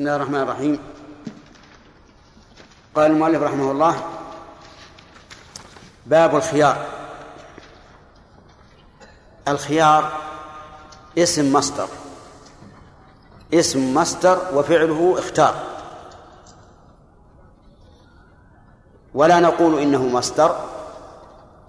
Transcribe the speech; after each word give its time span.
بسم 0.00 0.08
الله 0.08 0.16
الرحمن 0.16 0.40
الرحيم. 0.40 0.78
قال 2.94 3.10
المؤلف 3.10 3.42
رحمه 3.42 3.70
الله 3.70 4.02
باب 6.06 6.36
الخيار. 6.36 6.86
الخيار 9.48 10.12
اسم 11.18 11.52
مصدر. 11.52 11.88
اسم 13.54 13.94
مصدر 13.94 14.38
وفعله 14.54 15.18
اختار. 15.18 15.54
ولا 19.14 19.40
نقول 19.40 19.78
إنه 19.78 20.06
مصدر 20.06 20.56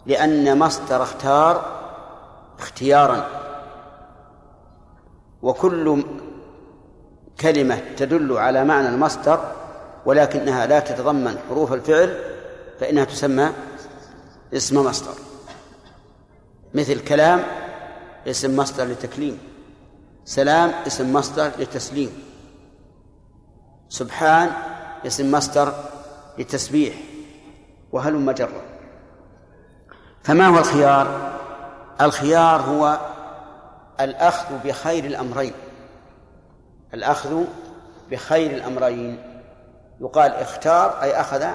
لأن 0.06 0.60
مصدر 0.60 1.04
اختار 1.04 1.66
اختيارا. 2.60 3.28
وكل 5.42 6.04
كلمة 7.40 7.82
تدل 7.98 8.38
على 8.38 8.64
معنى 8.64 8.90
المصدر 8.90 9.52
ولكنها 10.06 10.66
لا 10.66 10.80
تتضمن 10.80 11.38
حروف 11.50 11.74
الفعل 11.74 12.18
فإنها 12.80 13.04
تسمى 13.04 13.52
اسم 14.54 14.86
مصدر. 14.86 15.14
مثل 16.74 17.00
كلام 17.00 17.44
اسم 18.28 18.56
مصدر 18.56 18.84
للتكليم 18.84 19.40
سلام 20.26 20.72
اسم 20.88 21.14
مصدر 21.14 21.52
للتسليم 21.60 22.24
سبحان 23.90 24.52
اسم 25.08 25.32
مصدر 25.32 25.74
للتسبيح 26.38 26.96
وهلم 27.92 28.32
جرا 28.32 28.62
فما 30.24 30.48
هو 30.48 30.58
الخيار؟ 30.58 31.32
الخيار 32.02 32.62
هو 32.62 33.00
الأخذ 34.00 34.56
بخير 34.66 35.06
الأمرين. 35.06 35.54
الأخذ 36.94 37.44
بخير 38.12 38.52
الأمرين. 38.52 39.42
يقال 40.02 40.32
اختار 40.32 41.02
أي 41.02 41.22
أخذ 41.22 41.48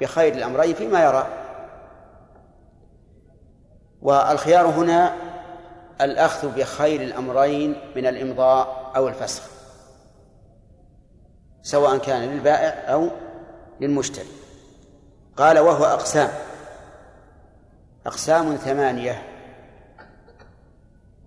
بخير 0.00 0.34
الأمرين 0.34 0.74
فيما 0.74 1.04
يرى. 1.04 1.26
والخيار 4.02 4.66
هنا 4.66 5.14
الأخذ 6.00 6.48
بخير 6.48 7.02
الأمرين 7.02 7.76
من 7.96 8.06
الإمضاء 8.06 8.92
أو 8.96 9.08
الفسخ 9.08 9.42
سواء 11.62 11.98
كان 11.98 12.22
للبائع 12.22 12.92
أو 12.92 13.08
للمشتري. 13.80 14.28
قال 15.36 15.58
وهو 15.58 15.84
أقسام. 15.84 16.30
أقسام 18.06 18.56
ثمانية 18.56 19.22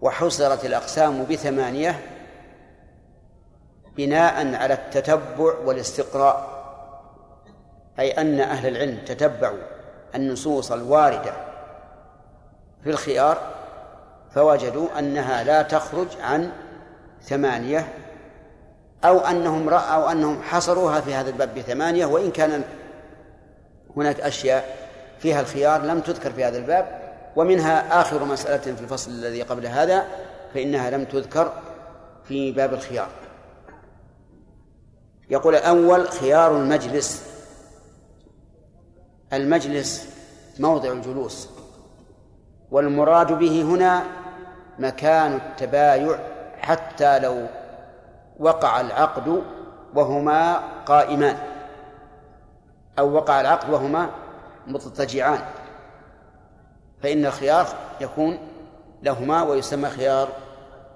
وحصرت 0.01 0.65
الأقسام 0.65 1.23
بثمانية 1.23 2.16
بناء 3.97 4.55
على 4.55 4.73
التتبع 4.73 5.53
والاستقراء 5.65 6.57
أي 7.99 8.11
أن 8.11 8.39
أهل 8.39 8.67
العلم 8.67 8.97
تتبعوا 9.05 9.57
النصوص 10.15 10.71
الواردة 10.71 11.33
في 12.83 12.89
الخيار 12.89 13.37
فوجدوا 14.35 14.99
أنها 14.99 15.43
لا 15.43 15.61
تخرج 15.61 16.07
عن 16.21 16.51
ثمانية 17.21 17.87
أو 19.05 19.19
أنهم 19.19 19.69
رأوا 19.69 20.11
أنهم 20.11 20.41
حصروها 20.41 21.01
في 21.01 21.13
هذا 21.13 21.29
الباب 21.29 21.55
بثمانية 21.55 22.05
وإن 22.05 22.31
كان 22.31 22.63
هناك 23.97 24.19
أشياء 24.19 24.77
فيها 25.19 25.41
الخيار 25.41 25.81
لم 25.81 25.99
تذكر 25.99 26.31
في 26.31 26.43
هذا 26.43 26.57
الباب 26.57 26.99
ومنها 27.35 28.01
آخر 28.01 28.25
مسألة 28.25 28.75
في 28.75 28.81
الفصل 28.81 29.11
الذي 29.11 29.41
قبل 29.41 29.65
هذا 29.65 30.05
فإنها 30.53 30.89
لم 30.89 31.05
تذكر 31.05 31.51
في 32.27 32.51
باب 32.51 32.73
الخيار. 32.73 33.07
يقول 35.29 35.55
الأول 35.55 36.07
خيار 36.07 36.57
المجلس. 36.57 37.23
المجلس 39.33 40.09
موضع 40.59 40.91
الجلوس. 40.91 41.49
والمراد 42.71 43.33
به 43.33 43.61
هنا 43.61 44.03
مكان 44.79 45.33
التبايع 45.33 46.19
حتى 46.61 47.19
لو 47.19 47.47
وقع 48.39 48.81
العقد 48.81 49.43
وهما 49.93 50.63
قائمان. 50.85 51.37
أو 52.99 53.13
وقع 53.13 53.41
العقد 53.41 53.69
وهما 53.69 54.09
مضطجعان 54.67 55.39
فإن 57.03 57.25
الخيار 57.25 57.67
يكون 58.01 58.39
لهما 59.03 59.43
ويسمى 59.43 59.89
خيار 59.89 60.29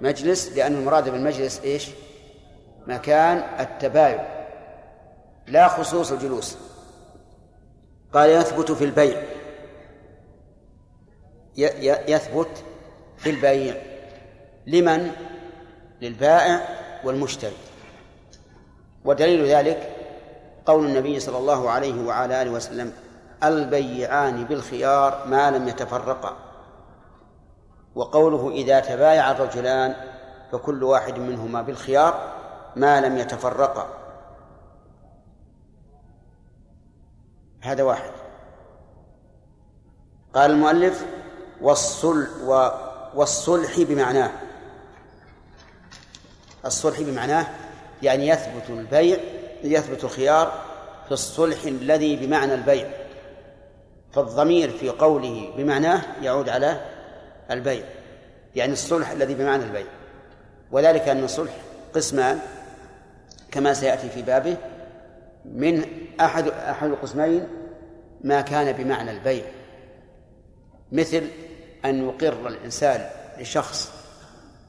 مجلس 0.01 0.57
لأن 0.57 0.73
المراد 0.73 1.09
بالمجلس 1.09 1.61
إيش؟ 1.63 1.89
مكان 2.87 3.37
التبايع 3.59 4.41
لا 5.47 5.67
خصوص 5.67 6.11
الجلوس. 6.11 6.57
قال 8.13 8.29
يثبت 8.29 8.71
في 8.71 8.85
البيع. 8.85 9.21
يثبت 12.07 12.63
في 13.17 13.29
البيع. 13.29 13.75
لمن؟ 14.67 15.11
للبائع 16.01 16.67
والمشتري. 17.03 17.57
ودليل 19.05 19.45
ذلك 19.45 19.95
قول 20.65 20.85
النبي 20.85 21.19
صلى 21.19 21.37
الله 21.37 21.69
عليه 21.69 22.05
وعلى 22.05 22.41
آله 22.41 22.51
وسلم 22.51 22.93
البيعان 23.43 24.43
بالخيار 24.43 25.27
ما 25.27 25.51
لم 25.51 25.67
يتفرقا. 25.67 26.37
وقوله 27.95 28.49
إذا 28.51 28.79
تبايع 28.79 29.31
الرجلان 29.31 29.95
فكل 30.51 30.83
واحد 30.83 31.19
منهما 31.19 31.61
بالخيار 31.61 32.40
ما 32.75 33.01
لم 33.01 33.17
يتفرقا 33.17 33.87
هذا 37.61 37.83
واحد. 37.83 38.11
قال 40.33 40.51
المؤلف 40.51 41.05
والصل 41.61 42.27
والصلح 43.15 43.79
بمعناه. 43.79 44.31
الصلح 46.65 47.01
بمعناه 47.01 47.47
يعني 48.01 48.27
يثبت 48.27 48.69
البيع 48.69 49.17
يثبت 49.63 50.03
الخيار 50.03 50.63
في 51.05 51.11
الصلح 51.11 51.63
الذي 51.63 52.15
بمعنى 52.15 52.53
البيع. 52.53 52.89
فالضمير 54.13 54.69
في 54.69 54.89
قوله 54.89 55.53
بمعناه 55.57 56.01
يعود 56.21 56.49
على 56.49 56.81
البيع 57.51 57.85
يعني 58.55 58.73
الصلح 58.73 59.09
الذي 59.09 59.33
بمعنى 59.33 59.63
البيع. 59.63 59.87
وذلك 60.71 61.07
أن 61.07 61.23
الصلح 61.23 61.51
قسمان. 61.95 62.39
كما 63.51 63.73
سيأتي 63.73 64.09
في 64.09 64.21
بابه 64.21 64.57
من 65.45 65.85
أحد 66.21 66.47
أحد 66.47 66.89
القسمين 66.89 67.47
ما 68.23 68.41
كان 68.41 68.71
بمعنى 68.71 69.11
البيع 69.11 69.43
مثل 70.91 71.27
أن 71.85 72.07
يقر 72.09 72.47
الإنسان 72.47 73.09
لشخص 73.39 73.91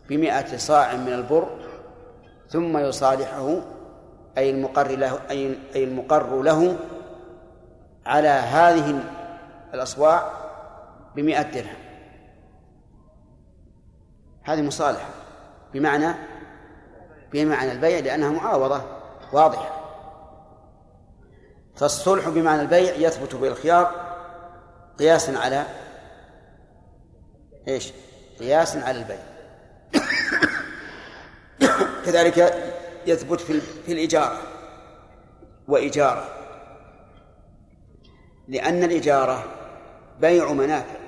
بمئة 0.08 0.56
صاع 0.56 0.96
من 0.96 1.12
البر 1.12 1.48
ثم 2.48 2.78
يصالحه 2.78 3.60
أي 4.38 4.50
المقر 4.50 4.96
له 4.96 5.20
أي 5.30 5.56
المقر 5.76 6.42
له 6.42 6.76
على 8.06 8.28
هذه 8.28 9.00
الأصواع 9.74 10.32
بمئة 11.16 11.42
درهم. 11.42 11.82
هذه 14.42 14.62
مصالحة. 14.62 15.08
بمعنى 15.74 16.14
بمعنى 17.32 17.72
البيع 17.72 17.98
لأنها 17.98 18.30
معاوضة 18.30 18.82
واضحة. 19.32 19.82
فالصلح 21.76 22.28
بمعنى 22.28 22.62
البيع 22.62 22.94
يثبت 22.94 23.34
بالخيار 23.34 23.94
قياسا 24.98 25.38
على 25.38 25.66
إيش؟ 27.68 27.92
قياسا 28.38 28.78
على 28.78 28.98
البيع. 28.98 29.22
كذلك 32.06 32.54
يثبت 33.06 33.40
في 33.40 33.60
في 33.60 33.92
الإجارة 33.92 34.38
وإجارة. 35.68 36.28
لأن 38.48 38.82
الإجارة 38.82 39.44
بيع 40.20 40.52
منافع. 40.52 41.02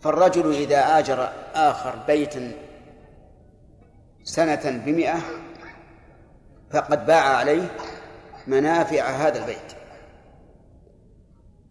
فالرجل 0.00 0.54
إذا 0.54 0.98
آجر 0.98 1.32
آخر 1.54 1.94
بيتا 2.06 2.65
سنة 4.26 4.82
بمئة 4.86 5.18
فقد 6.70 7.06
باع 7.06 7.36
عليه 7.36 7.76
منافع 8.46 9.10
هذا 9.10 9.38
البيت. 9.38 9.72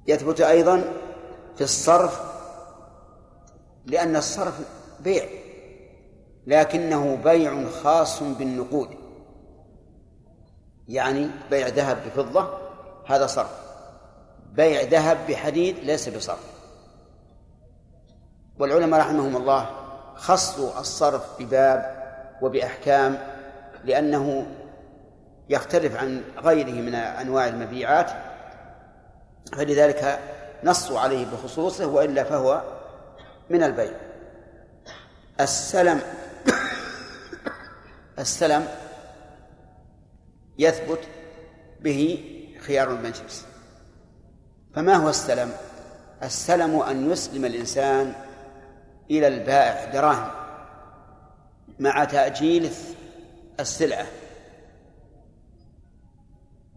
يثبت 0.08 0.42
أيضا 0.42 0.84
في 1.56 1.64
الصرف 1.64 2.22
لأن 3.86 4.16
الصرف 4.16 4.60
بيع 5.00 5.26
لكنه 6.48 7.16
بيع 7.24 7.70
خاص 7.70 8.24
بالنقود 8.24 8.90
يعني 10.88 11.30
بيع 11.50 11.68
ذهب 11.68 11.98
بفضة 12.06 12.58
هذا 13.06 13.28
صرف. 13.28 13.66
بيع 14.52 14.82
ذهب 14.82 15.18
بحديد 15.30 15.78
ليس 15.78 16.10
بصرف. 16.10 16.56
والعلماء 18.60 19.00
رحمهم 19.00 19.36
الله 19.38 19.70
خصوا 20.16 20.80
الصرف 20.80 21.24
بباب 21.40 21.95
وبأحكام 22.46 23.18
لأنه 23.86 24.46
يختلف 25.50 25.96
عن 25.96 26.22
غيره 26.38 26.82
من 26.82 26.96
أنواع 26.96 27.48
المبيعات 27.48 28.12
فلذلك 29.54 30.20
نصوا 30.64 31.00
عليه 31.00 31.26
بخصوصه 31.26 31.88
وإلا 31.88 32.24
فهو 32.24 32.62
من 33.50 33.64
البيع. 33.64 33.92
السلم 35.40 36.02
السلم 38.20 38.68
يثبت 40.58 41.00
به 41.82 42.32
خيار 42.62 42.92
المجلس. 42.92 43.46
فما 44.76 44.96
هو 44.96 45.10
السلم؟ 45.10 45.52
السلم 46.24 46.80
أن 46.80 47.12
يسلم 47.12 47.46
الإنسان 47.46 48.14
إلى 49.12 49.28
البائع 49.28 49.92
دراهم. 49.92 50.45
مع 51.80 52.04
تأجيل 52.04 52.70
السلعة. 53.60 54.06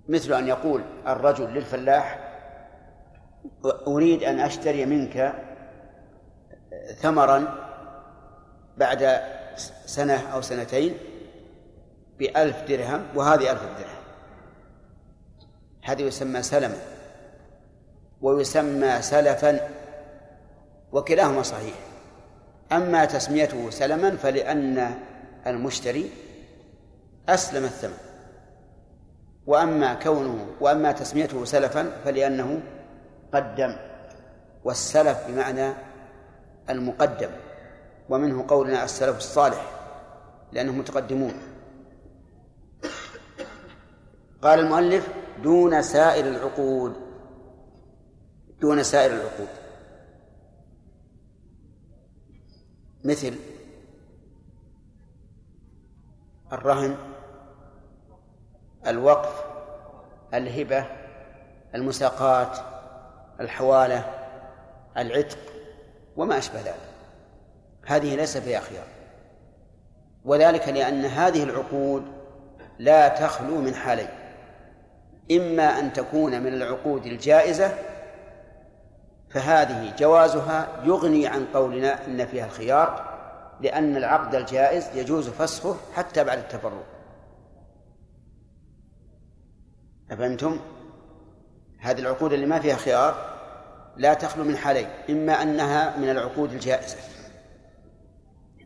مثل 0.08 0.32
أن 0.32 0.48
يقول 0.48 0.82
الرجل 1.06 1.44
للفلاح 1.44 2.24
أريد 3.86 4.22
أن 4.22 4.40
أشتري 4.40 4.86
منك 4.86 5.34
ثمرا 6.96 7.68
بعد 8.76 9.20
سنة 9.86 10.32
أو 10.32 10.40
سنتين 10.40 10.98
بألف 12.18 12.62
درهم 12.68 13.06
وهذه 13.14 13.52
ألف 13.52 13.62
درهم. 13.62 13.98
هذا 15.84 16.02
يسمى 16.02 16.42
سلما 16.42 16.78
ويسمى 18.20 19.02
سلفا 19.02 19.68
وكلاهما 20.92 21.42
صحيح. 21.42 21.87
أما 22.72 23.04
تسميته 23.04 23.70
سلما 23.70 24.16
فلأن 24.16 24.94
المشتري 25.46 26.10
أسلم 27.28 27.64
الثمن. 27.64 27.98
وأما 29.46 29.94
كونه 29.94 30.46
وأما 30.60 30.92
تسميته 30.92 31.44
سلفا 31.44 31.90
فلأنه 32.04 32.60
قدم 33.34 33.76
والسلف 34.64 35.18
بمعنى 35.28 35.72
المقدم 36.70 37.30
ومنه 38.08 38.44
قولنا 38.48 38.84
السلف 38.84 39.16
الصالح 39.16 39.70
لأنهم 40.52 40.78
متقدمون. 40.78 41.34
قال 44.42 44.58
المؤلف 44.60 45.08
دون 45.42 45.82
سائر 45.82 46.26
العقود. 46.26 46.92
دون 48.60 48.82
سائر 48.82 49.10
العقود. 49.10 49.48
مثل 53.04 53.34
الرهن 56.52 56.96
الوقف 58.86 59.44
الهبة 60.34 60.86
المساقات 61.74 62.58
الحوالة 63.40 64.04
العتق 64.96 65.38
وما 66.16 66.38
أشبه 66.38 66.60
ذلك. 66.60 66.88
هذه 67.86 68.16
ليس 68.16 68.38
فيها 68.38 68.60
خيار. 68.60 68.86
وذلك 70.24 70.68
لأن 70.68 71.04
هذه 71.04 71.42
العقود 71.42 72.02
لا 72.78 73.08
تخلو 73.08 73.60
من 73.60 73.74
حالين. 73.74 74.08
إما 75.30 75.78
أن 75.78 75.92
تكون 75.92 76.42
من 76.42 76.54
العقود 76.54 77.06
الجائزة 77.06 77.74
فهذه 79.30 79.96
جوازها 79.98 80.68
يغني 80.84 81.26
عن 81.26 81.46
قولنا 81.54 82.06
إن 82.06 82.26
فيها 82.26 82.46
الخيار 82.46 83.08
لأن 83.60 83.96
العقد 83.96 84.34
الجائز 84.34 84.88
يجوز 84.94 85.28
فسخه 85.28 85.76
حتى 85.94 86.24
بعد 86.24 86.38
التفرق. 86.38 86.84
أفهمتم؟ 90.10 90.60
هذه 91.80 91.98
العقود 91.98 92.32
اللي 92.32 92.46
ما 92.46 92.60
فيها 92.60 92.76
خيار 92.76 93.38
لا 93.96 94.14
تخلو 94.14 94.44
من 94.44 94.56
حالين 94.56 94.88
إما 95.10 95.42
أنها 95.42 95.96
من 95.96 96.10
العقود 96.10 96.52
الجائزة. 96.52 96.96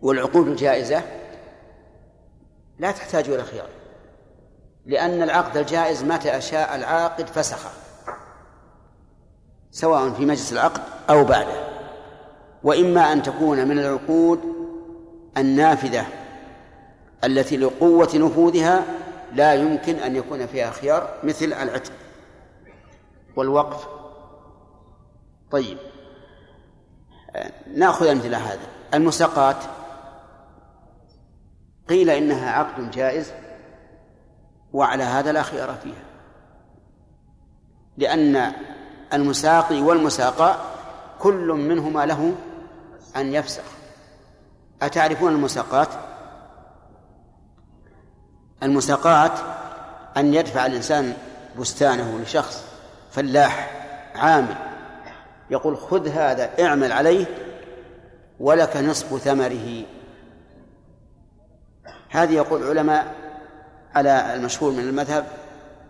والعقود 0.02 0.46
الجائزة 0.46 1.02
لا 2.78 2.90
تحتاج 2.90 3.28
إلى 3.28 3.42
خيار 3.42 3.68
لأن 4.86 5.22
العقد 5.22 5.56
الجائز 5.56 6.04
متى 6.04 6.36
أشاء 6.36 6.76
العاقد 6.76 7.26
فسخه. 7.26 7.81
سواء 9.72 10.10
في 10.10 10.26
مجلس 10.26 10.52
العقد 10.52 10.80
أو 11.10 11.24
بعده. 11.24 11.72
وإما 12.62 13.12
أن 13.12 13.22
تكون 13.22 13.68
من 13.68 13.78
العقود 13.78 14.40
النافذة 15.36 16.06
التي 17.24 17.56
لقوة 17.56 18.10
نفوذها 18.14 18.84
لا 19.32 19.54
يمكن 19.54 19.94
أن 19.94 20.16
يكون 20.16 20.46
فيها 20.46 20.70
خيار 20.70 21.14
مثل 21.22 21.44
العتق 21.44 21.92
والوقف. 23.36 23.88
طيب. 25.50 25.78
نأخذ 27.74 28.06
أمثلة 28.06 28.38
هذا 28.38 28.66
المساقات. 28.94 29.56
قيل 31.88 32.10
إنها 32.10 32.50
عقد 32.50 32.90
جائز 32.90 33.32
وعلى 34.72 35.04
هذا 35.04 35.32
لا 35.32 35.42
خيار 35.42 35.74
فيها. 35.74 36.04
لأن 37.96 38.52
المساقي 39.12 39.80
والمساقى 39.82 40.56
كل 41.18 41.46
منهما 41.46 42.06
له 42.06 42.34
أن 43.16 43.34
يفسخ. 43.34 43.62
أتعرفون 44.82 45.32
المساقات؟ 45.32 45.88
المساقات 48.62 49.32
أن 50.16 50.34
يدفع 50.34 50.66
الإنسان 50.66 51.14
بستانه 51.58 52.18
لشخص 52.18 52.64
فلاح 53.10 53.70
عامل 54.14 54.56
يقول 55.50 55.76
خذ 55.76 56.08
هذا 56.08 56.50
اعمل 56.64 56.92
عليه 56.92 57.26
ولك 58.40 58.76
نصف 58.76 59.18
ثمره. 59.18 59.84
هذه 62.10 62.32
يقول 62.32 62.62
العلماء 62.62 63.14
على 63.94 64.34
المشهور 64.34 64.72
من 64.72 64.78
المذهب 64.78 65.26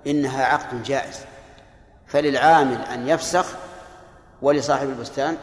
إنها 0.07 0.45
عقد 0.45 0.83
جائز. 0.83 1.21
فللعامل 2.13 2.77
أن 2.77 3.09
يفسخ 3.09 3.47
ولصاحب 4.43 4.89
البستان 4.89 5.37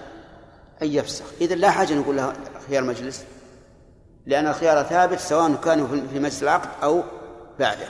أن 0.82 0.88
يفسخ. 0.88 1.26
إذا 1.42 1.56
لا 1.56 1.72
حاجة 1.72 1.94
نقول 1.94 2.18
له 2.18 2.34
خيار 2.68 2.84
مجلس 2.84 3.26
لأن 4.26 4.48
الخيار 4.48 4.84
ثابت 4.84 5.20
سواء 5.20 5.56
كانوا 5.56 5.88
في 5.88 6.20
مجلس 6.20 6.44
العقد 6.44 6.70
أو 6.84 7.04
بعده. 7.60 7.88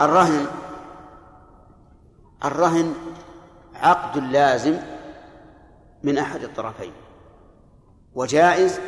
الرهن 0.00 0.46
الرهن 2.44 2.94
عقد 3.74 4.16
لازم 4.16 4.76
من 6.02 6.18
أحد 6.18 6.42
الطرفين 6.42 6.92
وجائز 8.14 8.80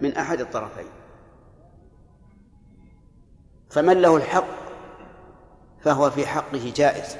من 0.00 0.16
أحد 0.16 0.40
الطرفين. 0.40 0.90
فمن 3.70 4.02
له 4.02 4.16
الحق 4.16 4.44
فهو 5.84 6.10
في 6.10 6.26
حقه 6.26 6.72
جائز. 6.76 7.16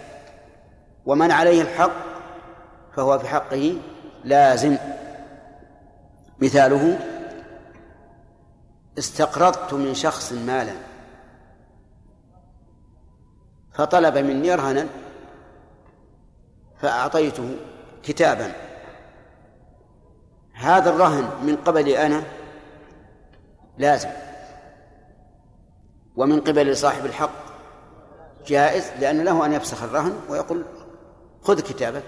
ومن 1.07 1.31
عليه 1.31 1.63
الحق 1.63 1.93
فهو 2.97 3.19
في 3.19 3.29
حقه 3.29 3.77
لازم. 4.25 4.77
مثاله 6.39 6.99
استقرضت 8.99 9.75
من 9.75 9.95
شخص 9.95 10.33
مالا 10.33 10.73
فطلب 13.73 14.19
مني 14.19 14.55
رهنا 14.55 14.87
فأعطيته 16.81 17.57
كتابا. 18.03 18.53
هذا 20.53 20.91
الرهن 20.91 21.47
من 21.47 21.57
قبلي 21.57 22.07
أنا 22.07 22.23
لازم 23.79 24.09
ومن 26.17 26.41
قبل 26.41 26.77
صاحب 26.77 27.07
الحق 27.07 27.31
جائز 28.47 28.91
لأن 29.01 29.25
له 29.25 29.47
أن 29.47 29.53
يفسخ 29.53 29.83
الرهن 29.83 30.21
ويقول 30.29 30.65
خذ 31.43 31.61
كتابك 31.61 32.03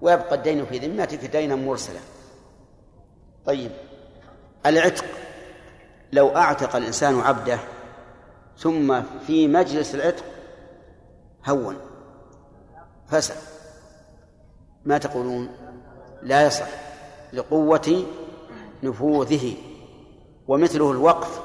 ويبقى 0.00 0.34
الدين 0.34 0.66
في 0.66 0.78
ذمتك 0.78 1.24
دينا 1.24 1.54
مرسلا. 1.54 2.00
طيب 3.46 3.70
العتق 4.66 5.04
لو 6.12 6.36
أعتق 6.36 6.76
الإنسان 6.76 7.20
عبده 7.20 7.58
ثم 8.58 9.02
في 9.26 9.48
مجلس 9.48 9.94
العتق 9.94 10.24
هون 11.48 11.76
فسد 13.08 13.36
ما 14.84 14.98
تقولون؟ 14.98 15.48
لا 16.22 16.46
يصح 16.46 16.68
لقوة 17.32 18.04
نفوذه 18.82 19.54
ومثله 20.48 20.90
الوقف 20.90 21.42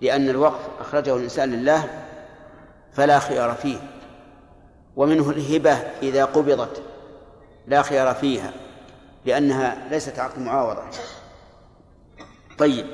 لأن 0.00 0.28
الوقف 0.28 0.68
أخرجه 0.80 1.16
الإنسان 1.16 1.50
لله 1.50 2.06
فلا 2.92 3.18
خيار 3.18 3.54
فيه. 3.54 3.89
ومنه 4.96 5.30
الهبة 5.30 5.72
إذا 6.02 6.24
قبضت 6.24 6.82
لا 7.66 7.82
خيار 7.82 8.14
فيها 8.14 8.52
لأنها 9.26 9.88
ليست 9.90 10.18
عقد 10.18 10.38
معاوضة. 10.38 10.82
طيب. 12.58 12.86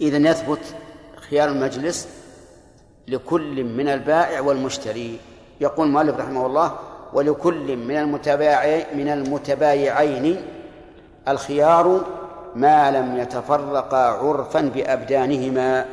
إذا 0.00 0.30
يثبت 0.30 0.74
خيار 1.16 1.48
المجلس 1.48 2.08
لكل 3.08 3.64
من 3.64 3.88
البائع 3.88 4.40
والمشتري. 4.40 5.18
يقول 5.60 5.86
المؤلف 5.86 6.16
رحمه 6.16 6.46
الله 6.46 6.78
ولكل 7.12 7.76
من 7.76 7.96
المتبايعين 7.96 8.96
من 8.96 9.08
المتبايعين 9.08 10.42
الخيار 11.28 12.06
ما 12.54 12.90
لم 12.90 13.16
يتفرقا 13.16 13.98
عرفا 13.98 14.60
بأبدانهما. 14.60 15.86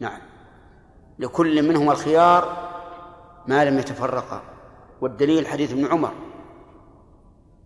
نعم. 0.00 0.29
لكل 1.20 1.68
منهما 1.68 1.92
الخيار 1.92 2.70
ما 3.46 3.64
لم 3.64 3.78
يتفرقا. 3.78 4.42
والدليل 5.00 5.46
حديث 5.46 5.72
ابن 5.72 5.86
عمر. 5.86 6.12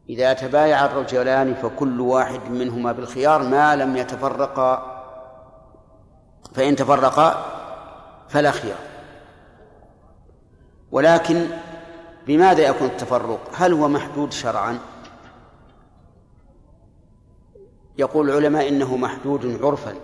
إذا 0.09 0.33
تبايع 0.33 0.85
الرجلان 0.85 1.55
فكل 1.55 2.01
واحد 2.01 2.51
منهما 2.51 2.93
بالخيار 2.93 3.43
ما 3.43 3.77
لم 3.77 3.97
يتفرقا. 3.97 4.95
فإن 6.55 6.77
تفرقا 6.77 7.45
فلا 8.29 8.51
خيار. 8.51 8.79
ولكن 10.93 11.47
بماذا 12.27 12.63
يكون 12.63 12.87
التفرق؟ 12.87 13.51
هل 13.55 13.73
هو 13.73 13.89
محدود 13.89 14.33
شرعا؟ 14.33 14.79
يقول 17.99 18.31
العلماء 18.31 18.69
إنه 18.69 18.97
محدود 18.97 19.63
عرفا. 19.63 19.95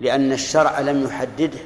لأن 0.00 0.32
الشرع 0.32 0.80
لم 0.80 1.04
يحدده 1.04 1.58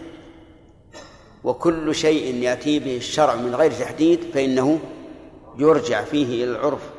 وكل 1.45 1.95
شيء 1.95 2.35
يأتي 2.35 2.79
به 2.79 2.97
الشرع 2.97 3.35
من 3.35 3.55
غير 3.55 3.73
تحديد 3.73 4.21
فإنه 4.35 4.79
يرجع 5.59 6.05
فيه 6.05 6.45
إلى 6.45 6.51
العرف. 6.53 6.91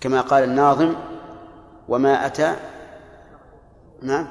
كما 0.00 0.20
قال 0.20 0.44
الناظم 0.44 0.94
وما 1.88 2.26
أتى 2.26 2.56
نعم 4.02 4.26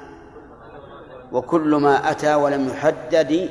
وكل 1.31 1.75
ما 1.75 2.11
أتى 2.11 2.35
ولم 2.35 2.67
يحدد 2.67 3.49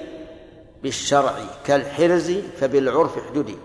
بالشرع 0.82 1.32
كالحرز 1.64 2.30
فبالعرف 2.30 3.18
احددي 3.18 3.56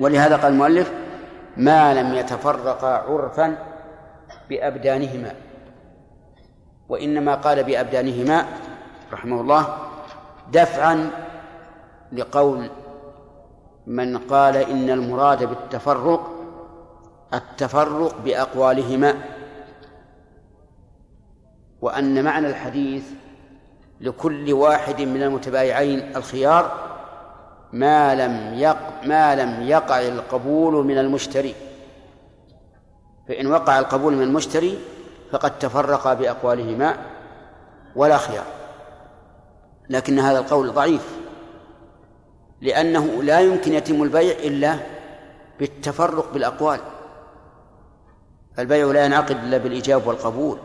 ولهذا 0.00 0.36
قال 0.36 0.52
المؤلف 0.52 0.92
ما 1.56 1.94
لم 1.94 2.14
يتفرقا 2.14 2.88
عرفا 2.88 3.58
بأبدانهما. 4.50 5.34
وإنما 6.90 7.34
قال 7.34 7.64
بأبدانهما 7.64 8.46
رحمه 9.12 9.40
الله 9.40 9.78
دفعا 10.52 11.10
لقول 12.12 12.70
من 13.86 14.18
قال 14.18 14.56
إن 14.56 14.90
المراد 14.90 15.44
بالتفرق 15.44 16.30
التفرق 17.34 18.20
بأقوالهما 18.24 19.14
وأن 21.80 22.24
معنى 22.24 22.46
الحديث 22.46 23.04
لكل 24.00 24.52
واحد 24.52 25.00
من 25.00 25.22
المتبايعين 25.22 26.16
الخيار 26.16 26.90
ما 27.72 28.14
لم 28.14 28.54
يق 28.54 29.04
ما 29.04 29.36
لم 29.36 29.62
يقع 29.62 30.00
القبول 30.00 30.86
من 30.86 30.98
المشتري. 30.98 31.54
فإن 33.28 33.46
وقع 33.46 33.78
القبول 33.78 34.14
من 34.14 34.22
المشتري 34.22 34.78
فقد 35.32 35.58
تفرقا 35.58 36.14
بأقوالهما 36.14 36.96
ولا 37.96 38.16
خيار. 38.16 38.46
لكن 39.90 40.18
هذا 40.18 40.38
القول 40.38 40.72
ضعيف 40.72 41.18
لأنه 42.60 43.22
لا 43.22 43.40
يمكن 43.40 43.72
يتم 43.72 44.02
البيع 44.02 44.38
إلا 44.38 44.76
بالتفرق 45.58 46.32
بالأقوال. 46.32 46.80
البيع 48.58 48.86
لا 48.86 49.04
ينعقد 49.04 49.44
إلا 49.44 49.58
بالإجاب 49.58 50.06
والقبول. 50.06 50.58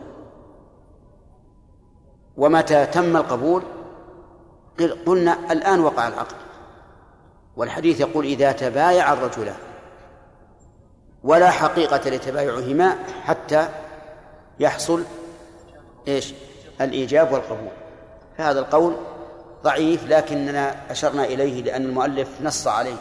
ومتى 2.36 2.86
تم 2.86 3.16
القبول 3.16 3.62
قلنا 5.06 5.52
الآن 5.52 5.80
وقع 5.80 6.08
العقد. 6.08 6.36
والحديث 7.56 8.00
يقول 8.00 8.24
إذا 8.24 8.52
تبايع 8.52 9.12
الرجلان 9.12 9.56
ولا 11.24 11.50
حقيقة 11.50 12.10
لتبايعهما 12.10 12.96
حتى 13.22 13.68
يحصل 14.60 15.04
إيش؟ 16.08 16.34
الإيجاب 16.80 17.32
والقبول. 17.32 17.72
فهذا 18.38 18.60
القول 18.60 18.96
ضعيف 19.62 20.04
لكننا 20.06 20.92
أشرنا 20.92 21.24
إليه 21.24 21.62
لأن 21.62 21.84
المؤلف 21.84 22.40
نص 22.40 22.66
عليه 22.66 22.96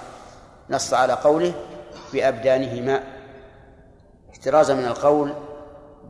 نص 0.70 0.94
على 0.94 1.14
قوله 1.14 1.54
بأبدانهما. 2.14 3.04
احترازا 4.32 4.74
من 4.74 4.86
القول 4.86 5.34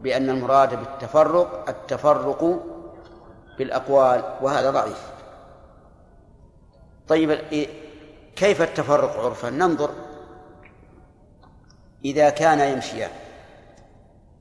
بأن 0.02 0.30
المراد 0.30 0.76
بالتفرق 0.80 1.70
التفرق 1.70 2.60
بالأقوال 3.58 4.24
وهذا 4.42 4.72
ضعيف. 4.72 5.12
طيب 7.08 7.32
كيف 8.36 8.62
التفرق 8.62 9.20
عرفا؟ 9.20 9.50
ننظر. 9.50 9.90
إذا 12.06 12.30
كان 12.30 12.60
يمشيان 12.60 13.12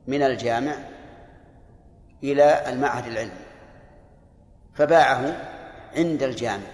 من 0.07 0.23
الجامع 0.23 0.75
إلى 2.25 2.69
المعهد 2.69 3.07
العلمي 3.07 3.45
فباعه 4.75 5.37
عند 5.97 6.23
الجامع 6.23 6.67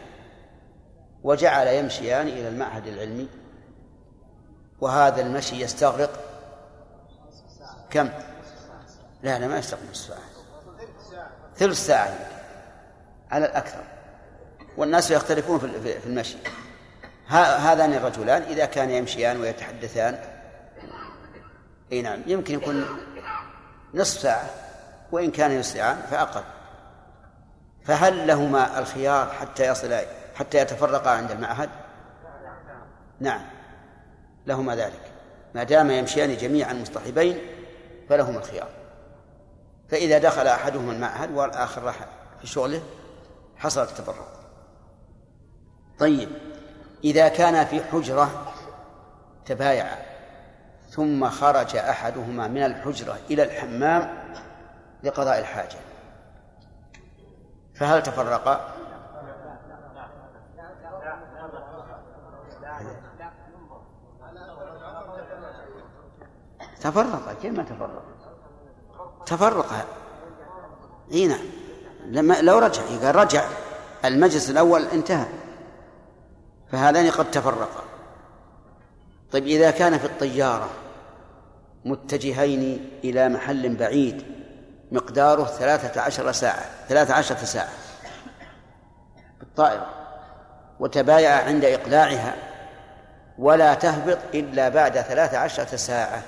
وجعل 1.23 1.67
يمشيان 1.67 2.29
إلى 2.29 2.49
المعهد 2.49 2.87
العلمي 2.87 3.29
وهذا 4.81 5.21
المشي 5.21 5.61
يستغرق. 5.61 6.11
كم؟ 7.91 8.11
لا 9.23 9.39
لا 9.39 9.49
ما 9.49 9.59
يستغرق 9.59 9.83
نصف 9.91 10.07
ساعة. 10.07 10.19
ثلث 11.57 11.87
ساعة 11.87 12.15
على 13.31 13.47
الأكثر. 13.47 13.85
والناس 14.77 15.11
يختلفون 15.11 15.59
في 15.59 16.07
المشي. 16.07 16.37
هذان 17.29 17.93
الرجلان 17.93 18.43
إذا 18.43 18.65
كان 18.65 18.91
يمشيان 18.91 19.41
ويتحدثان 19.41 20.19
أي 21.93 22.03
نعم 22.03 22.23
يمكن 22.27 22.55
يكون 22.55 22.87
نصف 23.95 24.21
ساعة. 24.21 24.60
وإن 25.13 25.31
كان 25.31 25.51
يسرعان 25.51 25.97
فأقل 26.11 26.43
فهل 27.85 28.27
لهما 28.27 28.79
الخيار 28.79 29.27
حتى 29.27 29.67
يصل 29.67 29.95
حتى 30.35 30.59
يتفرقا 30.59 31.11
عند 31.11 31.31
المعهد؟ 31.31 31.71
نعم. 33.21 33.41
لهما 34.47 34.77
ذلك. 34.77 35.01
ما 35.55 35.63
دام 35.63 35.91
يمشيان 35.91 36.37
جميعا 36.37 36.73
مصطحبين 36.73 37.39
فلهما 38.09 38.39
الخيار. 38.39 38.69
فإذا 39.89 40.19
دخل 40.19 40.47
أحدهما 40.47 40.93
المعهد 40.93 41.31
والآخر 41.31 41.83
راح 41.83 42.07
في 42.41 42.47
شغله 42.47 42.83
حصل 43.57 43.83
التفرق. 43.83 44.29
طيب. 45.99 46.29
إذا 47.05 47.29
كان 47.29 47.67
في 47.67 47.85
حجرة 47.85 48.53
تبايع 49.47 49.87
ثم 50.91 51.29
خرج 51.29 51.77
أحدهما 51.77 52.49
من 52.49 52.63
الحجرة 52.63 53.19
إلى 53.31 53.43
الحمام 53.43 54.20
لقضاء 55.03 55.39
الحاجة. 55.39 55.79
فهل 57.75 58.03
تفرقا؟ 58.03 58.75
تفرقا 66.81 67.35
كيف 67.43 67.59
ما 67.59 67.63
تفرقا؟ 67.63 68.03
تفرقا 69.27 69.85
إي 71.13 71.27
نعم. 71.27 71.45
لما 72.07 72.41
لو 72.41 72.59
رجع 72.59 72.83
قال 73.03 73.17
رجع 73.17 73.45
المجلس 74.05 74.51
الأول 74.51 74.83
انتهى. 74.83 75.27
فهذان 76.73 77.11
قد 77.11 77.31
تفرقا. 77.31 77.83
طيب 79.33 79.47
إذا 79.47 79.71
كان 79.71 79.99
في 79.99 80.05
الطيارة 80.05 80.71
متجهين 81.85 82.91
إلى 83.05 83.29
محل 83.29 83.77
بعيد 83.77 84.25
مقداره 84.93 85.45
ثلاثة 85.45 86.01
عشر 86.01 86.33
ساعة 86.33 86.65
ثلاثة 86.89 87.15
عشرة 87.15 87.37
ساعة. 87.37 87.69
بالطائرة. 89.41 89.87
وتبايع 90.81 91.45
عند 91.45 91.65
إقلاعها. 91.65 92.35
ولا 93.39 93.75
تهبط 93.75 94.19
إلا 94.35 94.69
بعد 94.69 95.01
ثلاثة 95.01 95.39
عشرة 95.39 95.77
ساعة. 95.77 96.23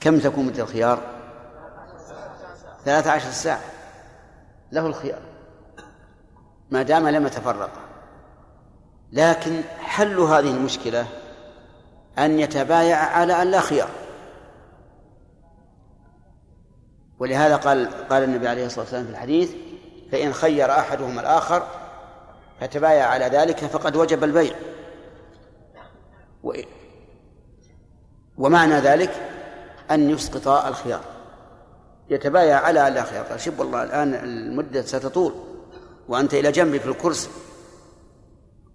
كم 0.00 0.18
تكون 0.18 0.46
مدة 0.46 0.62
الخيار؟ 0.62 1.00
ثلاثة 2.84 3.10
عشر 3.10 3.30
ساعة. 3.30 3.60
له 4.72 4.86
الخيار. 4.86 5.20
ما 6.70 6.82
دام 6.82 7.08
لم 7.08 7.26
يتفرق 7.26 7.70
لكن 9.12 9.62
حل 9.80 10.18
هذه 10.18 10.50
المشكلة 10.50 11.06
أن 12.18 12.40
يتبايع 12.40 12.96
على 12.96 13.42
أن 13.42 13.50
لا 13.50 13.60
خيار. 13.60 13.88
ولهذا 17.20 17.56
قال 17.56 18.08
قال 18.08 18.22
النبي 18.22 18.48
عليه 18.48 18.66
الصلاة 18.66 18.80
والسلام 18.80 19.04
في 19.04 19.10
الحديث 19.10 19.50
فإن 20.12 20.32
خير 20.32 20.70
أحدهما 20.70 21.20
الآخر 21.20 21.66
فتبايع 22.60 23.06
على 23.06 23.24
ذلك 23.24 23.56
فقد 23.56 23.96
وجب 23.96 24.24
البيع. 24.24 24.54
ومعنى 28.38 28.74
ذلك 28.74 29.10
أن 29.90 30.10
يسقط 30.10 30.48
الخيار. 30.48 31.00
يتبايع 32.10 32.56
على 32.60 32.90
لا 32.94 33.02
خيار. 33.02 33.24
قال 33.24 33.40
شوف 33.40 33.60
والله 33.60 33.82
الآن 33.82 34.14
المدة 34.14 34.82
ستطول 34.82 35.32
وأنت 36.08 36.34
إلى 36.34 36.52
جنبي 36.52 36.78
في 36.78 36.86
الكرسي 36.88 37.30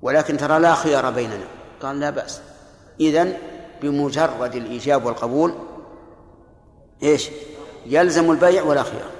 ولكن 0.02 0.38
ترى 0.38 0.60
لا 0.60 0.76
خيار 0.76 1.12
بيننا. 1.12 1.48
قال 1.82 2.00
لا 2.00 2.10
بأس. 2.10 2.42
إذن 3.00 3.38
بمجرد 3.82 4.56
الإيجاب 4.56 5.06
والقبول 5.06 5.54
إيش؟ 7.04 7.30
يلزم 7.86 8.32
البيع 8.32 8.64
ولا 8.64 8.84
خيار. 8.84 9.12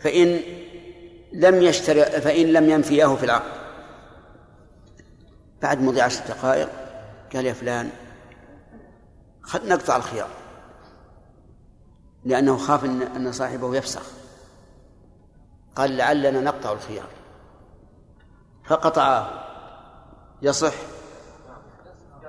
فإن 0.00 0.40
لم 1.32 1.62
يشتري 1.62 2.04
فإن 2.04 2.46
لم 2.46 2.70
ينفيه 2.70 3.16
في 3.16 3.24
العقد. 3.24 3.56
بعد 5.62 5.80
مضي 5.80 6.00
عشر 6.00 6.24
دقائق 6.28 6.68
قال 7.34 7.46
يا 7.46 7.52
فلان 7.52 7.90
خل 9.42 9.68
نقطع 9.68 9.96
الخيار. 9.96 10.28
لأنه 12.24 12.56
خاف 12.56 12.84
أن 12.84 13.32
صاحبه 13.32 13.76
يفسخ. 13.76 14.02
قال 15.76 15.96
لعلنا 15.96 16.40
نقطع 16.40 16.72
الخيار. 16.72 17.08
فقطعاه 18.64 19.30
يصح؟ 20.42 20.74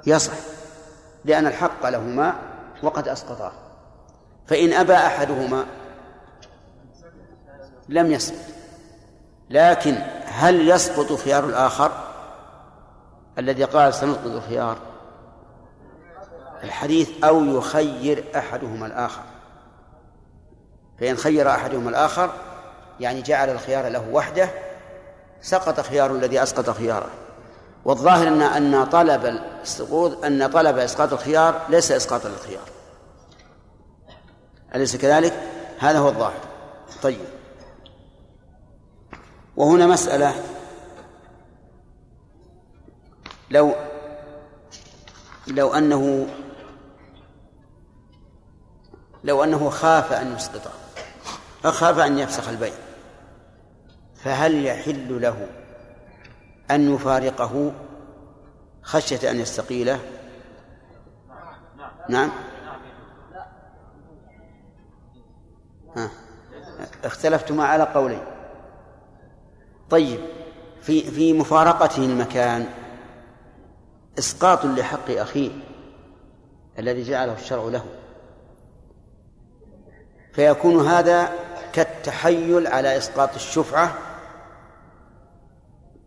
يصح. 0.07 0.33
لأن 1.25 1.47
الحق 1.47 1.89
لهما 1.89 2.35
وقد 2.83 3.07
أسقطاه. 3.07 3.66
فإن 4.47 4.73
أبى 4.73 4.93
أحدهما 4.93 5.65
لم 7.89 8.11
يسقط 8.11 8.37
لكن 9.49 9.97
هل 10.25 10.69
يسقط 10.69 11.13
خيار 11.13 11.45
الآخر؟ 11.45 11.91
الذي 13.39 13.63
قال 13.63 13.93
سنسقط 13.93 14.25
الخيار. 14.25 14.77
الحديث 16.63 17.09
أو 17.23 17.45
يخير 17.45 18.23
أحدهما 18.35 18.85
الآخر. 18.85 19.21
فإن 20.99 21.17
خير 21.17 21.49
أحدهما 21.49 21.89
الآخر 21.89 22.33
يعني 22.99 23.21
جعل 23.21 23.49
الخيار 23.49 23.87
له 23.87 24.09
وحده 24.11 24.49
سقط 25.41 25.79
خيار 25.79 26.11
الذي 26.11 26.43
أسقط 26.43 26.69
خياره. 26.69 27.09
والظاهر 27.85 28.27
أن 28.27 28.41
أن 28.41 28.85
طلب 28.85 29.25
السقوط 29.61 30.25
أن 30.25 30.47
طلب 30.47 30.77
إسقاط 30.77 31.13
الخيار 31.13 31.61
ليس 31.69 31.91
إسقاطا 31.91 32.29
للخيار. 32.29 32.76
أليس 34.75 34.95
كذلك؟ 34.95 35.33
هذا 35.79 35.99
هو 35.99 36.09
الظاهر. 36.09 36.41
طيب. 37.03 37.19
وهنا 39.57 39.87
مسألة. 39.87 40.43
لو 43.51 43.75
لو 45.47 45.73
أنه 45.73 46.27
لو 49.23 49.43
أنه 49.43 49.69
خاف 49.69 50.13
أن 50.13 50.35
يسقطه 50.35 50.71
أخاف 51.65 51.99
أن 51.99 52.19
يفسخ 52.19 52.49
البيع 52.49 52.73
فهل 54.15 54.65
يحل 54.65 55.21
له 55.21 55.47
أن 56.71 56.95
يفارقه 56.95 57.71
خشية 58.83 59.31
أن 59.31 59.39
يستقيله؟ 59.39 59.99
نعم. 62.09 62.31
اختلفتما 67.03 67.65
على 67.65 67.83
قولين. 67.83 68.23
طيب 69.89 70.19
في 70.81 71.11
في 71.11 71.33
مفارقته 71.33 72.05
المكان 72.05 72.65
إسقاط 74.19 74.65
لحق 74.65 75.09
أخيه 75.09 75.51
الذي 76.79 77.03
جعله 77.03 77.33
الشرع 77.33 77.63
له. 77.63 77.85
فيكون 80.33 80.87
هذا 80.87 81.29
كالتحيل 81.73 82.67
على 82.67 82.97
إسقاط 82.97 83.35
الشفعة 83.35 83.97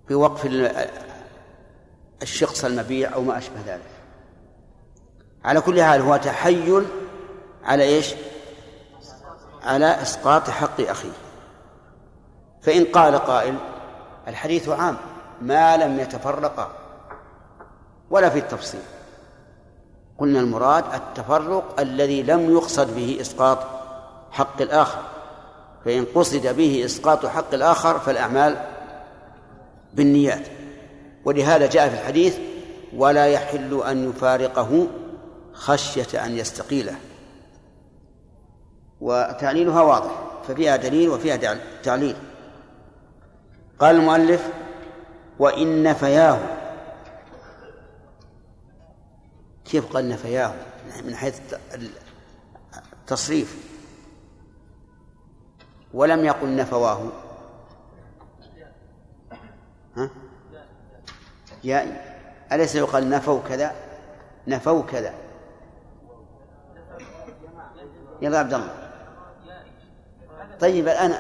بوقف 0.09 0.47
الشخص 2.23 2.65
المبيع 2.65 3.15
أو 3.15 3.23
ما 3.23 3.39
أشبه 3.39 3.61
ذلك. 3.67 3.91
على 5.45 5.61
كل 5.61 5.83
حال 5.83 6.01
هو 6.01 6.17
تحيل 6.17 6.87
على 7.65 7.83
إيش؟ 7.83 8.15
على 9.65 10.03
إسقاط 10.03 10.51
حق 10.51 10.81
أخيه. 10.81 11.13
فإن 12.63 12.85
قال 12.85 13.19
قائل 13.19 13.55
الحديث 14.29 14.69
عام 14.69 14.97
ما 15.43 15.77
لم 15.77 16.01
يتفرقا 16.01 16.71
ولا 18.11 18.31
في 18.31 18.39
التفصيل. 18.39 18.81
قلنا 20.19 20.41
المراد 20.41 20.85
التفرق 20.95 21.81
الذي 21.81 22.23
لم 22.23 22.51
يقصد 22.51 22.95
به 22.97 23.19
إسقاط 23.21 23.59
حق 24.31 24.63
الآخر. 24.63 25.03
فإن 25.85 26.07
قصد 26.15 26.47
به 26.47 26.85
إسقاط 26.85 27.27
حق 27.27 27.55
الآخر 27.55 27.99
فالأعمال 27.99 28.57
بالنيات. 29.95 30.49
ولهذا 31.25 31.67
جاء 31.67 31.89
في 31.89 31.95
الحديث 31.95 32.39
ولا 32.97 33.27
يحل 33.27 33.83
أن 33.83 34.11
يفارقه 34.11 34.87
خشية 35.53 36.25
أن 36.25 36.39
يستقيله. 36.39 36.95
وتعليلها 39.01 39.83
واضح 39.83 40.11
ففيها 40.49 40.77
دليل 40.77 41.09
وفيها 41.09 41.59
تعليل. 41.83 42.17
قال 43.79 43.97
المؤلف 43.97 44.53
وإن 45.39 45.83
نفياه 45.83 46.39
كيف 49.65 49.93
قال 49.93 50.09
نفياه؟ 50.09 50.55
من 51.05 51.15
حيث 51.15 51.41
التصريف. 53.03 53.71
ولم 55.95 56.25
يقل 56.25 56.57
نفواه. 56.57 57.13
ها؟ 59.97 60.11
يا 61.65 62.03
أليس 62.53 62.75
يقال 62.75 63.11
نفوا 63.11 63.41
كذا؟ 63.49 63.75
نفوا 64.47 64.83
كذا. 64.83 65.15
يلا 68.23 68.39
عبد 68.39 68.55
الله. 68.55 68.90
طيب 70.61 70.89
الآن 70.89 71.15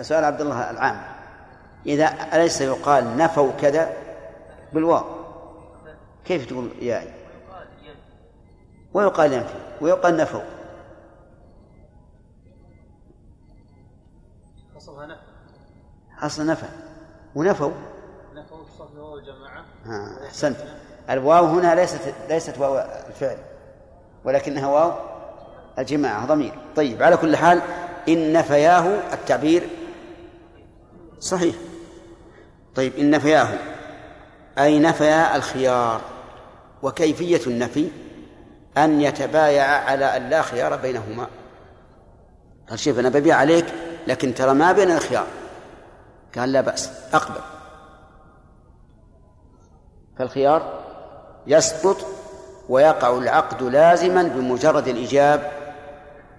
سؤال 0.00 0.24
عبد 0.24 0.40
الله 0.40 0.70
العام. 0.70 1.02
إذا 1.86 2.06
أليس 2.32 2.60
يقال 2.60 3.16
نفوا 3.16 3.52
كذا 3.60 3.92
بالواو؟ 4.72 5.04
كيف 6.24 6.46
تقول 6.46 6.70
يا 6.80 7.04
ويقال 8.94 9.32
ينفي 9.32 9.54
ويقال 9.80 10.16
نفوا. 10.16 10.40
أصلها 14.76 15.06
نفى 15.06 15.20
أصل 16.22 16.46
نفى 16.46 16.66
ونفوا؟ 17.34 17.70
نفوا 18.34 18.58
بصرف 18.58 18.94
واو 18.96 19.18
الجماعة. 19.18 19.64
أحسنت. 20.26 20.56
الواو 21.10 21.46
هنا 21.46 21.74
ليست 21.74 22.14
ليست 22.28 22.58
واو 22.58 22.78
الفعل 23.08 23.36
ولكنها 24.24 24.68
واو 24.68 24.92
الجماعة 25.78 26.26
ضمير. 26.26 26.58
طيب 26.76 27.02
على 27.02 27.16
كل 27.16 27.36
حال 27.36 27.62
إن 28.12 28.32
نفياه 28.32 29.12
التعبير 29.12 29.68
صحيح. 31.20 31.54
طيب 32.74 32.96
إن 32.96 33.10
نفياه 33.10 33.48
أي 34.58 34.78
نفيا 34.78 35.36
الخيار. 35.36 36.00
وكيفية 36.82 37.40
النفي؟ 37.46 37.88
أن 38.78 39.00
يتبايع 39.00 39.64
على 39.64 40.16
أن 40.16 40.28
لا 40.30 40.42
خيار 40.42 40.76
بينهما. 40.76 41.26
قال 42.70 42.78
شوف 42.78 42.98
أنا 42.98 43.08
ببيع 43.08 43.36
عليك 43.36 43.66
لكن 44.06 44.34
ترى 44.34 44.54
ما 44.54 44.72
بين 44.72 44.90
الخيار. 44.90 45.26
قال 46.36 46.52
لا 46.52 46.60
بأس 46.60 46.90
أقبل. 47.12 47.40
فالخيار 50.18 50.80
يسقط 51.46 52.06
ويقع 52.68 53.18
العقد 53.18 53.62
لازما 53.62 54.22
بمجرد 54.22 54.88
الإيجاب 54.88 55.59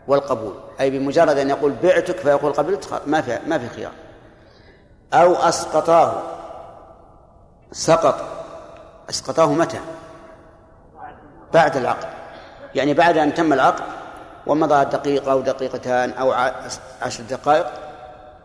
والقبول. 0.08 0.54
أي 0.80 0.90
بمجرد 0.90 1.38
أن 1.38 1.50
يقول 1.50 1.74
بعتك 1.84 2.18
فيقول 2.18 2.54
قبلت 2.54 3.02
ما 3.08 3.22
في 3.22 3.40
ما 3.48 3.58
في 3.60 3.70
خيار. 3.70 3.92
أو 5.14 5.36
أسقطاه. 5.36 6.22
سقط. 7.72 8.16
أسقطاه 9.10 9.54
متى؟ 9.54 9.80
بعد 11.54 11.78
العقد. 11.78 12.08
يعني 12.76 12.94
بعد 12.94 13.18
أن 13.18 13.34
تم 13.34 13.54
العقد 13.54 13.84
ومضى 14.48 14.86
دقيقة 14.86 15.32
أو 15.32 15.42
دقيقتان 15.42 16.12
أو 16.12 16.32
عشر 17.02 17.24
دقائق 17.24 17.66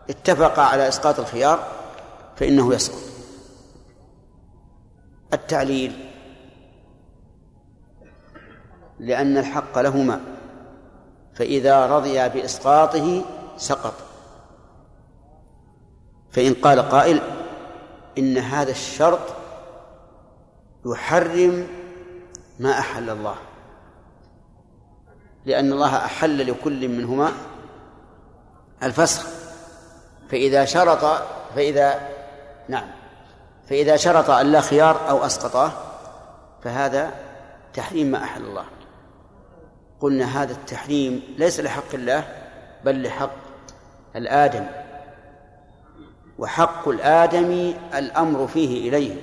اتفق 0.09 0.59
على 0.59 0.87
إسقاط 0.87 1.19
الخيار 1.19 1.59
فإنه 2.35 2.73
يسقط. 2.73 2.99
التعليل. 5.33 6.11
لأن 8.99 9.37
الحق 9.37 9.79
لهما 9.79 10.36
فإذا 11.37 11.85
رضيا 11.85 12.27
بإسقاطه 12.27 13.25
سقط. 13.57 13.93
فإن 16.31 16.53
قال 16.53 16.89
قائل 16.89 17.21
إن 18.17 18.37
هذا 18.37 18.71
الشرط 18.71 19.19
يحرم 20.85 21.67
ما 22.59 22.79
أحل 22.79 23.09
الله 23.09 23.35
لأن 25.45 25.73
الله 25.73 25.95
أحل 25.95 26.51
لكل 26.51 26.87
منهما 26.87 27.31
الفسخ. 28.83 29.27
فإذا 30.29 30.65
شرط 30.65 31.21
فإذا 31.55 32.09
نعم 32.69 32.87
فإذا 33.69 33.95
شرط 33.95 34.29
أن 34.29 34.51
لا 34.51 34.61
خيار 34.61 35.09
أو 35.09 35.25
أسقطاه 35.25 35.71
فهذا 36.63 37.11
تحريم 37.73 38.07
ما 38.07 38.23
أحل 38.23 38.41
الله. 38.41 38.65
قلنا 39.99 40.43
هذا 40.43 40.51
التحريم 40.51 41.35
ليس 41.37 41.59
لحق 41.59 41.93
الله 41.93 42.43
بل 42.85 43.03
لحق 43.03 43.35
الآدم. 44.15 44.65
وحق 46.39 46.87
الآدم 46.87 47.73
الأمر 47.93 48.47
فيه 48.47 48.89
إليه. 48.89 49.21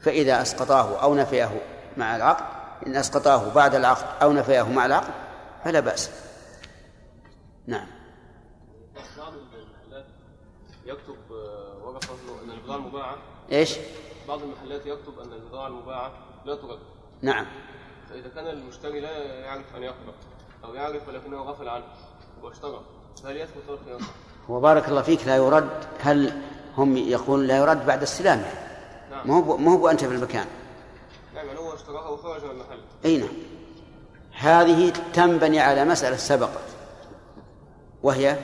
فإذا 0.00 0.42
أسقطاه 0.42 1.02
أو 1.02 1.14
نفيه 1.14 1.60
مع 1.96 2.16
العقد 2.16 2.44
إن 2.86 2.96
أسقطاه 2.96 3.54
بعد 3.54 3.74
العقد 3.74 4.22
أو 4.22 4.32
نفيه 4.32 4.62
مع 4.62 4.86
العقد 4.86 5.14
فلا 5.64 5.80
بأس. 5.80 6.10
نعم. 7.66 7.86
بعض 9.18 9.32
المحلات 9.32 10.06
يكتب 10.86 11.30
وقف 11.84 12.10
أن 12.44 12.50
البضاعه 12.50 12.76
المباعة. 12.76 13.16
إيش؟ 13.52 13.76
بعض 14.28 14.42
المحلات 14.42 14.86
يكتب 14.86 15.18
أن 15.18 15.32
البضاعه 15.32 15.66
المباعة 15.66 16.12
لا 16.44 16.54
ترد. 16.54 16.78
نعم. 17.22 17.46
فاذا 18.10 18.28
كان 18.34 18.46
المشتري 18.46 19.00
لا 19.00 19.18
يعرف 19.24 19.76
أن 19.76 19.82
يقبض 19.82 20.14
أو 20.64 20.74
يعرف 20.74 21.08
ولكنه 21.08 21.42
غفل 21.42 21.68
عنه 21.68 21.84
واشترى 22.42 22.80
فهل 23.24 23.36
يثبت 23.36 23.62
له 23.68 23.74
الخيار؟ 23.74 24.00
وبارك 24.48 24.88
الله 24.88 25.02
فيك 25.02 25.26
لا 25.26 25.36
يرد. 25.36 25.70
هل 26.00 26.42
هم 26.76 26.96
يقول 26.96 27.48
لا 27.48 27.56
يرد 27.56 27.86
بعد 27.86 28.02
استلامه 28.02 28.52
نعم. 29.10 29.28
ما 29.28 29.34
هو 29.34 29.56
ما 29.56 29.72
هو 29.72 29.88
أنت 29.88 30.04
في 30.04 30.14
المكان. 30.14 30.46
نعم 31.34 31.46
يعني 31.46 31.58
هو 31.58 31.74
اشتراها 31.74 32.08
وخرج 32.08 32.44
من 32.44 32.50
المحل. 32.50 32.80
أي 33.04 33.18
نعم. 33.18 33.28
هذه 34.32 34.92
تنبني 35.12 35.60
على 35.60 35.84
مسألة 35.84 36.16
سبقت 36.16 36.64
وهي 38.02 38.38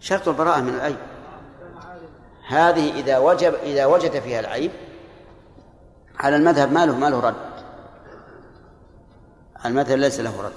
شرط 0.00 0.28
البراءة 0.28 0.60
من 0.60 0.74
العيب. 0.74 0.96
هذه 2.48 3.00
إذا 3.00 3.18
وجب 3.18 3.54
إذا 3.54 3.86
وجد 3.86 4.20
فيها 4.20 4.40
العيب 4.40 4.70
على 6.18 6.36
المذهب 6.36 6.72
ما 6.72 6.86
له 6.86 6.98
ما 6.98 7.10
له 7.10 7.20
رد 7.20 7.34
المذهب 9.64 9.98
ليس 9.98 10.20
له 10.20 10.42
رد. 10.42 10.52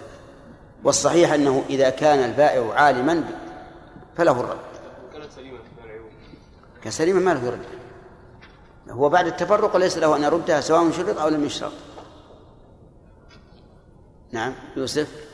والصحيح 0.84 1.34
أنه 1.34 1.64
إذا 1.70 1.90
كان 1.90 2.30
البائع 2.30 2.74
عالما 2.74 3.24
فله 4.18 4.40
الرد. 4.40 4.58
كانت 5.14 5.38
العيوب 5.38 6.10
كسليما 6.84 7.20
ما 7.20 7.34
له 7.34 7.46
يرد 7.46 7.66
هو 8.90 9.10
بعد 9.10 9.28
التفرق 9.28 9.78
ليس 9.78 9.98
له 9.98 10.16
أن 10.16 10.24
يردها 10.24 10.62
سواء 10.62 10.92
شرط 10.92 11.18
أو 11.18 11.30
لم 11.30 11.46
يشرط. 11.46 11.72
نعم 14.32 14.54
يوسف. 14.78 15.30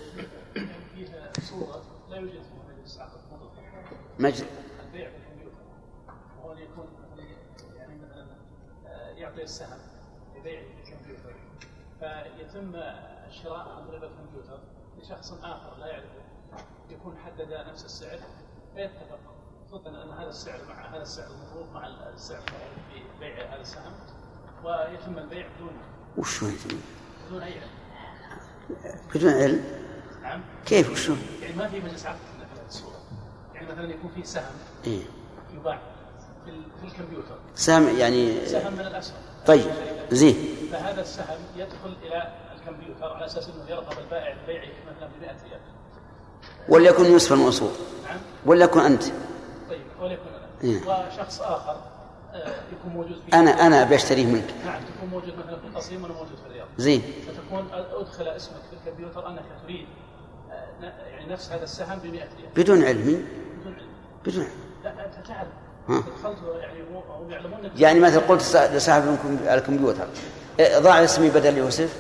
مجد 4.20 4.46
البيع 4.86 5.10
بالكمبيوتر 5.10 5.58
وهو 6.38 6.54
يكون 6.54 6.88
يعني 7.76 7.96
مثلا 8.02 8.26
آه، 8.88 9.10
يعطي 9.10 9.44
السهم. 9.44 9.85
فيتم 12.10 12.72
الشراء 13.30 13.60
عن 13.70 13.88
طريق 13.88 14.04
الكمبيوتر 14.04 14.60
لشخص 15.02 15.32
آخر 15.44 15.78
لا 15.80 15.88
يعرفه 15.88 16.26
يكون 16.90 17.18
حدد 17.26 17.54
نفس 17.72 17.86
السعر 17.86 18.20
فيتفق. 18.76 19.20
خصوصا 19.68 19.90
أن 19.90 20.10
هذا 20.20 20.30
السعر 20.30 20.60
مع 20.70 20.96
هذا 20.96 21.02
السعر 21.02 21.28
المفروض 21.32 21.74
مع 21.74 21.88
السعر 22.14 22.42
في 22.42 23.00
بيع 23.20 23.54
هذا 23.54 23.62
السهم 23.62 23.94
ويتم 24.64 25.18
البيع 25.18 25.48
بدون 25.56 25.72
وش 26.18 26.44
هو؟ 26.44 26.50
بدون 27.28 27.42
أي 27.42 27.54
علم. 27.60 27.70
بدون 29.16 29.34
علم؟ 29.34 29.64
نعم. 30.22 30.42
كيف 30.66 30.92
وش 30.92 31.10
هو؟ 31.10 31.16
يعني 31.42 31.56
ما 31.56 31.68
في 31.68 31.80
مجلس 31.80 32.06
عقد 32.06 32.18
في 32.18 32.44
هذه 32.62 32.68
الصورة. 32.68 33.00
يعني 33.54 33.68
مثلا 33.68 33.90
يكون 33.94 34.12
في 34.16 34.24
سهم 34.24 34.54
إيه؟ 34.88 35.04
يباع 35.54 35.80
في, 36.46 36.50
ال- 36.52 36.66
في 36.82 36.86
الكمبيوتر. 36.88 37.40
سام 37.56 37.98
يعني 37.98 38.46
سهم 38.46 38.74
من 38.74 38.80
الأسهم. 38.80 39.18
طيب 39.48 39.72
زين. 40.12 40.36
فهذا 40.72 41.02
السهم 41.02 41.38
يدخل 41.58 41.94
إلى 42.04 42.34
الكمبيوتر 42.56 43.14
على 43.14 43.26
أساس 43.26 43.50
إنه 43.50 43.70
يرغب 43.70 44.00
البائع 44.00 44.36
ببيعه 44.44 44.64
مثلا 44.66 45.08
ب 45.08 45.22
100 45.22 45.30
ريال. 45.30 45.60
وليكن 46.70 47.06
يوسف 47.06 47.34
المنصور 47.34 47.72
نعم. 48.06 48.18
وليكن 48.46 48.80
أنت. 48.80 49.04
طيب 49.70 49.82
وليكن 50.02 50.22
إيه. 50.64 50.84
أنا. 50.84 51.08
وشخص 51.08 51.42
آخر 51.42 51.82
آه، 52.34 52.48
يكون 52.48 52.94
موجود 52.94 53.22
في 53.26 53.34
أنا 53.34 53.82
أبي 53.82 53.96
أشتريه 53.96 54.26
منك. 54.26 54.54
نعم 54.66 54.82
تكون 54.98 55.10
موجود 55.10 55.34
مثلا 55.38 55.60
في 55.60 55.68
القصيم 55.68 56.04
وأنا 56.04 56.14
موجود 56.14 56.36
في 56.38 56.46
الرياض. 56.48 56.68
زين. 56.78 57.02
فتكون 57.28 57.68
أدخل 57.74 58.28
اسمك 58.28 58.62
في 58.70 58.88
الكمبيوتر 58.88 59.28
أنك 59.30 59.44
تريد 59.64 59.88
آه، 60.52 60.84
يعني 61.10 61.34
نفس 61.34 61.52
هذا 61.52 61.64
السهم 61.64 62.00
ب 62.00 62.06
100 62.06 62.12
ريال. 62.12 62.50
بدون 62.56 62.84
علمي 62.84 63.26
بدون 63.62 63.74
علم. 63.74 63.88
بدون 64.26 64.44
علم. 64.44 64.54
لا 64.84 65.06
أنت 65.06 65.28
تعلم 65.28 65.50
ها. 65.90 66.04
يعني 67.30 67.46
يعني 67.78 68.00
مثلا 68.00 68.20
قلت 68.20 68.42
لصا- 68.42 68.74
لصاحب 68.74 69.02
الكم- 69.04 69.48
الكمبيوتر. 69.54 70.08
إيه، 70.60 70.80
ضع 70.80 71.04
اسمي 71.04 71.30
بدل 71.30 71.58
يوسف. 71.58 71.96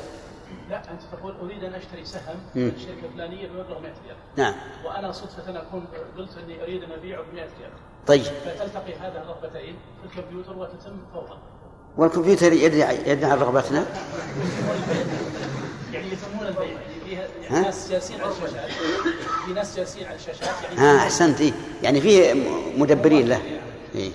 لا 0.69 0.78
أنت 0.91 1.02
تقول 1.19 1.34
أريد 1.43 1.63
أن 1.63 1.74
أشتري 1.74 2.06
سهم. 2.06 2.36
من 2.56 2.71
شركه 2.80 3.13
فلانيه 3.15 3.48
بمبلغ 3.48 3.80
100 3.80 3.93
ريال. 4.06 4.15
نعم. 4.38 4.54
وأنا 4.86 5.12
صدفة 5.12 5.62
أكون 5.62 5.86
قلت 6.17 6.30
أني 6.43 6.63
أريد 6.63 6.84
أن 6.84 6.91
أبيعه 6.91 7.21
ب 7.21 7.26
100 7.34 7.43
ريال. 7.60 7.71
طيب. 8.08 8.21
فتلتقي 8.24 8.93
هذه 9.02 9.21
الرغبتين 9.24 9.76
في 10.02 10.19
الكمبيوتر 10.19 10.58
وتتم 10.58 10.98
فورا 11.13 11.38
والكمبيوتر 11.98 12.54
يدري 12.54 12.80
يدري 13.10 13.26
عن 13.32 13.38
رغبتنا؟ 13.38 13.86
يعني 15.93 16.08
يتمون 16.08 16.48
البيع. 16.48 16.65
يعني؟ 17.12 17.28
يعني 17.50 17.65
ناس 17.65 17.91
جالسين 17.91 18.21
على 18.21 18.32
الشاشات. 18.32 18.69
في 19.45 19.54
ناس 19.54 19.78
جالسين 19.78 20.06
على 20.06 20.15
الشاشات 20.15 20.50
يعني 20.63 20.78
ها 20.80 20.98
أحسنت. 20.98 21.41
إيه. 21.41 21.52
يعني 21.84 22.02
فيه 22.02 22.34
مدبرين 22.78 23.28
له. 23.30 23.41
إيه. 23.95 24.12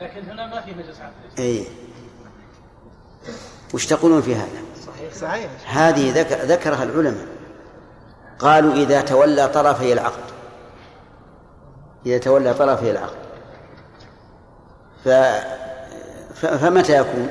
لكن 0.00 0.30
هنا 0.30 0.46
ما 0.46 0.60
في 0.60 0.74
مجلس 0.74 1.00
عقد 1.00 1.38
إيه. 1.38 1.64
وش 3.74 3.86
تقولون 3.86 4.22
في 4.22 4.34
هذا؟ 4.34 4.62
صحيح. 5.20 5.50
هذه 5.78 6.20
ذكر 6.20 6.36
ذكرها 6.36 6.82
العلماء. 6.82 7.26
قالوا 8.38 8.72
إذا 8.74 9.00
تولى 9.00 9.48
طرفي 9.48 9.92
العقد. 9.92 10.22
إذا 12.06 12.18
تولى 12.18 12.54
طرفي 12.54 12.90
العقد. 12.90 13.16
ف... 15.04 15.08
ف... 16.34 16.46
فمتى 16.46 16.96
يكون؟ 16.96 17.30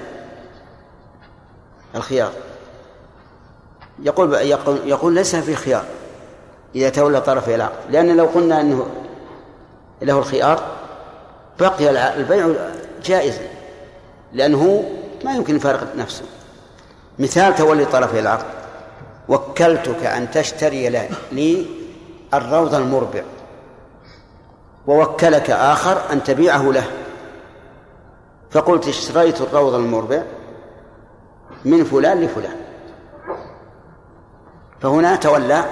الخيار. 1.96 2.32
يقول 4.00 4.34
يقول, 4.34 4.78
يقول 4.86 5.14
ليس 5.14 5.36
في 5.36 5.56
خيار 5.56 5.86
إذا 6.76 6.90
تولى 6.90 7.22
طرفي 7.22 7.56
العقد. 7.56 7.92
لأن 7.92 8.18
لو 8.18 8.26
قلنا 8.26 8.62
أنه 8.62 8.88
له 10.02 10.18
الخيار 10.18 10.64
بقي 11.60 12.14
البيع 12.16 12.50
جائزا 13.04 13.48
لأنه 14.34 14.84
ما 15.26 15.36
يمكن 15.36 15.56
يفارق 15.56 15.96
نفسه. 15.96 16.26
مثال 17.20 17.56
تولي 17.56 17.86
طرفي 17.86 18.20
العقد 18.20 18.46
وكلتك 19.30 20.06
أن 20.06 20.32
تشتري 20.32 21.08
لي 21.32 21.66
الروض 22.34 22.76
المربع 22.76 23.24
ووكلك 24.88 25.50
آخر 25.50 26.02
أن 26.12 26.24
تبيعه 26.24 26.72
له. 26.72 26.84
فقلت 28.52 28.88
اشتريت 28.88 29.42
الروض 29.42 29.74
المربع 29.74 30.24
من 31.66 31.84
فلان 31.84 32.22
لفلان. 32.22 32.56
فهنا 34.82 35.16
تولى 35.16 35.66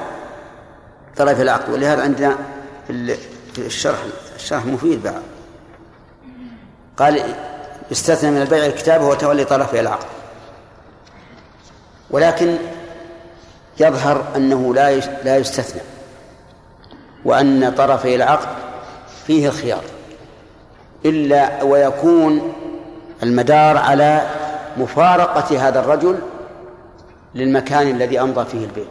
طرف 1.16 1.42
العقد 1.42 1.70
ولهذا 1.70 2.04
عندنا 2.04 2.38
في 2.88 3.18
الشرح 3.58 4.00
الشرح 4.36 4.65
مفيد 4.65 5.04
بعد 5.04 5.22
قال 6.98 7.24
يستثنى 7.91 8.32
من 8.32 8.41
البيع 8.41 8.65
الكتابة 8.65 9.08
وتولي 9.08 9.46
طرفي 9.46 9.80
العقد. 9.80 10.06
ولكن 12.12 12.58
يظهر 13.80 14.26
أنه 14.36 14.74
لا 14.74 14.96
لا 15.00 15.38
يستثنى 15.38 15.82
وأن 17.26 17.74
طرفي 17.78 18.15
العقد 18.15 18.48
فيه 19.28 19.48
الخيار 19.48 19.84
إلا 21.06 21.63
ويكون 21.63 22.54
المدار 23.24 23.78
على 23.78 24.30
مفارقة 24.78 25.68
هذا 25.68 25.80
الرجل 25.80 26.20
للمكان 27.36 27.88
الذي 27.88 28.22
أمضى 28.22 28.46
فيه 28.46 28.65
البيع. 28.65 28.86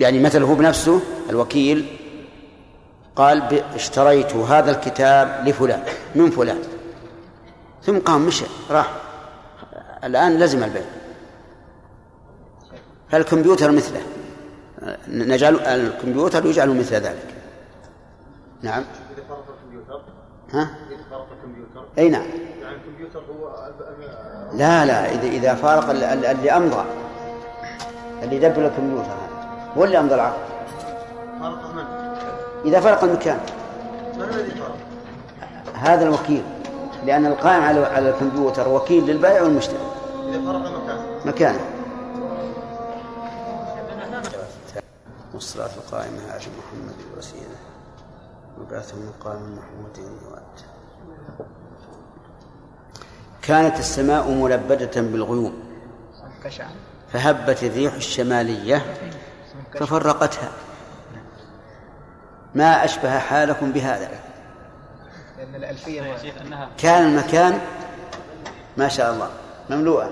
يعني 0.00 0.18
مثلا 0.18 0.44
هو 0.46 0.54
بنفسه 0.54 1.00
الوكيل 1.30 1.86
قال 3.16 3.62
اشتريت 3.74 4.36
هذا 4.36 4.70
الكتاب 4.70 5.48
لفلان 5.48 5.82
من 6.14 6.30
فلان. 6.30 6.58
ثم 7.82 7.98
قام 7.98 8.26
مشى 8.26 8.44
راح. 8.70 8.92
الآن 10.04 10.38
لزم 10.38 10.64
البيع. 10.64 10.84
فالكمبيوتر 13.10 13.70
مثله. 13.70 14.00
نجعل 15.08 15.60
الكمبيوتر 15.60 16.46
يجعل 16.46 16.78
مثل 16.78 16.94
ذلك. 16.94 17.34
نعم. 18.62 18.84
إذا 19.14 19.22
الكمبيوتر 19.22 20.00
ها؟ 20.52 20.62
إذا 20.88 20.96
الكمبيوتر 21.32 21.88
أي 21.98 22.08
نعم. 22.08 22.26
يعني 22.62 22.76
الكمبيوتر 22.76 23.20
هو 23.20 23.68
لا 24.52 24.84
لا 24.84 25.22
إذا 25.22 25.54
فارق 25.54 25.90
ال- 25.90 26.04
ال- 26.04 26.26
اللي 26.26 26.50
أمضى 26.50 26.84
اللي 28.22 28.36
يدبر 28.36 28.66
الكمبيوتر 28.66 29.10
هذا. 29.10 29.35
هو 29.76 29.84
اللي 29.84 29.98
أمضى 29.98 30.14
العقد؟ 30.14 30.38
فارق 31.40 31.74
من؟ 31.74 31.84
إذا 32.64 32.80
فرق 32.80 33.04
المكان 33.04 33.40
من 34.16 34.22
الذي 34.22 34.50
فارق؟ 34.50 34.76
هذا 35.74 36.04
الوكيل 36.04 36.42
لأن 37.04 37.26
القائم 37.26 37.62
على 37.62 37.86
على 37.86 38.10
الكمبيوتر 38.10 38.68
وكيل 38.68 39.06
للبائع 39.06 39.42
والمشتري. 39.42 39.78
إذا 40.28 40.44
فارق 40.44 40.82
مكان 40.82 40.98
مكانه. 41.24 41.60
والصلاة 45.34 45.70
القائمة 45.76 46.32
على 46.32 46.40
محمد 46.40 46.94
الوسيلة 47.12 47.56
وبعثه 48.60 48.96
مقام 48.96 49.36
محمود 49.36 49.98
وأت 50.32 50.60
كانت 53.42 53.78
السماء 53.78 54.30
ملبدة 54.30 55.00
بالغيوم. 55.00 55.52
فهبت 57.12 57.64
الريح 57.64 57.94
الشمالية 57.94 58.82
ففرقتها. 59.74 60.50
ما 62.54 62.84
أشبه 62.84 63.18
حالكم 63.18 63.72
بهذا. 63.72 64.10
لأن 65.38 65.54
الألفية 65.54 66.02
يا 66.02 66.18
شيخ 66.18 66.34
أنها 66.40 66.70
كان 66.78 67.06
المكان 67.06 67.60
ما 68.76 68.88
شاء 68.88 69.14
الله 69.14 69.30
مملوءا 69.70 70.10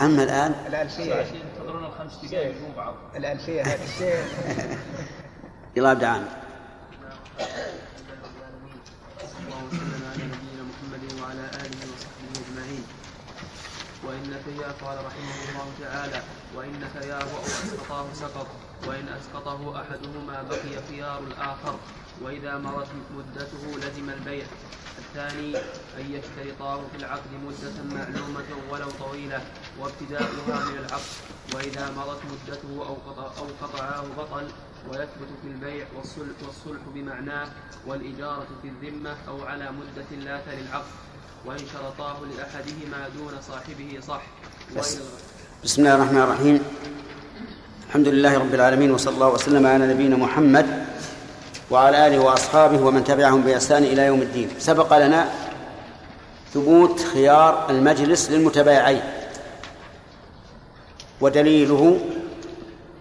أما 0.00 0.22
الآن؟ 0.22 0.54
الألفية. 0.66 1.14
ينتظرون 1.14 1.84
الخمس 1.84 2.24
دقائق 2.24 2.54
بعض. 2.76 2.94
الألفية. 3.16 3.62
هذه 3.68 4.26
يلا 5.76 5.92
ابدا 5.92 6.08
عامر 6.08 6.26
اللهم 9.40 9.70
صل 9.70 10.04
على 10.10 10.24
نبينا 10.24 10.62
محمد 10.70 11.22
وعلى 11.22 11.40
اله 11.40 11.80
وصحبه 11.92 12.40
اجمعين 12.46 12.84
فيا 14.44 14.86
قال 14.86 14.98
رحمه 15.06 15.36
الله 15.48 15.68
تعالى 15.80 16.22
وان 16.56 16.88
فياه 16.94 17.22
أو 17.22 17.42
اسقطاه 17.46 18.06
سقط 18.14 18.46
وإن 18.86 19.08
أسقطه 19.08 19.80
أحدهما 19.82 20.42
بقي 20.42 20.82
خيار 20.88 21.18
الآخر. 21.18 21.78
وإذا 22.22 22.58
مرت 22.58 22.88
مدته 23.16 23.78
لزم 23.78 24.10
البيع. 24.10 24.46
الثاني 24.98 25.56
أن 25.98 26.14
يشترطاه 26.14 26.80
في 26.92 26.96
العقد 26.96 27.30
مدة 27.46 27.96
معلومة 27.96 28.44
ولو 28.70 28.90
طويلة 28.90 29.40
وابتداؤها 29.78 30.64
من 30.64 30.78
العقد. 30.78 31.12
وإذا 31.54 31.90
مرت 31.90 32.20
مدته 32.32 32.88
أو 32.88 32.94
قطع 32.94 33.30
أو 33.38 33.46
قطعاه 33.66 34.04
بطل 34.18 34.46
ويثبت 34.88 35.28
في 35.42 35.48
البيع 35.48 35.86
والصلح, 35.96 36.36
والصلح 36.46 36.82
بمعناه 36.94 37.48
والإجارة 37.86 38.46
في 38.62 38.68
الذمة 38.68 39.16
أو 39.28 39.44
على 39.44 39.70
مدة 39.72 40.16
لا 40.16 40.40
تلي 40.40 40.60
العقد. 40.60 41.11
وإن 41.46 41.58
شرطاه 41.58 42.16
لأحدهما 42.38 43.08
دون 43.18 43.32
صاحبه 43.48 44.00
صح. 44.08 44.22
بس. 44.76 44.98
بسم 45.64 45.82
الله 45.82 45.94
الرحمن 45.94 46.22
الرحيم. 46.22 46.64
الحمد 47.88 48.08
لله 48.08 48.38
رب 48.38 48.54
العالمين 48.54 48.90
وصلى 48.90 49.14
الله 49.14 49.28
وسلم 49.28 49.66
على 49.66 49.94
نبينا 49.94 50.16
محمد 50.16 50.86
وعلى 51.70 52.06
آله 52.06 52.18
وأصحابه 52.18 52.80
ومن 52.80 53.04
تبعهم 53.04 53.42
بإحسان 53.42 53.82
إلى 53.82 54.02
يوم 54.02 54.22
الدين. 54.22 54.50
سبق 54.58 54.98
لنا 54.98 55.30
ثبوت 56.54 57.00
خيار 57.00 57.70
المجلس 57.70 58.30
للمتبايعين 58.30 59.02
ودليله 61.20 62.00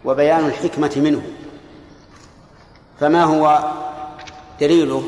وبيان 0.06 0.46
الحكمة 0.46 0.94
منه. 0.96 1.22
فما 3.00 3.24
هو 3.24 3.72
دليله؟ 4.62 5.04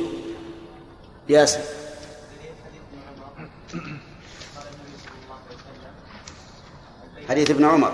ياسر. 1.29 1.61
حديث 7.29 7.51
ابن 7.51 7.65
عمر. 7.65 7.93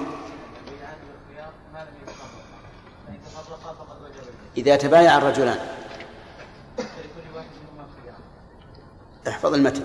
إذا 4.57 4.75
تبايع 4.75 5.17
الرجلان. 5.17 5.59
احفظ 9.27 9.53
المتن. 9.53 9.83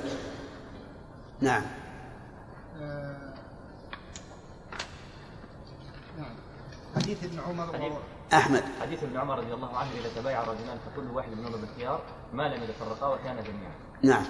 نعم. 1.40 1.62
حديث 6.96 7.24
ابن 7.24 7.40
عمر 7.40 7.98
أحمد. 8.32 8.62
حديث 8.80 9.02
ابن 9.02 9.16
عمر 9.16 9.38
رضي 9.38 9.54
الله 9.54 9.76
عنه 9.76 9.90
إذا 9.90 10.20
تبايع 10.20 10.42
الرجلان 10.42 10.78
فكل 10.78 11.10
واحد 11.10 11.32
منهما 11.32 11.56
بالخيار 11.56 12.00
ما 12.32 12.42
لم 12.42 12.62
يتفرقا 12.62 13.06
وكان 13.06 13.36
جميعا. 13.36 13.72
نعم. 14.02 14.24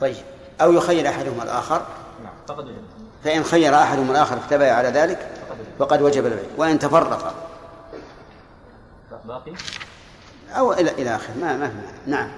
طيب. 0.00 0.24
أو 0.60 0.72
يخير 0.72 1.08
أحدهما 1.08 1.42
الآخر. 1.42 1.86
نعم. 2.22 2.34
فقد 2.48 2.64
وجد 2.64 3.03
فإن 3.24 3.42
خير 3.42 3.74
أحدهما 3.74 4.12
الآخر 4.12 4.38
فتبايع 4.38 4.74
على 4.74 4.88
ذلك 4.88 5.30
فقد 5.78 6.02
وجب 6.02 6.26
البيع 6.26 6.44
وإن 6.56 6.78
تفرقا 6.78 7.34
باقي؟ 9.24 9.52
أو 10.50 10.72
إلى 10.72 10.90
إلى 10.90 11.16
آخره 11.16 11.34
ما 11.34 11.56
ما 11.56 11.68
في 11.68 11.74
معنى 11.74 11.98
نعم. 12.06 12.30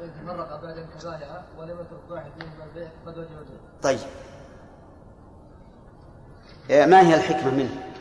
وإن 0.00 0.10
تفرق 0.24 0.62
بعد 0.62 0.76
الكبائع 0.76 1.42
ولم 1.58 1.70
يترك 1.70 2.10
واحد 2.10 2.30
منهما 2.36 2.64
البيع 2.64 2.88
فقد 3.06 3.18
وجب 3.18 3.30
البيع. 3.30 3.60
طيب. 3.82 3.98
إيه، 6.70 6.86
ما 6.86 7.00
هي 7.00 7.14
الحكمة 7.14 7.50
منه؟ 7.54 7.92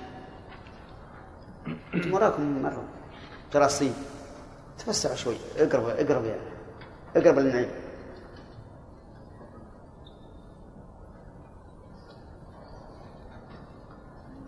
أنتم 1.93 2.13
وراكم 2.13 2.61
مرة. 2.61 2.83
تراصين. 3.51 3.93
تفسر 4.77 5.15
شوي. 5.15 5.37
اقرب 5.57 5.89
اقرب 5.89 6.25
يا 6.25 6.39
اقرب 7.15 7.39
للنعيم. 7.39 7.69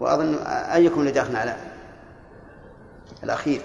وأظن 0.02 0.36
أيكم 0.48 1.00
اللي 1.00 1.12
داخل 1.12 1.36
على 1.36 1.56
الأخير. 3.24 3.62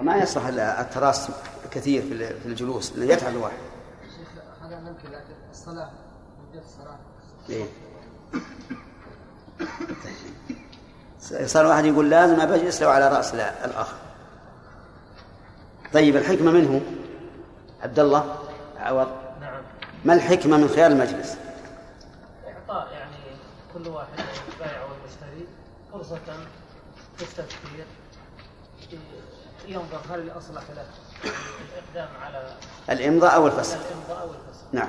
ما 0.00 0.16
يصلح 0.16 0.46
إلا 0.46 0.80
التراص 0.80 1.28
كثير 1.70 2.02
في 2.02 2.12
ال- 2.12 2.40
في 2.40 2.46
الجلوس 2.48 2.92
لأنه 2.92 3.12
يتعب 3.12 3.32
الواحد. 3.32 3.56
هذا 4.62 4.80
ممكن 4.80 5.08
لكن 5.08 5.34
الصلاة 5.50 5.90
مدة 6.50 6.60
الصلاة 6.62 6.98
إيه. 7.50 7.66
صار 11.46 11.66
واحد 11.66 11.84
يقول 11.84 12.10
لازم 12.10 12.40
أجلس 12.40 12.82
له 12.82 12.88
على 12.88 13.08
رأس 13.08 13.34
لا- 13.34 13.64
الآخر. 13.64 13.96
طيب 15.92 16.16
الحكمة 16.16 16.50
منه 16.50 16.80
عبد 17.82 17.98
الله 17.98 18.36
عوض. 18.76 19.08
نعم 19.40 19.62
ما 20.04 20.14
الحكمة 20.14 20.56
من 20.56 20.68
خيار 20.68 20.90
المجلس؟ 20.90 21.36
إعطاء 22.46 22.92
يعني 22.92 23.16
كل 23.74 23.88
واحد 23.88 24.08
والمشتري 24.18 24.83
فرصة 26.04 26.36
في 27.16 27.22
التفكير 27.22 27.86
ينظر 29.68 30.00
هل 30.10 30.20
الأصلح 30.20 30.62
له 30.76 30.86
الإقدام 31.24 32.08
على 32.22 32.56
الإمضاء 32.90 33.34
أو 33.34 33.46
الفسخ 33.46 33.76
الإمضاء 33.76 34.22
أو 34.22 34.30
الفسخ 34.30 34.62
نعم. 34.72 34.88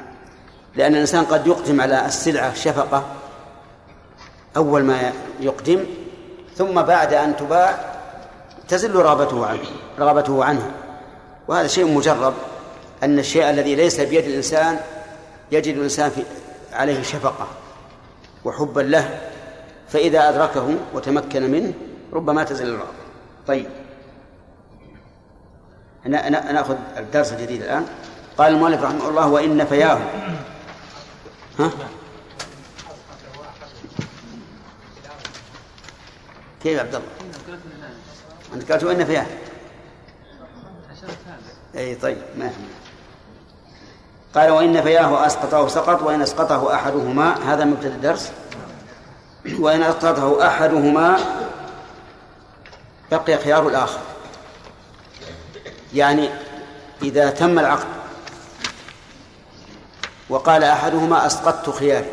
لأن 0.76 0.94
الإنسان 0.94 1.26
قد 1.26 1.48
يقدم 1.48 1.82
على 1.82 2.06
السلعة 2.06 2.54
شفقة 2.54 3.06
أول 4.58 4.84
ما 4.84 5.14
يقدم 5.40 5.86
ثم 6.56 6.82
بعد 6.82 7.14
أن 7.14 7.38
تباع 7.38 7.96
تزل 8.68 8.96
رغبته 8.96 9.46
عنه 9.46 9.68
رغبته 10.00 10.44
عنها. 10.46 10.72
وهذا 11.48 11.68
شيء 11.68 11.86
مجرب 11.86 12.34
أن 13.04 13.20
الشيء 13.20 13.50
الذي 13.50 13.76
ليس 13.76 14.00
بيد 14.00 14.26
الإنسان 14.26 14.80
يجد 15.52 15.76
الإنسان 15.76 16.10
في 16.10 16.24
عليه 16.74 17.04
شفقة 17.04 17.48
وحبا 18.46 18.82
له 18.82 19.35
فإذا 19.90 20.30
أدركه 20.30 20.76
وتمكن 20.94 21.52
منه 21.52 21.74
ربما 22.14 22.44
تزل 22.44 22.68
الرغبة 22.68 23.06
طيب. 23.48 23.68
ناخذ 26.06 26.76
الدرس 26.98 27.34
الجديد 27.34 27.62
الآن. 27.62 27.86
قال 28.38 28.54
المؤلف 28.54 28.84
رحمه 28.84 29.10
الله 29.10 29.28
وإن 29.28 29.66
فياه 29.66 30.00
ها؟ 31.60 31.70
كيف 36.64 36.78
يا 36.78 36.80
عبد 36.80 36.96
الله؟ 36.96 37.08
أنت 38.54 38.72
قالت 38.72 38.84
وإن 38.84 39.06
فياه 39.06 39.26
أي 41.76 41.96
طيب 41.96 42.18
ما 42.38 42.46
يهم. 42.46 42.68
قال 44.36 44.52
وإن 44.52 44.82
فياه 44.82 45.26
أسقطه 45.26 45.68
سقط 45.68 46.02
وإن 46.02 46.22
أسقطه 46.22 46.76
أحدهما. 46.76 47.54
هذا 47.54 47.66
مبتدأ 47.66 47.96
الدرس. 47.96 48.32
وإن 49.60 49.84
أسقطه 49.84 50.48
أحدهما 50.48 51.18
بقي 53.12 53.38
خيار 53.38 53.68
الآخر. 53.68 54.00
يعني 55.94 56.30
إذا 57.02 57.30
تم 57.30 57.60
العقد 57.60 57.88
وقال 60.30 60.64
أحدهما 60.64 61.26
أسقطت 61.26 61.70
خياري 61.70 62.10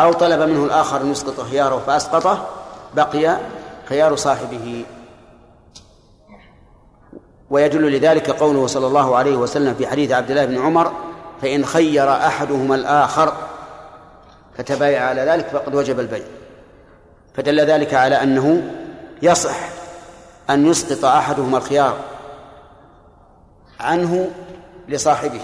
أو 0.00 0.12
طلب 0.12 0.40
منه 0.40 0.64
الآخر 0.64 1.00
أن 1.00 1.12
يسقط 1.12 1.40
خياره 1.40 1.82
فأسقطه 1.86 2.48
بقي 2.94 3.36
خيار 3.88 4.16
صاحبه. 4.16 4.84
ويدل 7.50 7.92
لذلك 7.92 8.30
قوله 8.30 8.66
صلى 8.66 8.86
الله 8.86 9.16
عليه 9.16 9.36
وسلم 9.36 9.74
في 9.74 9.86
حديث 9.86 10.12
عبد 10.12 10.30
الله 10.30 10.44
بن 10.44 10.58
عمر 10.58 10.92
فإن 11.42 11.64
خير 11.64 12.12
أحدهما 12.12 12.74
الآخر 12.74 13.49
فتبايع 14.60 15.04
على 15.04 15.20
ذلك 15.20 15.46
فقد 15.46 15.74
وجب 15.74 16.00
البيع. 16.00 16.24
فدل 17.34 17.60
ذلك 17.60 17.94
على 17.94 18.22
أنه 18.22 18.62
يصح 19.22 19.56
أن 20.50 20.66
يسقط 20.66 21.04
أحدهما 21.04 21.58
الخيار 21.58 21.96
عنه 23.80 24.30
لصاحبه. 24.88 25.40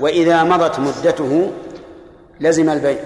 وإذا 0.00 0.42
مضت 0.44 0.78
مدته 0.78 1.52
لزم 2.40 2.70
البيع. 2.70 3.00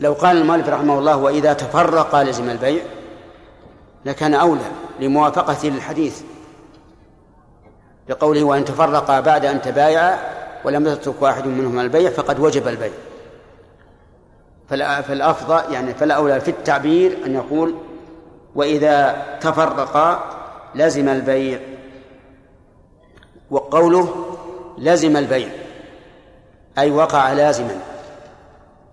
لو 0.00 0.12
قال 0.12 0.36
المؤلف 0.36 0.68
رحمه 0.68 0.98
الله 0.98 1.16
وإذا 1.16 1.52
تفرق 1.52 2.16
لزم 2.22 2.50
البيع 2.50 2.82
لكان 4.04 4.34
أولى 4.34 4.70
لموافقته 5.00 5.68
للحديث 5.68 6.22
بقوله 8.08 8.44
وإن 8.44 8.64
تفرقا 8.64 9.20
بعد 9.20 9.44
أن 9.44 9.62
تبايعا 9.62 10.33
ولم 10.64 10.86
يترك 10.86 11.22
واحد 11.22 11.46
منهما 11.46 11.82
البيع 11.82 12.10
فقد 12.10 12.40
وجب 12.40 12.68
البيع. 12.68 12.92
فالأفضل 14.68 15.72
يعني 15.72 15.94
فالأولى 15.94 16.40
في 16.40 16.50
التعبير 16.50 17.18
أن 17.26 17.34
يقول 17.34 17.74
وإذا 18.54 19.26
تفرقا 19.40 20.30
لزم 20.74 21.08
البيع 21.08 21.60
وقوله 23.50 24.36
لزم 24.78 25.16
البيع 25.16 25.48
أي 26.78 26.90
وقع 26.90 27.32
لازما. 27.32 27.76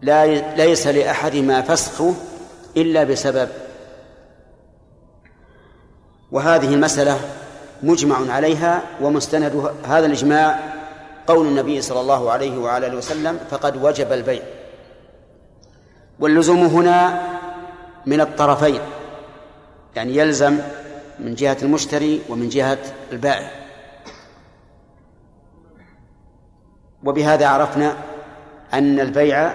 لا 0.02 0.26
ليس 0.56 0.88
لأحدهما 0.88 1.62
فسخه 1.62 2.14
إلا 2.78 3.04
بسبب. 3.04 3.50
وهذه 6.32 6.74
المسألة 6.74 7.20
مجمع 7.84 8.34
عليها 8.34 8.82
ومستند 9.02 9.72
هذا 9.86 10.06
الإجماع 10.06 10.60
قول 11.28 11.48
النبي 11.48 11.82
صلى 11.82 12.02
الله 12.02 12.32
عليه 12.32 12.58
وعلى 12.58 12.88
آله 12.88 12.98
وسلم 12.98 13.40
فقد 13.50 13.84
وجب 13.84 14.12
البيع. 14.12 14.44
واللزوم 16.20 16.66
هنا 16.66 17.22
من 18.06 18.22
الطرفين 18.22 18.82
يعني 19.96 20.18
يلزم 20.18 20.60
من 21.20 21.36
جهة 21.36 21.58
المشتري 21.62 22.22
ومن 22.30 22.50
جهة 22.50 22.80
البائع. 23.12 23.52
وبهذا 27.04 27.48
عرفنا 27.48 27.96
أن 28.74 29.00
البيع 29.00 29.54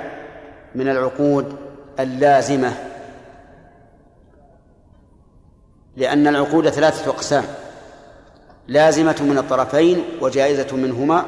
من 0.74 0.88
العقود 0.88 1.56
اللازمة 2.00 2.72
لأن 5.96 6.26
العقود 6.26 6.70
ثلاثة 6.70 7.10
أقسام 7.10 7.44
لازمة 8.68 9.16
من 9.20 9.38
الطرفين 9.38 10.04
وجائزة 10.20 10.76
منهما 10.76 11.26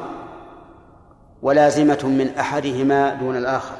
ولازمة 1.41 1.99
من 2.03 2.35
أحدهما 2.39 3.13
دون 3.13 3.37
الآخر. 3.37 3.75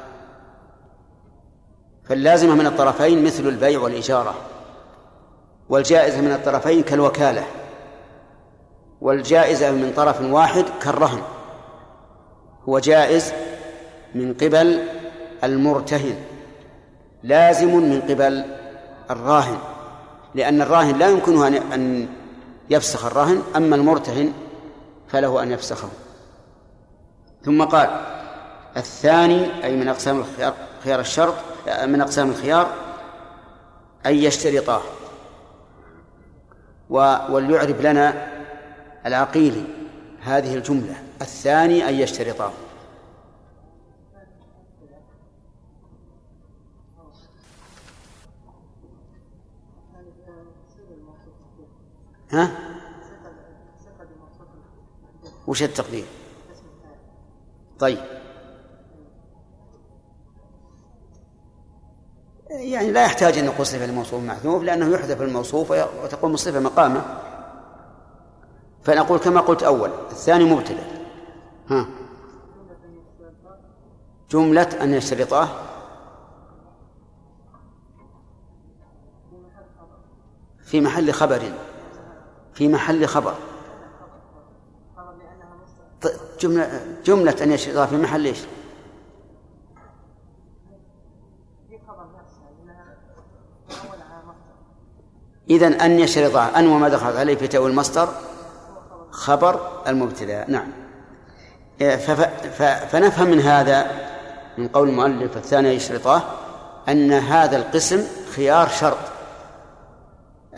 فاللازمة 2.04 2.54
من 2.54 2.66
الطرفين 2.66 3.24
مثل 3.24 3.48
البيع 3.48 3.80
والإجارة 3.80 4.34
والجائزة 5.68 6.20
من 6.20 6.32
الطرفين 6.32 6.82
كالوكالة 6.82 7.44
والجائزة 9.00 9.70
من 9.70 9.92
طرف 9.96 10.20
واحد 10.20 10.64
كالرهن. 10.82 11.22
هو 12.68 12.78
جائز 12.78 13.32
من 14.14 14.34
قبل 14.34 14.84
المرتهن 15.44 16.14
لازم 17.22 17.76
من 17.76 18.00
قبل 18.00 18.44
الراهن 19.10 19.58
لأن 20.34 20.62
الراهن 20.62 20.98
لا 20.98 21.08
يمكنه 21.08 21.46
أن 21.46 22.08
يفسخ 22.70 23.06
الرهن 23.06 23.42
أما 23.56 23.76
المرتهن 23.76 24.32
فله 25.08 25.42
أن 25.42 25.52
يفسخه. 25.52 25.88
ثم 27.44 27.62
قال 27.64 27.90
الثاني 28.76 29.64
أي 29.64 29.76
من 29.76 29.88
أقسام 29.88 30.18
الخيار 30.18 30.54
خيار 30.84 31.00
الشرط 31.00 31.34
من 31.84 32.00
أقسام 32.00 32.30
الخيار 32.30 32.74
أن 34.06 34.14
يشترطاه 34.14 34.82
وليعرب 36.90 37.80
لنا 37.80 38.28
العقيلي 39.06 39.64
هذه 40.20 40.54
الجملة 40.54 40.94
الثاني 41.20 41.88
أن 41.88 41.94
يشترطاه 41.94 42.52
ها؟ 52.32 52.50
وش 55.46 55.62
التقدير؟ 55.62 56.04
طيب. 57.80 57.98
يعني 62.50 62.90
لا 62.90 63.04
يحتاج 63.04 63.38
أن 63.38 63.46
نقول 63.46 63.66
صفة 63.66 63.84
الموصوف 63.84 64.24
محذوف 64.24 64.62
لأنه 64.62 64.86
يحذف 64.86 65.22
الموصوف 65.22 65.70
وتقوم 65.70 66.34
الصفة 66.34 66.60
مقامه. 66.60 67.02
فنقول 68.82 69.18
كما 69.18 69.40
قلت 69.40 69.62
أول 69.62 69.90
الثاني 70.10 70.44
مبتدأ. 70.44 70.84
ها. 71.68 71.86
جملة 74.30 74.68
أن 74.82 74.94
يشترطاه 74.94 75.48
في 80.64 80.80
محل 80.80 81.12
خبر. 81.12 81.52
في 82.54 82.68
محل 82.68 83.06
خبر. 83.06 83.49
جملة 86.40 86.80
جملة 87.04 87.36
أن 87.42 87.52
يشترطاه 87.52 87.86
في 87.86 87.96
محل 87.96 88.26
إيش؟ 88.26 88.38
إذا 95.50 95.66
أن 95.66 96.00
يشترطاه 96.00 96.58
أن 96.58 96.66
وما 96.66 96.88
دخلت 96.88 97.16
عليه 97.16 97.36
في 97.36 97.48
تأويل 97.48 97.70
المصدر 97.70 98.08
خبر 99.10 99.82
المبتدأ. 99.86 100.44
نعم. 100.48 100.72
فنفهم 102.90 103.30
من 103.30 103.40
هذا 103.40 103.90
من 104.58 104.68
قول 104.68 104.88
المؤلف 104.88 105.36
الثاني 105.36 105.68
يشرطاه 105.68 106.22
أن 106.88 107.12
هذا 107.12 107.56
القسم 107.56 108.04
خيار 108.36 108.68
شرط 108.68 108.98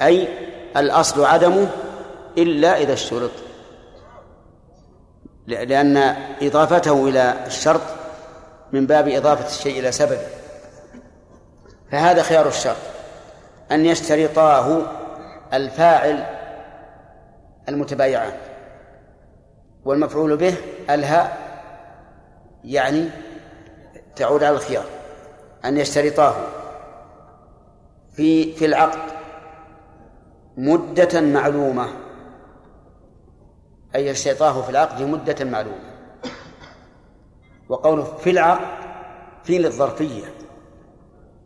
أي 0.02 0.28
الأصل 0.76 1.24
عدمه 1.24 1.68
إلا 2.38 2.82
إذا 2.82 2.92
اشترط. 2.92 3.30
لأن 5.46 5.96
إضافته 6.42 7.08
إلى 7.08 7.34
الشرط 7.46 7.80
من 8.72 8.86
باب 8.86 9.08
إضافة 9.08 9.46
الشيء 9.46 9.80
إلى 9.80 9.92
سببه. 9.92 10.26
فهذا 11.90 12.22
خيار 12.22 12.48
الشرط. 12.48 12.76
أن 13.72 13.86
يشترطاه 13.86 14.82
الفاعل 15.52 16.26
المتبايعان. 17.68 18.32
والمفعول 19.84 20.36
به 20.36 20.54
الهاء 20.90 21.36
يعني 22.64 23.08
تعود 24.16 24.42
على 24.42 24.56
الخيار. 24.56 24.84
أن 25.64 25.76
يشترطاه 25.76 26.34
في 28.16 28.52
في 28.52 28.64
العقد 28.64 29.12
مدة 30.56 31.20
معلومة. 31.20 32.01
أي 33.94 34.06
يشترطاه 34.06 34.62
في 34.62 34.70
العقد 34.70 35.02
مدة 35.02 35.44
معلومة. 35.44 35.92
وقوله 37.68 38.04
في 38.04 38.30
العقد 38.30 38.82
في 39.44 39.58
للظرفية. 39.58 40.24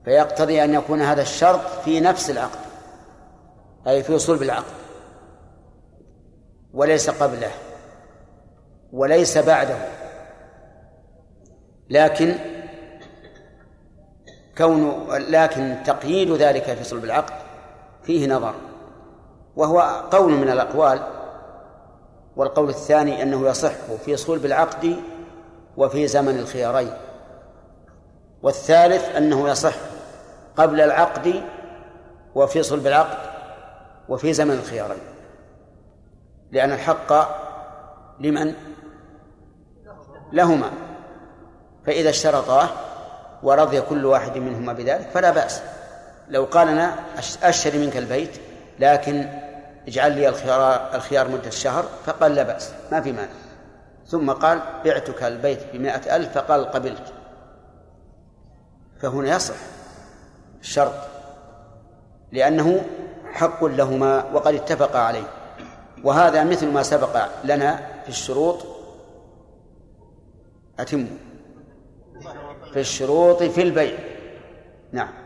فيقتضي 0.05 0.65
أن 0.65 0.75
يكون 0.75 1.01
هذا 1.03 1.23
الشرط 1.23 1.61
في 1.85 2.01
نفس 2.01 2.31
العقد 2.31 2.59
أي 3.87 4.03
في 4.03 4.19
صلب 4.19 4.43
العقد 4.43 4.75
وليس 6.75 7.11
قبله 7.11 7.51
وليس 8.93 9.39
بعده. 9.39 9.79
لكن 11.91 12.35
كون 14.59 15.07
لكن 15.11 15.77
تقييد 15.87 16.31
ذلك 16.31 16.65
في 16.65 16.85
صلب 16.85 17.05
العقد 17.05 17.35
فيه 18.03 18.29
نظر. 18.29 18.55
وهو 19.57 19.81
قول 20.11 20.33
من 20.33 20.49
الأقوال 20.49 21.16
والقول 22.37 22.69
الثاني 22.69 23.23
أنه 23.23 23.49
يصح 23.49 23.73
في 24.05 24.17
صلب 24.17 24.47
العقد 24.47 24.97
وفي 25.77 26.07
زمن 26.07 26.39
الخيارين. 26.39 26.93
والثالث 28.43 29.17
أنه 29.17 29.49
يصح 29.49 29.75
قبل 30.57 30.81
العقد 30.81 31.43
وفي 32.35 32.63
صلب 32.63 32.87
العقد 32.87 33.19
وفي 34.09 34.33
زمن 34.33 34.55
الخيارين. 34.55 35.03
لأن 36.53 36.73
الحق 36.73 37.13
لمن؟ 38.21 38.55
لهما. 40.33 40.71
فإذا 41.87 42.11
اشترطاه 42.11 42.69
ورضي 43.43 43.81
كل 43.81 44.05
واحد 44.05 44.39
منهما 44.39 44.73
بذلك 44.73 45.09
فلا 45.15 45.31
بأس. 45.31 45.63
لو 46.29 46.45
قال 46.45 46.69
أنا 46.69 46.95
أشتري 47.43 47.79
منك 47.79 47.97
البيت 47.97 48.31
لكن 48.79 49.46
اجعل 49.89 50.13
لي 50.13 50.29
الخيار 50.29 50.95
الخيار 50.95 51.29
مدة 51.29 51.51
شهر 51.51 51.85
فقال 52.07 52.35
لا 52.35 52.43
بأس 52.43 52.73
ما 52.93 53.01
في 53.01 53.13
مانع. 53.13 53.33
ثم 54.07 54.31
قال 54.31 54.61
بعتك 54.85 55.23
البيت 55.23 55.61
بمائة 55.73 56.17
ألف 56.17 56.39
فقال 56.39 56.65
قبلت. 56.65 57.13
فهنا 59.01 59.37
يصح 59.37 59.55
الشرط 60.61 60.95
لأنه 62.33 62.85
حق 63.33 63.65
لهما 63.65 64.25
وقد 64.33 64.55
اتفقا 64.55 64.99
عليه. 64.99 65.27
وهذا 66.05 66.45
مثل 66.45 66.67
ما 66.69 66.83
سبق 66.83 67.29
لنا 67.45 67.77
في 68.03 68.09
الشروط 68.09 68.67
أتم. 70.79 71.07
في 72.73 72.81
الشروط 72.81 73.43
في 73.43 73.63
البيع. 73.63 73.99
نعم. 74.93 75.26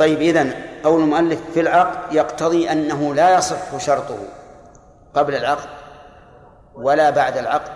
طيب 0.00 0.20
إذن 0.20 0.54
قول 0.84 1.02
المؤلف 1.02 1.40
في 1.54 1.60
العقد 1.60 2.12
يقتضي 2.12 2.72
أنه 2.72 3.14
لا 3.14 3.38
يصح 3.38 3.78
شرطه 3.78 4.18
قبل 5.14 5.34
العقد 5.34 5.68
ولا 6.74 7.10
بعد 7.10 7.36
العقد 7.36 7.72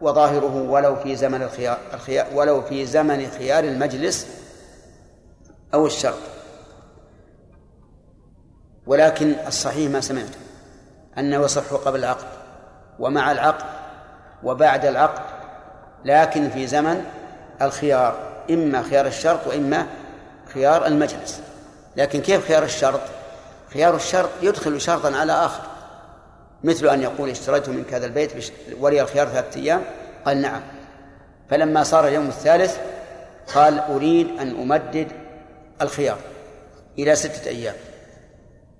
وظاهره 0.00 0.70
ولو 0.70 0.96
في 0.96 1.16
زمن 1.16 1.42
الخيار, 1.42 1.78
الخيار 1.94 2.26
ولو 2.34 2.62
في 2.62 2.86
زمن 2.86 3.30
خيار 3.38 3.64
المجلس 3.64 4.26
أو 5.74 5.86
الشرط. 5.86 6.18
ولكن 8.86 9.34
الصحيح 9.46 9.90
ما 9.90 10.00
سمعت 10.00 10.34
أنه 11.18 11.44
يصح 11.44 11.72
قبل 11.72 11.98
العقد 11.98 12.26
ومع 12.98 13.32
العقد 13.32 13.66
وبعد 14.42 14.84
العقد 14.84 15.22
لكن 16.04 16.50
في 16.50 16.66
زمن 16.66 17.04
الخيار 17.62 18.16
إما 18.50 18.82
خيار 18.82 19.06
الشرط 19.06 19.46
وإما 19.46 19.86
خيار 20.56 20.86
المجلس. 20.86 21.40
لكن 21.96 22.20
كيف 22.20 22.48
خيار 22.48 22.62
الشرط؟ 22.62 23.00
خيار 23.72 23.96
الشرط 23.96 24.30
يدخل 24.42 24.80
شرطا 24.80 25.16
على 25.16 25.32
آخر. 25.32 25.62
مثل 26.64 26.88
أن 26.88 27.02
يقول 27.02 27.30
اشتريت 27.30 27.68
منك 27.68 27.94
هذا 27.94 28.06
البيت 28.06 28.52
ولي 28.80 29.02
الخيار 29.02 29.28
ثلاثة 29.28 29.60
أيام؟ 29.60 29.82
قال 30.24 30.42
نعم. 30.42 30.60
فلما 31.50 31.82
صار 31.82 32.08
اليوم 32.08 32.26
الثالث 32.26 32.78
قال 33.54 33.78
أريد 33.78 34.28
أن 34.40 34.50
أمدد 34.60 35.08
الخيار 35.82 36.18
إلى 36.98 37.16
ستة 37.16 37.48
أيام. 37.48 37.74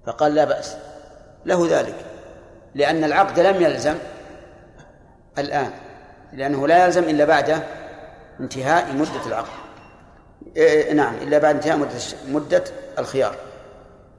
فقال 0.06 0.34
لا 0.34 0.44
بأس. 0.44 0.76
له 1.44 1.66
ذلك. 1.70 1.96
لأن 2.74 3.04
العقد 3.04 3.40
لم 3.40 3.62
يلزم 3.62 3.94
الآن. 5.38 5.70
لأنه 6.32 6.68
لا 6.68 6.84
يلزم 6.84 7.02
إلا 7.02 7.24
بعد 7.24 7.62
انتهاء 8.40 8.92
مدة 8.92 9.26
العقد. 9.26 9.65
نعم 10.94 11.14
إلا 11.14 11.38
بعد 11.38 11.54
انتهاء 11.54 11.76
مدة 11.76 11.98
مدة 12.28 12.64
الخيار. 12.98 13.34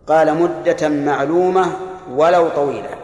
قال 0.08 0.36
مدة 0.36 0.90
معلومة 0.90 1.72
ولو 2.10 2.50
طويلة. 2.50 2.98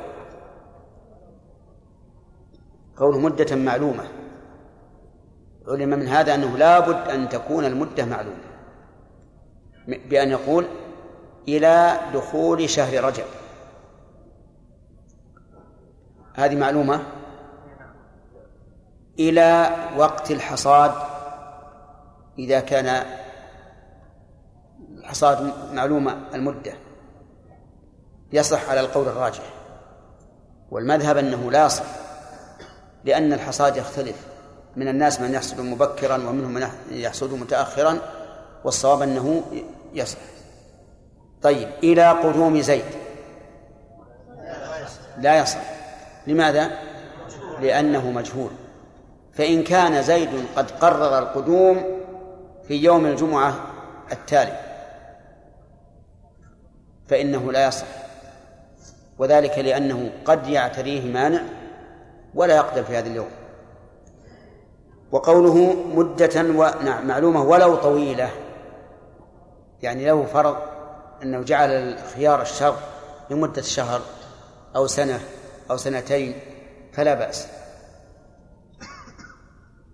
قوله 2.98 3.20
مدة 3.20 3.56
معلومة. 3.56 4.04
علم 5.68 5.90
من 5.90 6.08
هذا 6.08 6.36
أنه 6.36 6.58
لا 6.58 6.80
بد 6.80 7.10
أن 7.10 7.30
تكون 7.30 7.66
المدة 7.66 8.06
معلومة. 8.06 8.44
بأن 9.88 10.30
يقول 10.30 10.66
إلى 11.48 12.00
دخول 12.14 12.70
شهر 12.70 13.04
رجب. 13.04 13.26
هذه 16.34 16.56
معلومة 16.56 17.04
إلى 19.20 19.70
وقت 19.98 20.32
الحصاد 20.32 20.92
إذا 22.40 22.60
كان 22.60 23.06
الحصاد 24.98 25.54
معلومة 25.74 26.18
المدة 26.34 26.74
يصح 28.34 28.70
على 28.70 28.80
القول 28.80 29.08
الراجح. 29.08 29.44
والمذهب 30.72 31.18
أنه 31.18 31.52
لا 31.52 31.66
يصح 31.66 31.86
لأن 33.06 33.34
الحصاد 33.34 33.78
يختلف. 33.78 34.16
من 34.76 34.88
الناس 34.88 35.22
من 35.22 35.34
يحصد 35.34 35.60
مبكرا 35.62 36.16
ومنهم 36.16 36.54
من 36.54 36.68
يحصد 36.92 37.34
متأخرا 37.34 38.00
والصواب 38.64 39.02
أنه 39.02 39.44
يصح. 39.94 40.18
طيب 41.42 41.70
إلى 41.84 42.12
قدوم 42.12 42.62
زيد. 42.62 42.86
لا 45.18 45.40
يصح. 45.40 45.62
لماذا؟ 46.28 46.72
لأنه 47.60 48.12
مجهول. 48.12 48.52
فإن 49.34 49.64
كان 49.64 50.02
زيد 50.04 50.30
قد 50.56 50.72
قرر 50.72 51.20
القدوم 51.20 52.03
في 52.68 52.76
يوم 52.76 53.06
الجمعة 53.06 53.56
التالي. 54.12 54.60
فإنه 57.08 57.52
لا 57.52 57.68
يصح. 57.68 57.88
وذلك 59.20 59.60
لأنه 59.60 60.12
قد 60.26 60.48
يعتريه 60.48 61.14
مانع 61.14 61.42
ولا 62.36 62.56
يقدر 62.56 62.84
في 62.84 62.98
هذا 62.98 63.08
اليوم. 63.08 63.30
وقوله 65.12 65.74
مدة 65.74 66.42
و... 66.42 66.84
نعم 66.84 67.08
معلومة 67.08 67.44
ولو 67.44 67.76
طويلة. 67.76 68.30
يعني 69.82 70.06
له 70.06 70.26
فرض 70.26 70.58
أنه 71.24 71.42
جعل 71.42 71.70
الخيار 71.70 72.42
الشر 72.42 72.76
لمدة 73.30 73.62
شهر 73.62 74.02
أو 74.76 74.88
سنة 74.88 75.20
أو 75.72 75.78
سنتين 75.78 76.40
فلا 76.94 77.14
بأس. 77.14 77.48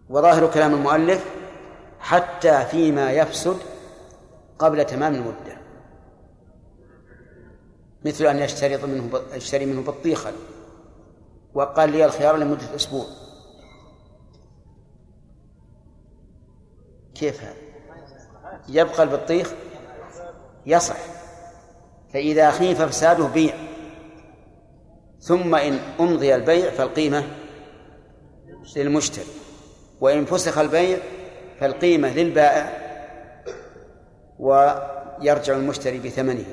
وظاهر 0.10 0.48
كلام 0.48 0.74
المؤلف 0.74 1.26
حتى 2.00 2.66
فيما 2.66 3.12
يفسد 3.12 3.58
قبل 4.60 4.86
تمام 4.86 5.16
المدة. 5.16 5.60
مثل 8.06 8.26
أن 8.26 8.40
يشترط 8.40 8.84
منه 8.86 9.22
يشتري 9.34 9.66
منه 9.66 9.82
بطيخا 9.82 10.34
وقال 11.54 11.90
لي 11.90 12.06
الخيار 12.06 12.38
لمدة 12.38 12.76
أسبوع. 12.76 13.06
كيف 17.16 17.44
هذا؟ 17.44 17.56
يبقى 18.70 19.04
البطيخ 19.04 19.54
يصح 20.66 20.98
فإذا 22.14 22.52
خيف 22.52 22.82
فساده 22.82 23.28
بيع. 23.28 23.54
ثم 25.20 25.56
إن 25.56 25.80
أمضي 26.00 26.36
البيع 26.36 26.72
فالقيمة 26.72 27.24
للمشتري 28.76 29.26
وإن 30.02 30.26
فسخ 30.26 30.58
البيع 30.58 30.98
فالقيمة 31.60 32.14
للبائع 32.14 32.70
ويرجع 34.40 35.54
المشتري 35.54 36.00
بثمنه. 36.00 36.46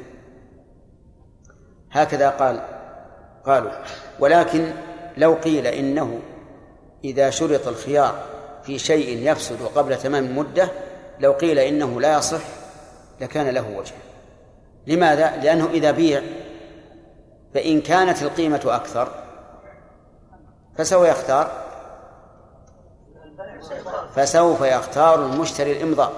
هكذا 1.93 2.29
قال 2.29 2.61
قالوا. 3.45 3.71
ولكن 4.19 4.73
لو 5.17 5.35
قيل 5.35 5.67
إنه 5.67 6.21
إذا 7.05 7.31
شرط 7.31 7.69
الخيار 7.69 8.23
في 8.63 8.79
شيء 8.79 9.31
يفسد 9.31 9.63
قبل 9.63 9.99
تمام 9.99 10.25
المدة 10.25 10.69
لو 11.21 11.33
قيل 11.33 11.59
إنه 11.59 12.01
لا 12.01 12.19
يصح 12.19 12.43
لكان 13.21 13.49
له 13.49 13.77
وجه. 13.77 13.95
لماذا؟ 14.87 15.37
لأنه 15.37 15.71
إذا 15.71 15.91
بيع 15.91 16.23
فإن 17.55 17.81
كانت 17.81 18.23
القيمة 18.23 18.61
أكثر 18.65 19.09
فسوف 20.79 21.07
يختار. 21.09 21.66
فسوف 24.15 24.61
يختار 24.61 25.27
المشتري 25.27 25.73
الإمضاء. 25.73 26.13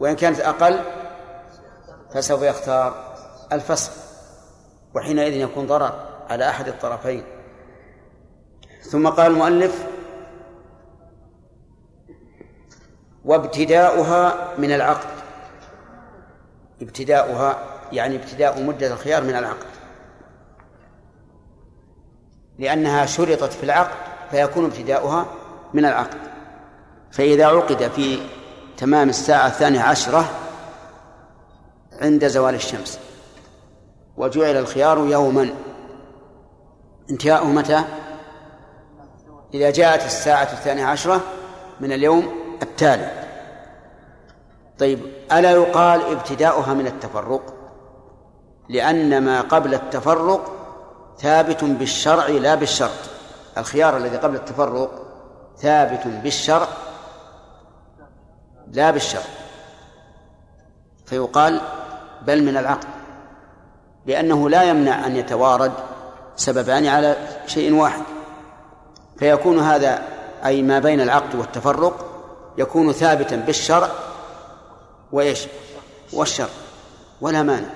وإن 0.00 0.16
كانت 0.16 0.40
أقل 0.40 0.80
فسوف 2.14 2.42
يختار 2.42 3.14
الفسخ 3.52 3.92
وحينئذ 4.94 5.32
يكون 5.32 5.66
ضرر 5.66 6.06
على 6.28 6.48
أحد 6.48 6.68
الطرفين. 6.68 7.24
ثم 8.82 9.08
قال 9.08 9.32
المؤلف 9.32 9.86
وابتداؤها 13.24 14.54
من 14.58 14.72
العقد. 14.72 15.08
ابتداؤها 16.82 17.58
يعني 17.92 18.16
ابتداء 18.16 18.62
مدة 18.62 18.92
الخيار 18.92 19.22
من 19.22 19.36
العقد. 19.36 19.66
لأنها 22.58 23.06
شرطت 23.06 23.52
في 23.52 23.64
العقد 23.64 23.96
فيكون 24.30 24.64
ابتداؤها 24.64 25.26
من 25.74 25.84
العقد. 25.84 26.18
فإذا 27.12 27.46
عقد 27.46 27.90
في 27.96 28.18
تمام 28.76 29.08
الساعة 29.08 29.46
الثانية 29.46 29.80
عشرة 29.80 30.30
عند 32.00 32.26
زوال 32.26 32.54
الشمس 32.54 32.98
وجعل 34.16 34.56
الخيار 34.56 34.98
يوما. 34.98 35.50
انتهاؤه 37.10 37.46
متى؟ 37.46 37.84
إذا 39.54 39.70
جاءت 39.70 40.04
الساعة 40.06 40.52
الثانية 40.52 40.84
عشرة 40.84 41.20
من 41.80 41.92
اليوم 41.92 42.28
التالي. 42.62 43.10
طيب 44.78 45.00
ألا 45.32 45.50
يقال 45.50 46.02
ابتداؤها 46.02 46.74
من 46.74 46.86
التفرق؟ 46.86 47.54
لأن 48.68 49.24
ما 49.24 49.40
قبل 49.40 49.74
التفرق 49.74 50.52
ثابت 51.18 51.64
بالشرع 51.64 52.26
لا 52.26 52.54
بالشرط. 52.54 53.10
الخيار 53.58 53.96
الذي 53.96 54.16
قبل 54.16 54.36
التفرق 54.36 55.09
ثابت 55.60 56.06
بالشرع؟ 56.06 56.68
لا 58.72 58.90
بالشرط 58.90 59.22
فيقال 61.06 61.60
بل 62.22 62.42
من 62.42 62.56
العقد 62.56 62.88
لأنه 64.06 64.50
لا 64.50 64.62
يمنع 64.62 65.06
أن 65.06 65.16
يتوارد 65.16 65.72
سببان 66.36 66.86
على 66.86 67.16
شيء 67.46 67.74
واحد. 67.74 68.02
فيكون 69.18 69.58
هذا 69.58 70.02
أي 70.44 70.62
ما 70.62 70.78
بين 70.78 71.00
العقد 71.00 71.34
والتفرق 71.34 72.06
يكون 72.58 72.92
ثابتا 72.92 73.36
بالشرع 73.36 73.88
وإيش؟ 75.12 75.46
والشرع. 76.12 76.48
ولا 77.20 77.42
مانع. 77.42 77.68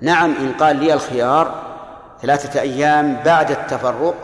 نعم 0.00 0.34
إن 0.36 0.52
قال 0.52 0.76
لي 0.76 0.92
الخيار 0.92 1.62
ثلاثة 2.22 2.60
أيام 2.60 3.22
بعد 3.24 3.50
التفرق 3.50 4.14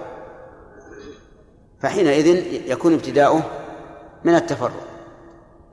فحينئذ 1.83 2.27
يكون 2.71 2.95
ابتداؤه 2.95 3.43
من 4.25 4.35
التفرق 4.35 4.87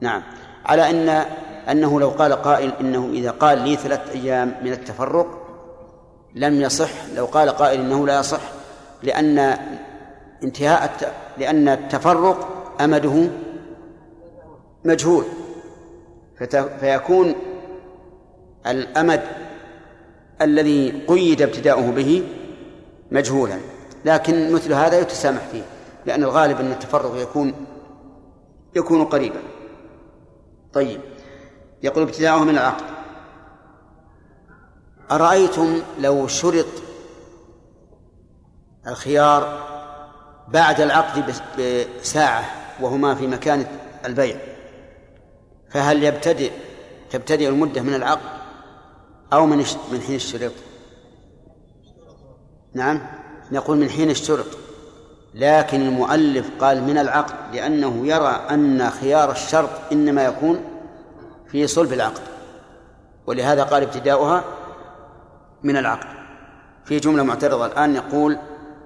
نعم 0.02 0.24
على 0.66 0.90
أن 0.90 1.10
أنه 1.72 2.00
لو 2.00 2.10
قال 2.10 2.34
قائل 2.34 2.74
إنه 2.82 3.10
إذا 3.14 3.32
قال 3.32 3.58
لي 3.58 3.76
ثلاثة 3.76 4.12
أيام 4.12 4.56
من 4.64 4.72
التفرق 4.72 5.28
لم 6.36 6.62
يصح 6.62 6.90
لو 7.16 7.26
قال 7.26 7.50
قائل 7.50 7.80
إنه 7.80 8.08
لا 8.08 8.20
يصح 8.20 8.42
لأن 9.04 9.58
انتهاء. 10.44 11.14
لأن 11.38 11.68
التفرق 11.68 12.48
أمده 12.82 13.30
مجهول. 14.86 15.26
فيكون 16.80 17.36
الأمد 18.68 19.22
الذي 20.42 21.04
قيد 21.08 21.42
ابتداؤه 21.42 21.92
به 21.92 22.24
مجهولا 23.12 23.58
لكن 24.06 24.54
مثل 24.54 24.74
هذا 24.74 25.00
يتسامح 25.00 25.42
فيه 25.52 25.62
لأن 26.06 26.24
الغالب 26.24 26.60
أن 26.60 26.72
التفرق 26.72 27.16
يكون 27.16 27.66
يكون 28.76 29.06
قريبا. 29.06 29.42
طيب. 30.74 31.02
يقول 31.84 32.04
ابتداؤه 32.04 32.44
من 32.44 32.50
العقد. 32.50 32.86
أرأيتم 35.12 35.82
لو 36.00 36.28
شرط 36.28 36.66
الخيار 38.88 39.70
بعد 40.48 40.82
العقد 40.82 41.36
بساعة 42.02 42.46
وهما 42.82 43.16
في 43.16 43.28
مكان 43.28 43.66
البيع؟ 44.06 44.38
فهل 45.70 46.04
يبتدئ 46.04 46.52
تبتدئ 47.10 47.50
المدة 47.50 47.82
من 47.82 47.94
العقد 47.94 48.40
أو 49.34 49.46
من 49.46 49.58
من 49.92 50.02
حين 50.02 50.16
الشرط 50.16 50.52
نعم. 52.74 53.02
نقول 53.52 53.78
من 53.78 53.90
حين 53.90 54.10
الشرط. 54.10 54.46
لكن 55.34 55.82
المؤلف 55.82 56.50
قال 56.60 56.84
من 56.84 56.98
العقد 56.98 57.56
لأنه 57.56 58.08
يرى 58.08 58.42
أن 58.50 58.90
خيار 58.90 59.32
الشرط 59.32 59.70
إنما 59.92 60.26
يكون 60.26 60.60
في 61.48 61.68
صلب 61.68 61.94
العقد 61.94 62.22
ولهذا 63.28 63.64
قال 63.64 63.84
ابتداؤها 63.84 64.44
من 65.64 65.78
العقد. 65.78 66.08
في 66.86 67.00
جملة 67.00 67.24
معترضة 67.24 67.66
الآن 67.66 67.96
يقول 67.96 68.38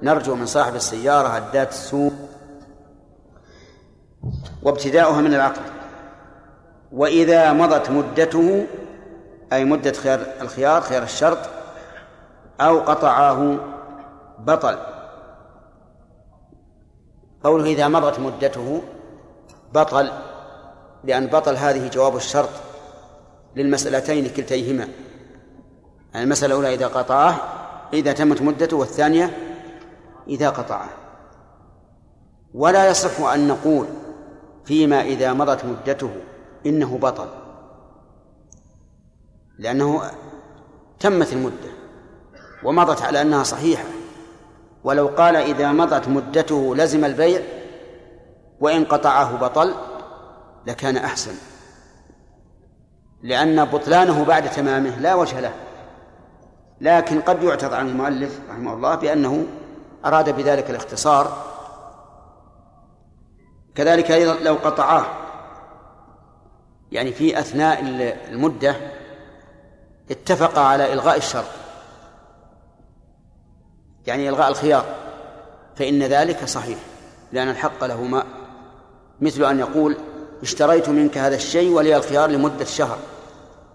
نرجو 0.02 0.36
من 0.36 0.46
صاحب 0.46 0.76
السيارة 0.76 1.28
عدات 1.28 1.70
السوق. 1.70 2.14
وابتداؤها 4.64 5.22
من 5.22 5.34
العقد. 5.34 5.62
وإذا 6.92 7.54
مضت 7.54 7.90
مدته 7.90 8.66
أي 9.54 9.66
مدة 9.66 9.92
خيار 9.92 10.20
الخيار 10.42 10.82
خيار 10.82 11.04
الشرط 11.04 11.40
أو 12.62 12.80
قطعاه 12.80 13.58
بطل. 14.40 14.93
قوله 17.44 17.66
إذا 17.66 17.88
مضت 17.88 18.20
مدته 18.20 18.82
بطل 19.74 20.12
لأن 21.04 21.28
بطل 21.28 21.56
هذه 21.56 21.88
جواب 21.88 22.16
الشرط 22.16 22.50
للمسألتين 23.56 24.30
كلتيهما. 24.30 24.88
يعني 26.14 26.24
المسألة 26.24 26.54
الأولى 26.54 26.74
إذا 26.74 26.88
قطعه 26.88 27.36
إذا 27.94 28.14
تمت 28.14 28.42
مدته 28.42 28.78
والثانية 28.78 29.38
إذا 30.28 30.50
قطعه. 30.50 30.90
ولا 32.54 32.90
يصح 32.90 33.22
أن 33.22 33.48
نقول 33.48 33.88
فيما 34.66 35.02
إذا 35.02 35.34
مضت 35.34 35.66
مدته 35.66 36.10
إنه 36.66 36.98
بطل 36.98 37.28
لأنه 39.60 40.12
تمت 41.00 41.34
المدة 41.34 41.72
ومضت 42.64 43.02
على 43.02 43.22
أنها 43.22 43.44
صحيحة. 43.44 44.03
ولو 44.84 45.08
قال 45.08 45.36
إذا 45.36 45.72
مضت 45.72 46.08
مدته 46.08 46.76
لزم 46.76 47.06
البيع 47.06 47.42
وإن 48.60 48.86
قطعه 48.86 49.36
بطل 49.38 49.74
لكان 50.68 50.98
أحسن. 50.98 51.36
لأن 53.24 53.66
بطلانه 53.66 54.26
بعد 54.26 54.52
تمامه 54.52 55.00
لا 55.00 55.16
وجه 55.16 55.40
له. 55.40 55.54
لكن 56.82 57.22
قد 57.22 57.44
يعترض 57.44 57.74
عن 57.74 57.90
المؤلف 57.90 58.40
رحمه 58.50 58.74
الله 58.74 58.96
بأنه 58.96 59.46
أراد 60.06 60.30
بذلك 60.30 60.70
الاختصار. 60.70 61.46
كذلك 63.76 64.12
أيضا 64.12 64.34
لو 64.34 64.54
قطعاه. 64.54 65.06
يعني 66.92 67.12
في 67.12 67.40
أثناء 67.40 67.80
المدة 68.30 68.76
اتفق 70.12 70.60
على 70.60 70.94
إلغاء 70.94 71.18
الشرط. 71.18 71.63
يعني 74.08 74.30
إلغاء 74.30 74.50
الخيار 74.50 74.86
فإن 75.76 76.04
ذلك 76.04 76.46
صحيح 76.46 76.78
لأن 77.32 77.50
الحق 77.50 77.84
له 77.84 78.02
ما. 78.04 78.24
مثل 79.22 79.44
أن 79.44 79.60
يقول 79.60 79.98
اشتريت 80.42 80.90
منك 80.90 81.18
هذا 81.18 81.36
الشيء 81.36 81.72
ولي 81.72 81.96
الخيار 81.96 82.30
لمدة 82.30 82.66
شهر. 82.66 82.98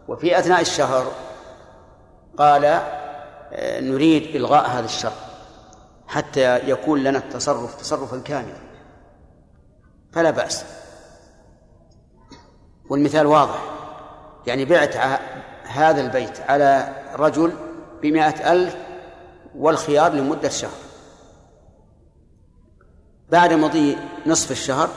وفي 0.08 0.38
أثناء 0.38 0.60
الشهر 0.60 1.12
قال 2.38 2.64
آه، 2.64 3.80
نريد 3.80 4.36
إلغاء 4.36 4.70
هذا 4.70 4.84
الشرط 4.84 5.12
حتى 6.08 6.58
يكون 6.70 7.04
لنا 7.04 7.18
التصرف 7.18 7.74
تصرفا 7.74 8.18
كاملا. 8.18 8.58
فلا 10.12 10.30
بأس. 10.30 10.64
والمثال 12.90 13.26
واضح 13.26 13.62
يعني 14.46 14.64
بعت 14.64 14.96
هذا 15.64 16.00
البيت 16.00 16.40
على 16.40 16.88
رجل 17.14 17.52
بمائة 18.02 18.52
ألف 18.52 18.87
والخيار 19.58 20.12
لمدة 20.12 20.48
شهر. 20.48 20.78
بعد 23.30 23.52
مضي 23.52 23.98
نصف 24.26 24.50
الشهر 24.50 24.88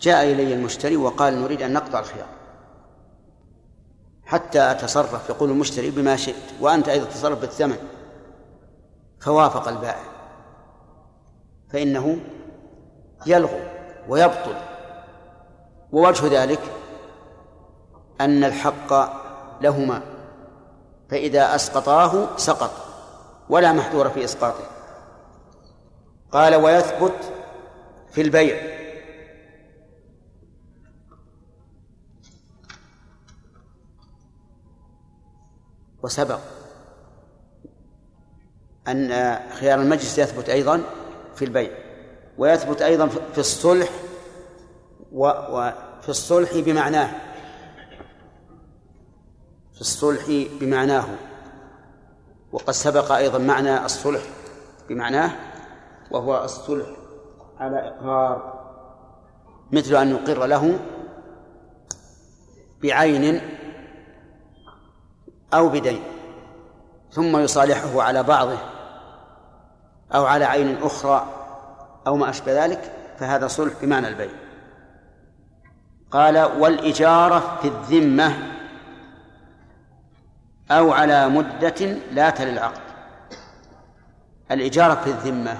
جاء 0.00 0.24
إلي 0.32 0.54
المشتري 0.54 0.96
وقال 0.96 1.42
نريد 1.42 1.62
أن 1.62 1.72
نقطع 1.72 1.98
الخيار. 1.98 2.28
حتى 4.24 4.70
أتصرف 4.70 5.28
يقول 5.28 5.50
المشتري 5.50 5.90
بما 5.90 6.16
شئت 6.16 6.60
وأنت 6.60 6.88
أيضا 6.88 7.04
تصرف 7.04 7.40
بالثمن. 7.40 7.76
فوافق 9.20 9.68
البائع. 9.68 10.04
فإنه 11.72 12.18
يلغو 13.26 13.60
ويبطل. 14.08 14.56
ووجه 15.92 16.42
ذلك 16.42 16.60
أن 18.20 18.44
الحق 18.44 18.92
لهما 19.60 20.02
فإذا 21.10 21.54
أسقطاه 21.54 22.36
سقط. 22.36 22.85
ولا 23.48 23.72
محذور 23.72 24.10
في 24.10 24.24
إسقاطه. 24.24 24.64
قال 26.32 26.54
ويثبت 26.54 27.32
في 28.10 28.20
البيع. 28.20 28.76
وسبق 36.02 36.40
أن 38.88 39.08
خيار 39.52 39.80
المجلس 39.80 40.18
يثبت 40.18 40.48
أيضا 40.48 40.82
في 41.34 41.44
البيع 41.44 41.70
ويثبت 42.38 42.82
أيضا 42.82 43.08
في 43.08 43.38
الصلح 43.38 43.88
وفي 45.12 46.08
الصلح 46.08 46.50
بمعناه 46.56 47.10
في 49.74 49.80
الصلح 49.80 50.24
بمعناه. 50.60 51.06
وقد 52.52 52.70
سبق 52.70 53.12
أيضا 53.12 53.38
معنى 53.38 53.84
الصلح 53.84 54.22
بمعناه 54.88 55.30
وهو 56.10 56.44
الصلح 56.44 56.86
على 57.60 57.88
إقرار 57.88 58.56
مثل 59.72 59.96
أن 59.96 60.10
يقر 60.10 60.46
له 60.46 60.78
بعين 62.82 63.40
أو 65.54 65.68
بدين 65.68 66.02
ثم 67.10 67.36
يصالحه 67.36 68.02
على 68.02 68.22
بعضه 68.22 68.58
أو 70.14 70.24
على 70.24 70.44
عين 70.44 70.82
أخرى 70.82 71.26
أو 72.06 72.16
ما 72.16 72.30
أشبه 72.30 72.64
ذلك 72.64 72.92
فهذا 73.18 73.46
صلح 73.46 73.72
بمعنى 73.82 74.08
البيع 74.08 74.30
قال 76.10 76.38
والإجارة 76.38 77.58
في 77.62 77.68
الذمة 77.68 78.55
أو 80.70 80.92
على 80.92 81.28
مدة 81.28 81.80
لا 82.12 82.30
تلي 82.30 82.50
العقد. 82.50 82.80
الإجارة 84.50 84.94
في 84.94 85.10
الذمة 85.10 85.58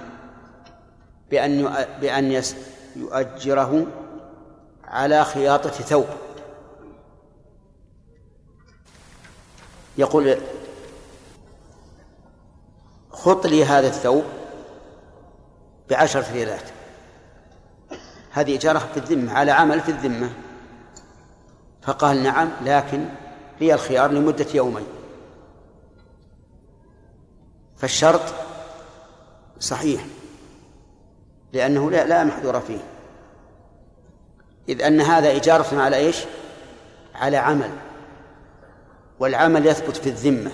بأن 1.30 1.84
بأن 2.00 2.42
يؤجره 2.96 3.86
على 4.84 5.24
خياطة 5.24 5.70
ثوب. 5.70 6.06
خط 13.10 13.46
لي 13.46 13.64
هذا 13.64 13.86
الثوب 13.86 14.24
بعشرة 15.90 16.32
ريالات. 16.32 16.70
هذه 18.30 18.56
إجارة 18.56 18.78
في 18.78 18.96
الذمة 18.96 19.32
على 19.32 19.50
عمل 19.50 19.80
في 19.80 19.88
الذمة. 19.88 20.30
فقال 21.82 22.22
نعم 22.22 22.48
لكن 22.62 23.04
لي 23.60 23.74
الخيار 23.74 24.10
لمدة 24.10 24.46
يومين. 24.54 24.95
فالشرط 27.76 28.22
صحيح 29.60 30.04
لأنه 31.52 31.90
لا, 31.90 32.06
لا 32.06 32.24
محذور 32.24 32.60
فيه. 32.60 32.80
إذ 34.68 34.82
أن 34.82 35.00
هذا 35.00 35.36
إجارة 35.36 35.80
على 35.80 35.96
إيش؟ 35.96 36.24
على 37.14 37.36
عمل 37.36 37.70
والعمل 39.18 39.66
يثبت 39.66 39.96
في 39.96 40.08
الذمة. 40.08 40.50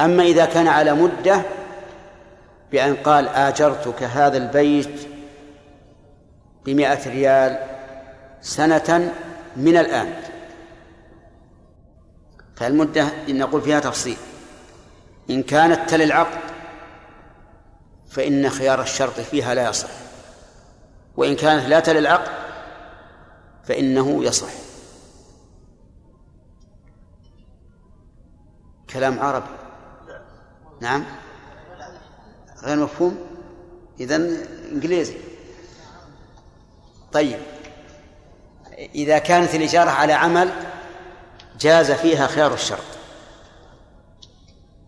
أما 0.00 0.22
إذا 0.22 0.44
كان 0.44 0.68
على 0.68 0.92
مدة 0.92 1.42
بأن 2.72 2.94
قال 2.94 3.28
آجرتك 3.28 4.02
هذا 4.02 4.36
البيت 4.36 5.08
بمائة 6.64 7.08
ريال 7.08 7.58
سنة 8.40 9.12
من 9.56 9.76
الآن 9.76 10.14
فالمدة 12.56 13.08
نقول 13.28 13.62
فيها 13.62 13.80
تفصيل. 13.80 14.16
إن 15.30 15.42
كانت 15.42 15.90
تل 15.90 16.02
العقد 16.02 16.40
فإن 18.10 18.50
خيار 18.50 18.82
الشرط 18.82 19.20
فيها 19.20 19.54
لا 19.54 19.68
يصح. 19.68 19.88
وإن 21.16 21.36
كانت 21.36 21.66
لا 21.68 21.80
تل 21.80 21.96
العقد 21.96 22.32
فإنه 23.64 24.24
يصح. 24.24 24.50
كلام 28.90 29.18
عربي. 29.18 29.56
نعم. 30.80 31.04
غير 32.62 32.76
مفهوم؟ 32.76 33.18
إذا 34.00 34.16
إنجليزي. 34.72 35.16
طيب. 37.12 37.38
إذا 38.94 39.18
كانت 39.18 39.54
الإجارة 39.54 39.90
على 39.90 40.12
عمل 40.12 40.52
جاز 41.60 41.92
فيها 41.92 42.26
خيار 42.26 42.54
الشرط. 42.54 42.95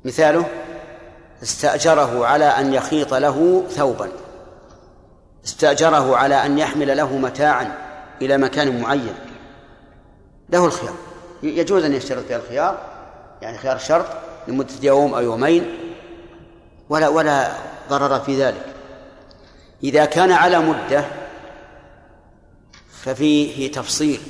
مثاله 0.09 0.45
استأجره 1.43 2.27
على 2.27 2.45
أن 2.45 2.75
يخيط 2.75 3.15
له 3.15 3.65
ثوبا. 3.71 4.09
استأجره 5.45 6.17
على 6.17 6.47
أن 6.47 6.59
يحمل 6.59 6.97
له 6.97 7.17
متاعا 7.17 7.73
إلى 8.23 8.39
مكان 8.39 8.81
معين. 8.81 9.15
له 10.51 10.65
الخيار. 10.65 10.95
يجوز 11.43 11.85
أن 11.85 11.95
يشترط 11.95 12.25
فيها 12.25 12.37
الخيار 12.37 12.79
يعني 13.43 13.59
خيار 13.59 13.77
الشرط 13.77 14.07
لمدة 14.49 14.75
يوم 14.83 15.15
أو 15.15 15.21
يومين 15.21 15.79
ولا 16.89 17.09
ولا 17.09 17.53
ضرر 17.91 18.21
في 18.21 18.43
ذلك. 18.43 18.67
إذا 19.85 20.05
كان 20.05 20.33
على 20.33 20.59
مدة 20.59 21.05
ففيه 23.03 23.73
تفصيل. 23.73 24.21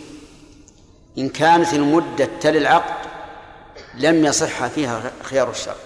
إن 1.19 1.29
كانت 1.29 1.75
المدة 1.75 2.29
تلي 2.41 2.59
العقد 2.59 2.98
لم 3.99 4.25
يصح 4.25 4.67
فيها 4.67 5.13
خيار 5.23 5.51
الشرط. 5.51 5.77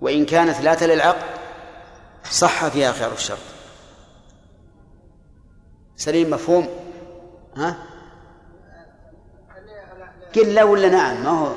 وإن 0.00 0.26
كانت 0.26 0.60
لا 0.60 0.74
تلي 0.74 0.94
العقد 0.94 1.22
صح 2.30 2.68
فيها 2.68 2.92
خيار 2.92 3.12
الشرط. 3.12 3.38
سليم 5.96 6.30
مفهوم؟ 6.30 6.68
ها؟ 7.56 7.76
قل 10.34 10.54
لا 10.54 10.64
ولا 10.64 10.88
نعم؟ 10.88 11.24
ما 11.24 11.30
هو 11.30 11.52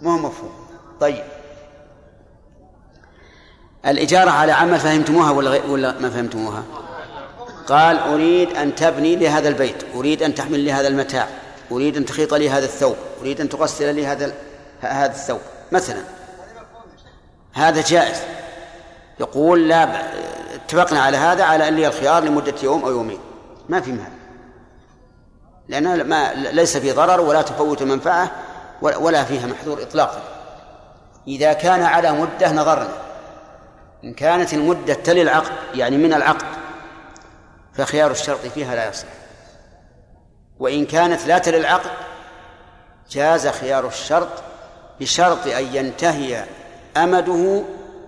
ما 0.00 0.12
هو 0.12 0.18
مفهوم. 0.18 0.52
طيب. 1.00 1.24
الإجارة 3.86 4.30
على 4.30 4.52
عمل 4.52 4.78
فهمتموها 4.78 5.30
ولا. 5.30 5.64
ولا 5.64 5.98
ما 5.98 6.10
فهمتموها؟ 6.10 6.64
قال 7.66 7.98
أريد 7.98 8.56
أن 8.56 8.74
تبني 8.74 9.16
لي 9.16 9.28
هذا 9.28 9.48
البيت 9.48 9.84
أريد 9.94 10.22
أن 10.22 10.34
تحمل 10.34 10.60
لي 10.60 10.72
هذا 10.72 10.88
المتاع. 10.88 11.28
أريد 11.72 11.96
أن 11.96 12.04
تخيط 12.04 12.34
لي 12.34 12.50
هذا 12.50 12.64
الثوب 12.64 12.96
أريد 13.20 13.40
أن 13.40 13.48
تغسل 13.48 13.94
لي 13.94 14.06
هذا 14.06 14.32
هذا 14.80 15.12
الثوب. 15.12 15.40
مثلا 15.72 16.02
هذا 17.52 17.82
جائز. 17.82 18.18
يقول 19.20 19.68
لا 19.68 19.84
ب... 19.84 19.90
اتفقنا 20.54 21.00
على 21.00 21.16
هذا 21.16 21.44
على 21.44 21.68
أن 21.68 21.74
لي 21.74 21.86
الخيار 21.86 22.22
لمدة 22.22 22.54
يوم 22.62 22.84
أو 22.84 22.90
يومين. 22.90 23.20
ما 23.68 23.80
في 23.80 23.92
مال 23.92 24.12
لأن 25.68 26.08
ما 26.08 26.34
ليس 26.34 26.76
في 26.76 26.92
ضرر 26.92 27.20
ولا 27.20 27.42
تفوت 27.42 27.82
منفعة 27.82 28.30
ولا 28.82 29.24
فيها 29.24 29.46
محذور 29.46 29.82
إطلاقا. 29.82 30.22
إذا 31.28 31.52
كان 31.52 31.82
على 31.82 32.12
مدة 32.12 32.52
نظرنا. 32.52 32.92
إن 34.04 34.14
كانت 34.14 34.54
المدة 34.54 34.94
تلي 34.94 35.22
العقد 35.22 35.52
يعني 35.74 35.96
من 35.96 36.14
العقد 36.14 36.46
فخيار 37.74 38.10
الشرط 38.10 38.46
فيها 38.46 38.74
لا 38.74 38.88
يصح. 38.88 39.19
وإن 40.60 40.86
كانت 40.86 41.26
لا 41.26 41.38
تلي 41.38 41.56
العقد 41.56 41.90
جاز 43.10 43.48
خيار 43.48 43.88
الشرط 43.88 44.28
بشرط 45.00 45.46
أن 45.46 45.76
ينتهي 45.76 46.44
أمده 46.96 47.62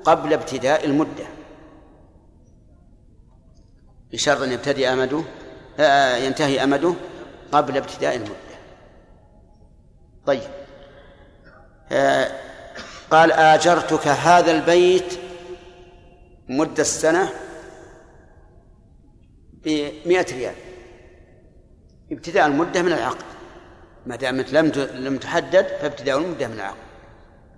قبل 0.05 0.33
ابتداء 0.33 0.85
المدة. 0.85 1.25
بشرط 4.13 4.43
أن 4.43 4.53
يبتدئ 4.53 4.93
أمده 4.93 5.23
آه، 5.81 6.17
ينتهي 6.17 6.65
أمده 6.65 6.95
قبل 7.53 7.77
ابتداء 7.77 8.17
المدة. 8.17 8.33
طيب. 10.27 10.51
آه، 11.93 12.31
قال 13.11 13.33
آجرتك 13.33 14.09
هذا 14.09 14.51
البيت 14.51 15.19
مدة 16.49 16.83
السنة 16.83 17.29
بمئة 19.53 20.35
ريال. 20.35 20.55
ابتداء 22.13 22.47
المدة 22.47 22.83
من 22.83 22.93
العقد. 22.93 23.25
ما 24.07 24.17
دامت 24.17 24.53
لم 24.53 24.73
لم 24.95 25.19
تحدد 25.19 25.67
فابتداء 25.67 26.19
المدة 26.19 26.47
من 26.49 26.55
العقد. 26.55 26.77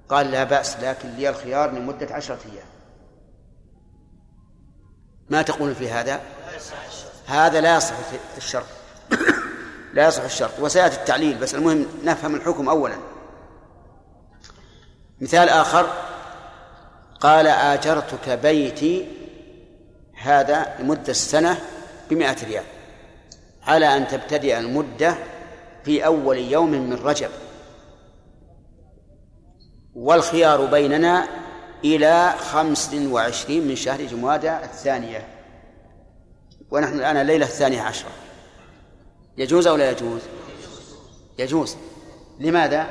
قال 0.08 0.30
لا 0.30 0.44
بأس 0.44 0.76
لكن 0.82 1.08
لي 1.08 1.28
الخيار 1.28 1.70
لمدة 1.70 2.14
عشرة 2.14 2.38
أيام. 2.52 2.66
ما 5.30 5.42
تقول 5.42 5.74
في 5.74 5.90
هذا؟ 5.90 6.20
هذا 7.26 7.60
لا 7.60 7.76
يصح 7.76 7.94
الشرط. 8.36 8.66
لا 9.94 10.06
يصح 10.08 10.22
الشرط. 10.22 10.60
وسيأتي 10.60 10.96
التعليل 10.96 11.38
بس 11.38 11.54
المهم 11.54 11.86
نفهم 12.04 12.34
الحكم 12.34 12.68
أولا. 12.68 12.96
مثال 15.20 15.48
آخر 15.48 15.86
قال 17.20 17.46
آجرتك 17.46 18.28
بيتي 18.28 19.08
هذا 20.14 20.76
لمدة 20.78 21.08
السنة 21.08 21.58
بمائة 22.10 22.44
ريال. 22.44 22.64
على 23.66 23.96
أن 23.96 24.08
تبتدئ 24.08 24.58
المدة 24.58 25.14
في 25.84 26.06
أول 26.06 26.38
يوم 26.38 26.70
من 26.70 26.92
رجب. 26.92 27.30
والخيار 29.94 30.64
بيننا 30.64 31.28
إلى 31.84 32.34
خمس 32.38 32.94
وعشرين 32.94 33.68
من 33.68 33.76
شهر 33.76 34.02
جمادى 34.02 34.56
الثانية. 34.56 35.28
ونحن 36.70 36.94
الآن 36.94 37.16
الليلة 37.16 37.46
الثانية 37.46 37.82
عشرة. 37.82 38.10
يجوز 39.36 39.66
أو 39.66 39.76
لا 39.76 39.90
يجوز؟ 39.90 40.20
يجوز. 41.38 41.76
لماذا؟ 42.40 42.86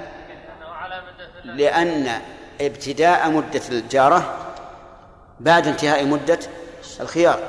لأن 1.45 2.21
ابتداء 2.61 3.29
مدة 3.29 3.61
الجارة 3.69 4.53
بعد 5.39 5.67
انتهاء 5.67 6.05
مدة 6.05 6.39
الخيار. 6.99 7.39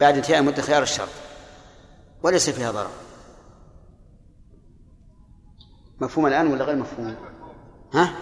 بعد 0.00 0.16
انتهاء 0.16 0.42
مدة 0.42 0.62
خيار 0.62 0.82
الشرط. 0.82 1.08
وليس 2.22 2.50
فيها 2.50 2.70
ضرر. 2.70 2.90
مفهوم 6.00 6.26
الآن 6.26 6.46
ولا 6.46 6.64
غير 6.64 6.76
مفهوم؟ 6.76 7.16
ها؟ 7.94 8.12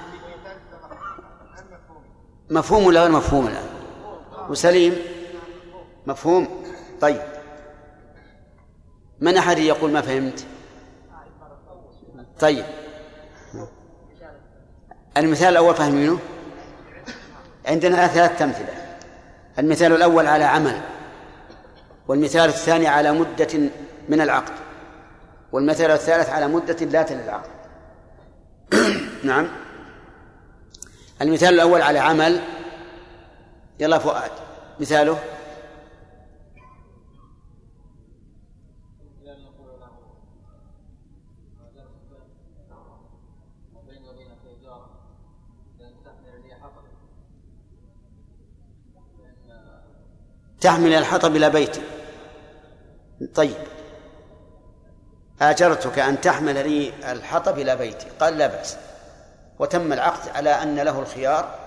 مفهوم 2.51 2.87
ولا 2.87 3.03
غير 3.03 3.11
مفهوم 3.11 3.47
الآن؟ 3.47 3.69
وسليم؟ 4.49 4.97
مفهوم. 6.07 6.49
طيب. 7.01 7.23
من 9.21 9.37
أحد 9.37 9.59
يقول 9.59 9.91
ما 9.91 10.01
فهمت؟ 10.01 10.47
طيب. 12.41 12.65
المثال 15.17 15.49
الأول 15.49 15.75
فاهمينه 15.75 16.19
عندنا 17.67 18.07
ثلاثة 18.07 18.45
أمثلة. 18.45 18.97
المثال 19.59 19.93
الأول 19.93 20.27
على 20.27 20.45
عمل 20.45 20.81
والمثال 22.09 22.49
الثاني 22.49 22.87
على 22.87 23.13
مدة 23.13 23.71
من 24.11 24.21
العقد. 24.21 24.53
والمثل 25.53 25.91
الثالث 25.91 26.31
على 26.31 26.49
مدة 26.49 26.87
لا 26.87 27.03
تلي 27.03 27.25
العقد 27.25 27.51
نعم. 29.25 29.49
المثال 31.23 31.55
الأول 31.55 31.83
على 31.83 31.99
عمل. 31.99 32.41
يلا 33.81 33.99
فؤاد. 33.99 34.31
مثاله. 34.81 35.19
تحمل 50.61 50.93
الحطب 50.93 51.37
إلى 51.37 51.51
بيتي. 51.51 51.83
طيب. 53.35 53.80
آجرتك 55.43 55.99
أن 55.99 56.21
تحمل 56.21 56.71
لي 56.71 57.13
الحطب 57.13 57.59
إلى 57.59 57.77
بيتي. 57.77 58.07
قال 58.21 58.39
لا 58.39 58.47
بأس. 58.47 58.77
وتم 59.59 59.93
العقد 59.93 60.29
على 60.29 60.51
أن 60.51 60.79
له 60.79 61.01
الخيار 61.01 61.59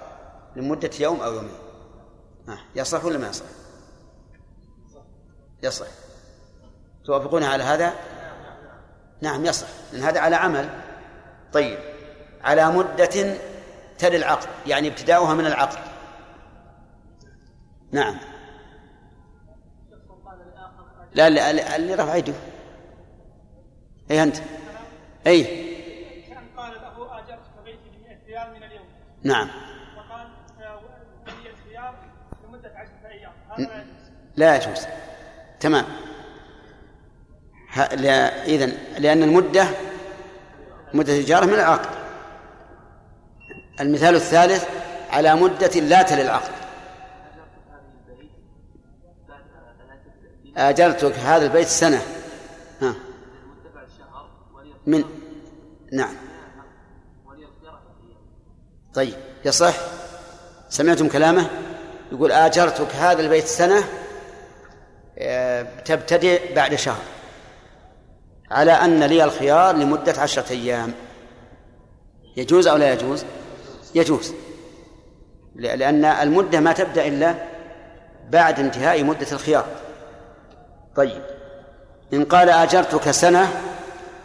لمدة 0.55 0.89
يوم 0.99 1.21
أو 1.21 1.33
يومين. 1.33 1.57
يصح 2.75 3.05
ولا 3.05 3.17
ما 3.17 3.27
يصح؟ 3.27 3.45
يصح. 5.63 5.87
توافقون 7.05 7.43
على 7.43 7.63
هذا؟ 7.63 7.93
نعم 9.21 9.45
يصح. 9.45 9.67
لأن 9.93 10.03
هذا 10.03 10.19
على 10.19 10.35
عمل. 10.35 10.69
طيب. 11.53 11.79
على 12.43 12.71
مدة 12.71 13.37
تلي 13.99 14.17
العقد 14.17 14.47
يعني 14.67 14.87
ابتداؤها 14.87 15.33
من 15.33 15.45
العقد. 15.45 15.79
نعم. 17.91 18.17
لا 21.13 21.29
لا 21.29 21.75
اللي 21.75 21.95
رفع 21.95 22.15
يده. 22.15 22.33
أي 24.11 24.23
أنت؟ 24.23 24.37
أي. 25.27 25.43
كان 26.29 26.43
قال 26.57 26.73
له 26.73 27.19
اجرتك 27.19 27.63
بيتي 27.65 27.89
ب 27.89 28.07
100 28.07 28.17
ريال 28.27 28.53
من 28.53 28.63
اليوم؟ 28.63 28.85
نعم. 29.23 29.49
وقال 29.97 30.27
ولي 31.27 31.49
الخيار 31.49 31.95
لمدة 32.47 32.71
10 32.75 33.11
أيام. 33.11 33.31
هذا 33.49 33.85
لا. 34.35 34.55
يجوز. 34.55 34.87
تمام. 35.59 35.85
إذن 38.47 38.77
لأن 38.97 39.23
المدة 39.23 39.67
مدة 40.93 41.13
الإجارة 41.13 41.45
من 41.45 41.53
العقد. 41.53 41.89
المثال 43.79 44.15
الثالث 44.15 44.69
على 45.09 45.35
مدة 45.35 45.79
لا 45.79 46.01
تلي 46.01 46.21
العقد. 46.21 46.51
آجرتك 50.57 51.13
هذا 51.19 51.45
البيت 51.45 51.67
سنة. 51.67 51.97
ها 51.97 52.22
من 54.85 55.03
نعم. 55.91 56.15
طيب 58.93 59.13
يصح 59.45 59.75
سمعتم 60.69 61.07
كلامه؟ 61.07 61.49
يقول 62.11 62.31
آجرتك 62.31 62.95
هذا 62.95 63.21
البيت 63.21 63.45
سنة 63.45 63.83
آه، 65.17 65.67
تبتدئ 65.85 66.55
بعد 66.55 66.75
شهر 66.75 67.01
على 68.51 68.71
أن 68.71 69.03
لي 69.03 69.23
الخيار 69.23 69.75
لمدة 69.75 70.21
عشرة 70.21 70.51
أيام. 70.51 70.93
يجوز 72.37 72.67
أو 72.67 72.77
لا 72.77 72.93
يجوز؟ 72.93 73.25
يجوز 73.95 74.33
لأن 75.55 76.05
المدة 76.05 76.59
ما 76.59 76.73
تبدأ 76.73 77.07
إلا 77.07 77.35
بعد 78.29 78.59
انتهاء 78.59 79.03
مدة 79.03 79.27
الخيار. 79.31 79.65
طيب 80.95 81.21
إن 82.13 82.25
قال 82.25 82.49
أجرتك 82.49 83.11
سنة 83.11 83.51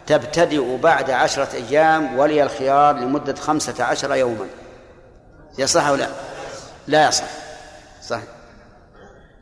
تبتدئ 0.09 0.77
بعد 0.77 1.11
عشرة 1.11 1.49
أيام 1.55 2.19
ولي 2.19 2.43
الخيار 2.43 2.97
لمدة 2.97 3.35
خمسة 3.35 3.85
عشر 3.85 4.15
يوما. 4.15 4.47
يصح 5.59 5.87
أو 5.87 5.95
لا؟ 5.95 6.09
لا 6.87 7.09
يصح. 7.09 7.25
صح. 8.03 8.21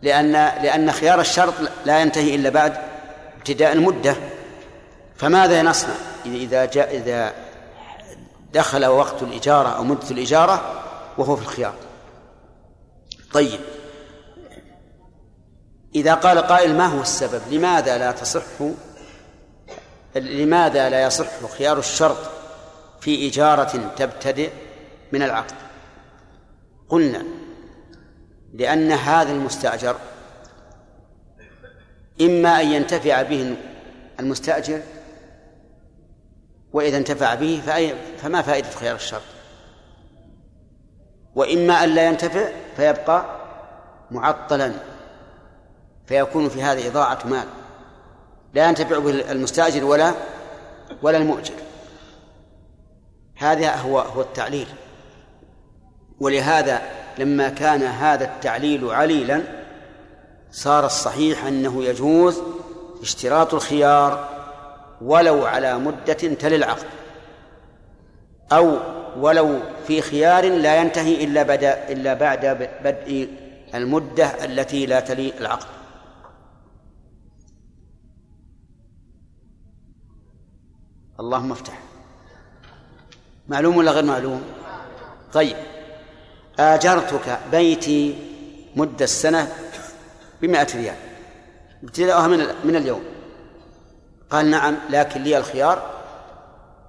لأن 0.02 0.32
لأن 0.32 0.92
خيار 0.92 1.20
الشرط 1.20 1.54
لا 1.84 2.00
ينتهي 2.00 2.34
إلا 2.34 2.50
بعد 2.50 2.76
ابتداء 3.38 3.72
المدة. 3.72 4.16
فماذا 5.16 5.62
نصنع؟ 5.62 5.94
إذا 6.26 6.64
جاء 6.64 6.96
إذا 6.96 7.32
دخل 8.52 8.86
وقت 8.86 9.22
الإجارة 9.22 9.68
أو 9.68 9.84
مدة 9.84 10.10
الإجارة 10.10 10.82
وهو 11.18 11.36
في 11.36 11.42
الخيار. 11.42 11.74
طيب. 13.32 13.60
إذا 15.94 16.14
قال 16.14 16.38
قائل 16.38 16.74
ما 16.74 16.86
هو 16.86 17.00
السبب؟ 17.00 17.40
لماذا 17.50 17.98
لا 17.98 18.12
تصح 18.12 18.42
لماذا 20.20 20.88
لا 20.88 21.02
يصح 21.02 21.46
خيار 21.58 21.78
الشرط 21.78 22.16
في 23.00 23.28
إجارة 23.28 23.94
تبتدئ 23.96 24.50
من 25.12 25.22
العقد؟ 25.22 25.54
قلنا 26.88 27.24
لأن 28.54 28.92
هذا 28.92 29.32
المستأجر 29.32 29.96
إما 32.20 32.60
أن 32.60 32.72
ينتفع 32.72 33.22
به 33.22 33.56
المستأجر 34.20 34.82
وإذا 36.72 36.96
انتفع 36.96 37.34
به 37.34 37.60
فما 38.18 38.42
فائدة 38.42 38.70
خيار 38.70 38.94
الشرط؟ 38.94 39.22
وإما 41.34 41.84
أن 41.84 41.88
لا 41.88 42.08
ينتفع 42.08 42.48
فيبقى 42.76 43.24
معطلا 44.10 44.72
فيكون 46.06 46.48
في 46.48 46.62
هذا 46.62 46.88
إضاعة 46.88 47.18
مال. 47.24 47.46
لا 48.56 48.68
ينتفع 48.68 48.98
به 48.98 49.32
المستأجر 49.32 49.84
ولا 49.84 50.14
ولا 51.02 51.18
المؤجر. 51.18 51.54
هذا 53.36 53.74
هو 53.74 53.98
هو 53.98 54.20
التعليل. 54.20 54.66
ولهذا 56.20 56.82
لما 57.18 57.48
كان 57.48 57.82
هذا 57.82 58.24
التعليل 58.24 58.90
عليلا 58.90 59.42
صار 60.52 60.86
الصحيح 60.86 61.44
أنه 61.44 61.84
يجوز 61.84 62.42
اشتراط 63.02 63.54
الخيار 63.54 64.28
ولو 65.02 65.46
على 65.46 65.78
مدة 65.78 66.12
تلي 66.12 66.56
العقد. 66.56 66.86
أو 68.52 68.78
ولو 69.16 69.60
في 69.86 70.00
خيار 70.00 70.44
لا 70.44 70.76
ينتهي 70.76 71.24
إلا 71.24 71.42
بدا 71.42 71.88
إلا 71.88 72.14
بعد 72.14 72.70
بدء 72.84 73.28
المدة 73.74 74.44
التي 74.44 74.86
لا 74.86 75.00
تلي 75.00 75.32
العقد. 75.40 75.75
اللهم 81.20 81.52
افتح. 81.52 81.78
معلوم 83.48 83.76
ولا 83.76 83.90
غير 83.90 84.04
معلوم؟ 84.04 84.42
طيب. 85.32 85.56
آجرتك 86.58 87.38
بيتي 87.50 88.18
مدة 88.76 89.04
السنة 89.04 89.52
بمائة 90.42 90.76
ريال. 90.76 90.96
ابتداءها 91.82 92.26
من 92.26 92.38
من 92.64 92.76
اليوم. 92.76 93.04
قال 94.30 94.50
نعم 94.50 94.76
لكن 94.90 95.22
لي 95.22 95.38
الخيار 95.38 96.00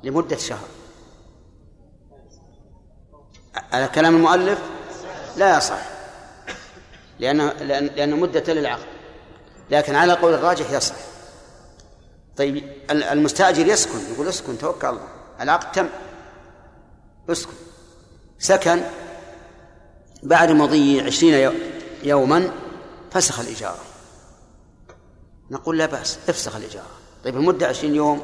لمدة 0.04 0.38
شهر. 0.38 0.68
على 3.72 3.88
كلام 3.88 4.16
المؤلف؟ 4.16 4.62
لا 5.38 5.58
يصح. 5.58 5.82
لأنه 7.20 7.54
لأن, 7.54 7.86
لأن 7.86 8.20
مدة 8.20 8.54
للعقد. 8.54 8.88
لكن 9.72 9.96
على 9.96 10.14
قول 10.14 10.34
الراجح 10.34 10.72
يصح. 10.72 10.96
طيب 12.38 12.64
المستأجر 12.92 13.68
يسكن 13.68 14.00
يقول 14.14 14.28
اسكن 14.28 14.58
توكل 14.58 14.88
الله. 14.88 15.08
العقد 15.42 15.72
تم. 15.72 15.90
اسكن. 17.30 17.54
سكن. 18.40 18.82
بعد 20.24 20.52
مضي 20.52 21.02
عشرين 21.02 21.52
يوما 22.04 22.52
فسخ 23.12 23.40
الإجارة. 23.40 23.82
نقول 25.52 25.78
لا 25.78 25.86
بأس 25.86 26.20
افسخ 26.30 26.56
الإجارة. 26.56 26.92
طيب 27.24 27.36
المدة 27.38 27.68
عشرين 27.68 27.96
يوم 27.96 28.24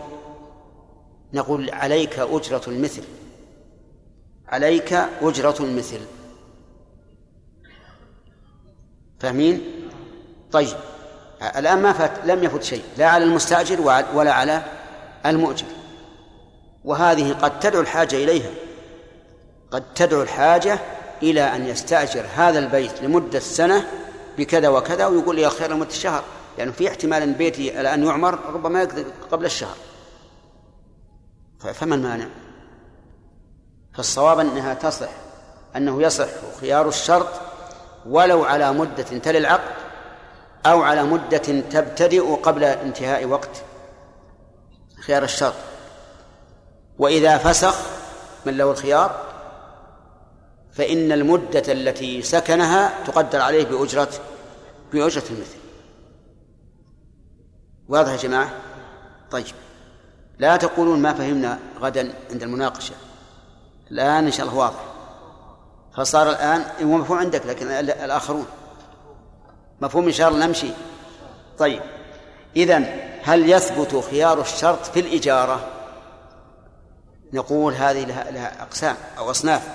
نقول 1.34 1.70
عليك 1.70 2.20
أجرة 2.20 2.62
المثل. 2.68 3.04
عليك 4.48 4.94
أجرة 5.22 5.56
المثل. 5.60 6.00
فاهمين؟ 9.20 9.62
طيب. 10.52 10.78
الآن 11.44 11.82
ما 11.82 11.94
فات 11.94 12.12
لم 12.26 12.44
يفت 12.44 12.64
شيء 12.64 12.84
لا 12.98 13.08
على 13.08 13.24
المستأجر 13.24 13.82
ولا 14.14 14.34
على 14.34 14.62
المؤجر. 15.26 15.66
وهذه 16.84 17.34
قد 17.34 17.60
تدعو 17.60 17.82
الحاجة 17.82 18.16
إليها. 18.16 18.50
قد 19.72 19.94
تدعو 19.94 20.22
الحاجة 20.22 20.80
إلى 21.24 21.42
أن 21.42 21.68
يستأجر 21.68 22.26
هذا 22.36 22.60
البيت 22.60 23.02
لمدة 23.02 23.40
سنة 23.40 23.88
بكذا 24.38 24.70
وكذا 24.70 25.06
ويقول 25.06 25.36
لي 25.36 25.46
الخير 25.46 25.72
لمدة 25.72 25.90
شهر. 25.90 26.24
لأنه 26.58 26.58
يعني 26.58 26.72
في 26.72 26.88
احتمال 26.88 27.22
أن 27.22 27.34
بيتي 27.34 27.82
الآن 27.82 28.04
يعمر 28.04 28.40
ربما 28.54 28.82
يقضي 28.82 29.06
قبل 29.32 29.46
الشهر. 29.46 29.78
فما 31.74 31.96
المانع؟ 31.96 32.28
فالصواب 33.94 34.40
أنها 34.40 34.74
تصح 34.74 35.10
أنه 35.76 36.02
يصح 36.02 36.28
خيار 36.62 36.88
الشرط 36.88 37.30
ولو 38.06 38.44
على 38.44 38.74
مدة 38.74 39.04
تلي 39.04 39.38
العقد. 39.38 39.83
أو 40.66 40.82
على 40.82 41.04
مدة 41.04 41.38
تبتدئ 41.72 42.36
قبل 42.36 42.64
انتهاء 42.64 43.26
وقت. 43.26 43.64
خيار 45.00 45.24
الشرط 45.24 45.54
وإذا 47.00 47.38
فسخ 47.38 47.76
من 48.46 48.58
له 48.58 48.72
الخيار 48.72 49.34
فإن 50.74 51.12
المدة 51.12 51.64
التي 51.68 52.22
سكنها 52.22 53.04
تقدر 53.04 53.42
عليه 53.42 53.66
بأجرة 53.66 54.10
بأجرة 54.94 55.24
المثل. 55.30 55.58
واضح 57.88 58.12
يا 58.12 58.18
جماعة؟ 58.18 58.50
طيب. 59.32 59.46
لا 60.40 60.58
تقولون 60.58 61.02
ما 61.02 61.14
فهمنا 61.14 61.60
غدا 61.80 62.14
عند 62.32 62.44
المناقشة. 62.44 62.94
الآن 63.92 64.26
إن 64.26 64.32
شاء 64.32 64.46
الله 64.46 64.58
واضح. 64.58 64.86
فصار 65.96 66.30
الآن 66.30 66.66
هو 66.84 66.98
مفهوم 66.98 67.18
عندك 67.18 67.46
لكن 67.46 67.68
الآخرون. 67.72 68.46
مفهوم 69.82 70.06
إن 70.06 70.12
شاء 70.12 70.30
الله 70.30 70.46
نمشي. 70.46 70.70
طيب 71.58 71.82
إذن 72.56 73.00
هل 73.24 73.50
يثبت 73.50 74.04
خيار 74.12 74.42
الشرط 74.42 74.86
في 74.86 75.00
الإجارة؟ 75.00 75.70
نقول 77.34 77.74
هذه 77.74 78.06
لها, 78.06 78.32
لها 78.32 78.62
أقسام 78.62 78.96
أو 79.18 79.32
أصناف. 79.32 79.68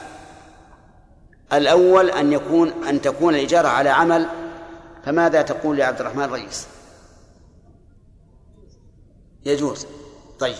الأول 1.53 2.11
أن 2.11 2.33
يكون 2.33 2.85
أن 2.85 3.01
تكون 3.01 3.35
الإجارة 3.35 3.69
على 3.69 3.91
عمل 3.91 4.29
فماذا 5.05 5.43
تقول 5.43 5.77
لعبد 5.77 6.01
الرحمن 6.01 6.25
الرئيس؟ 6.25 6.67
يجوز. 9.45 9.87
طيب. 10.39 10.57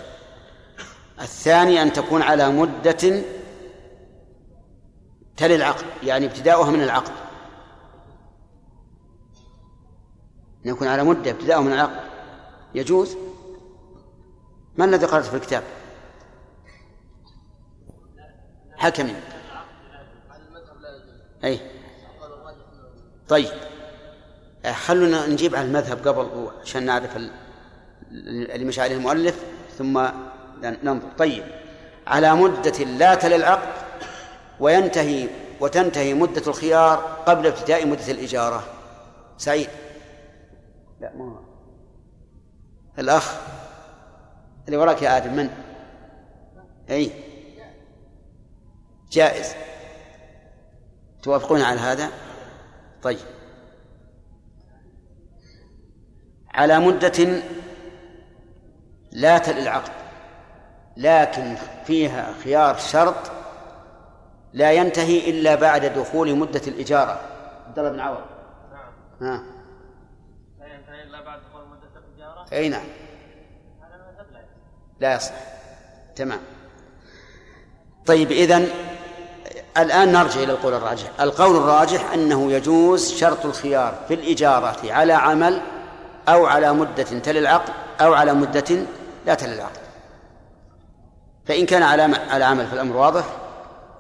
الثاني 1.21 1.83
أن 1.83 1.93
تكون 1.93 2.23
على 2.23 2.49
مدة 2.49 3.23
تلي 5.37 5.55
العقد 5.55 5.85
يعني 6.03 6.27
ابتداؤها 6.27 6.71
من 6.71 6.83
العقد. 6.83 7.13
أن 10.67 10.71
يكون 10.71 10.89
على 10.89 11.05
مدة 11.05 11.31
ابتداؤها 11.31 11.63
من 11.63 11.73
العقد 11.73 12.01
يجوز؟ 12.75 13.17
ما 14.77 14.85
الذي 14.85 15.07
قرأت 15.07 15.25
في 15.25 15.37
الكتاب؟ 15.37 15.63
حكمي. 18.77 19.15
أي. 21.45 21.61
طيب. 23.29 23.49
خلونا 24.73 25.27
نجيب 25.27 25.55
على 25.55 25.67
المذهب 25.67 26.09
قبل 26.09 26.51
عشان 26.63 26.83
نعرف 26.87 27.17
اللي 28.13 28.65
مش 28.65 28.79
عليه 28.79 28.97
المؤلف 28.97 29.45
ثم 29.79 30.09
ننظر. 30.63 31.09
طيب. 31.19 31.45
على 32.07 32.35
مدة 32.35 32.85
لا 32.85 33.15
تلي 33.15 33.37
العقد 33.37 33.73
وينتهي 34.61 35.29
وتنتهي 35.61 36.15
مدة 36.15 36.43
الخيار 36.47 36.97
قبل 37.27 37.47
ابتداء 37.47 37.87
مدة 37.87 38.11
الإجارة. 38.11 38.65
سعيد. 39.39 39.69
لا 41.01 41.17
ما 41.17 41.45
الأخ 42.99 43.37
اللي 44.67 44.77
وراك 44.77 45.03
يا 45.03 45.17
آدم 45.17 45.37
من؟ 45.37 45.51
أي. 46.91 47.13
جائز. 49.11 49.55
توافقون 51.23 51.61
على 51.61 51.81
هذا؟ 51.81 52.09
طيب. 53.03 53.19
على 56.55 56.79
مدة 56.79 57.43
لا 59.13 59.39
تل 59.39 59.59
العقد 59.59 59.93
لكن 60.97 61.57
فيها 61.85 62.33
خيار 62.33 62.77
شرط 62.77 63.31
لا 64.53 64.73
ينتهي 64.73 65.31
إلا 65.31 65.55
بعد 65.55 65.85
دخول 65.85 66.37
مدة 66.37 66.63
الإجارة. 66.67 67.21
عبد 67.67 67.79
الله 67.79 67.91
بن 67.91 68.01
عوض. 68.01 68.25
نعم. 68.73 68.93
ها 69.21 69.45
لا 70.59 70.75
ينتهي 70.75 71.03
الا 71.03 71.25
بعد 71.25 71.41
دخول 71.41 71.69
مده 71.69 71.89
التجاره 71.97 72.38
أي 72.53 72.69
نعم. 72.69 72.87
لا 75.01 75.15
يصح. 75.15 75.33
تمام. 76.17 76.41
طيب 78.07 78.33
إذن 78.33 78.69
الآن 79.77 80.13
نرجع 80.13 80.43
إلى 80.43 80.53
القول 80.53 80.75
الراجح. 80.75 81.11
القول 81.21 81.57
الراجح 81.57 82.13
أنه 82.13 82.53
يجوز 82.53 83.15
شرط 83.15 83.47
الخيار 83.47 83.95
في 84.09 84.15
الإجارة 84.15 84.93
على 84.93 85.13
عمل 85.13 85.61
أو 86.29 86.47
على 86.47 86.73
مدة 86.73 87.03
تلي 87.03 87.39
العقد 87.39 87.73
أو 88.01 88.15
على 88.15 88.33
مدة 88.33 88.77
لا 89.27 89.35
تلي 89.35 89.55
العقد. 89.55 89.81
فإن 91.47 91.67
كان 91.67 91.83
على 91.83 92.03
على 92.31 92.45
عمل 92.45 92.67
فالأمر 92.67 92.97
واضح. 92.97 93.25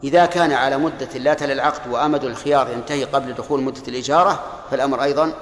إذا 0.05 0.27
كان 0.27 0.53
على 0.53 0.79
مدة 0.79 1.19
لا 1.19 1.35
تلي 1.35 1.53
العقد 1.53 1.91
وأمد 1.91 2.25
الخيار 2.25 2.71
ينتهي 2.71 3.05
قبل 3.05 3.35
دخول 3.35 3.63
مدة 3.63 3.83
الإجارة 3.89 4.45
فالأمر 4.71 5.03
أيضا 5.03 5.33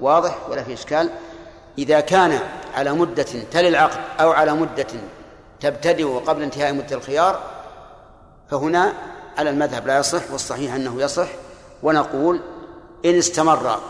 واضح 0.00 0.48
ولا 0.48 0.62
في 0.62 0.72
إشكال. 0.72 1.10
إذا 1.78 2.00
كان 2.00 2.40
على 2.74 2.92
مدة 2.92 3.26
تلي 3.50 3.68
العقد 3.68 3.98
أو 4.20 4.30
على 4.30 4.54
مدة 4.54 4.86
تبتدئ 5.60 6.04
قبل 6.04 6.42
انتهاء 6.42 6.72
مدة 6.72 6.96
الخيار 6.96 7.40
فهنا 8.50 8.92
على 9.38 9.50
المذهب 9.50 9.86
لا 9.86 9.98
يصح 9.98 10.30
والصحيح 10.32 10.74
أنه 10.74 11.02
يصح 11.02 11.28
ونقول 11.82 12.40
إن 13.04 13.14
استمر 13.14 13.80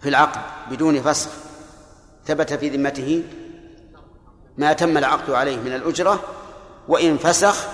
في 0.00 0.08
العقد 0.08 0.40
بدون 0.70 1.02
فسخ 1.02 1.30
ثبت 2.26 2.52
في 2.52 2.68
ذمته 2.68 3.22
ما 4.58 4.72
تم 4.72 4.98
العقد 4.98 5.30
عليه 5.30 5.56
من 5.56 5.74
الأجرة 5.74 6.20
وإن 6.88 7.18
فسخ 7.18 7.66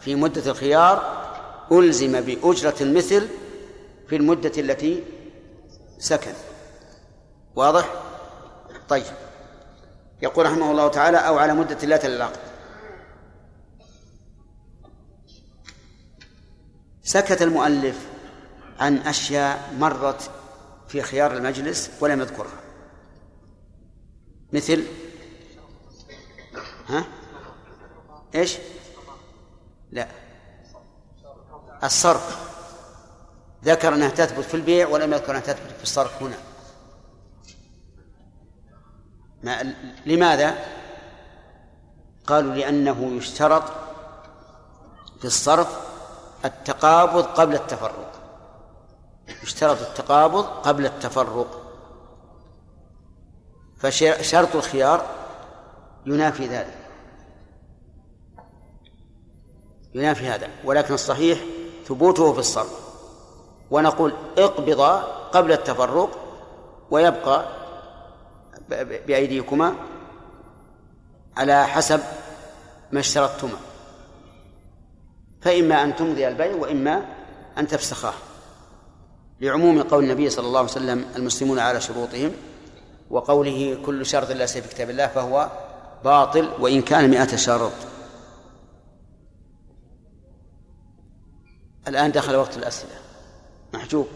في 0.00 0.14
مدة 0.14 0.50
الخيار 0.50 1.22
ألزم 1.72 2.20
بأجرة 2.20 2.74
المثل 2.80 3.28
في 4.08 4.16
المدة 4.16 4.52
التي 4.58 5.02
سكن 5.98 6.32
واضح؟ 7.56 8.01
طيب. 8.88 9.04
يقول 10.22 10.46
رحمه 10.46 10.70
الله 10.70 10.88
تعالى 10.88 11.16
أو 11.16 11.38
على 11.38 11.54
مدة 11.54 11.86
لا 11.86 11.96
تلي 11.96 12.16
العقد 12.16 12.40
سكت 17.02 17.42
المؤلف 17.42 18.06
عن 18.80 18.98
أشياء 18.98 19.74
مرت 19.78 20.30
في 20.88 21.02
خيار 21.02 21.32
المجلس 21.32 21.90
ولم 22.00 22.20
يذكرها. 22.20 22.60
مثل؟ 24.52 24.84
ها؟ 26.88 27.04
إيش؟ 28.34 28.58
لا. 29.92 30.08
الصرف. 31.84 32.52
ذكر 33.64 33.94
أنها 33.94 34.08
تثبت 34.08 34.44
في 34.44 34.54
البيع 34.54 34.88
ولم 34.88 35.12
يذكر 35.12 35.30
أنها 35.30 35.40
تثبت 35.40 35.72
في 35.76 35.82
الصرف 35.82 36.22
هنا. 36.22 36.36
ما 39.42 39.74
لماذا؟ 40.06 40.54
قالوا 42.26 42.54
لأنه 42.54 43.10
يشترط 43.16 43.62
في 45.18 45.24
الصرف 45.24 45.80
التقابض 46.44 47.24
قبل 47.24 47.54
التفرق. 47.54 48.12
يشترط 49.42 49.80
التقابض 49.80 50.44
قبل 50.44 50.86
التفرق. 50.86 51.62
فشرط 53.78 54.56
الخيار 54.56 55.06
ينافي 56.06 56.46
ذلك. 56.46 56.78
ينافي 59.94 60.28
هذا. 60.28 60.48
ولكن 60.64 60.94
الصحيح 60.94 61.38
ثبوته 61.86 62.32
في 62.32 62.38
الصرف. 62.38 62.82
ونقول 63.70 64.12
اقبض 64.38 64.80
قبل 65.32 65.52
التفرق 65.52 66.10
ويبقى 66.90 67.61
بأيديكما 69.06 69.74
على 71.36 71.66
حسب 71.66 72.00
ما 72.92 73.00
اشترطتما. 73.00 73.58
فإما 75.40 75.82
أن 75.82 75.96
تمضي 75.96 76.28
البيع 76.28 76.54
وإما 76.54 77.06
أن 77.58 77.66
تفسخاه. 77.66 78.14
لعموم 79.40 79.82
قول 79.82 80.04
النبي 80.04 80.30
صلى 80.30 80.46
الله 80.46 80.58
عليه 80.58 80.70
وسلم 80.70 81.04
المسلمون 81.16 81.58
على 81.58 81.80
شروطهم 81.80 82.32
وقوله 83.10 83.78
كل 83.86 84.06
شرط 84.06 84.30
ليس 84.30 84.58
في 84.58 84.68
كتاب 84.68 84.90
الله 84.90 85.06
فهو 85.06 85.50
باطل 86.04 86.52
وإن 86.60 86.82
كان 86.82 87.10
مئة 87.10 87.36
شرط. 87.36 87.72
الآن 91.88 92.12
دخل 92.12 92.36
وقت 92.36 92.56
الأسئلة. 92.56 92.94
محجوب. 93.74 94.08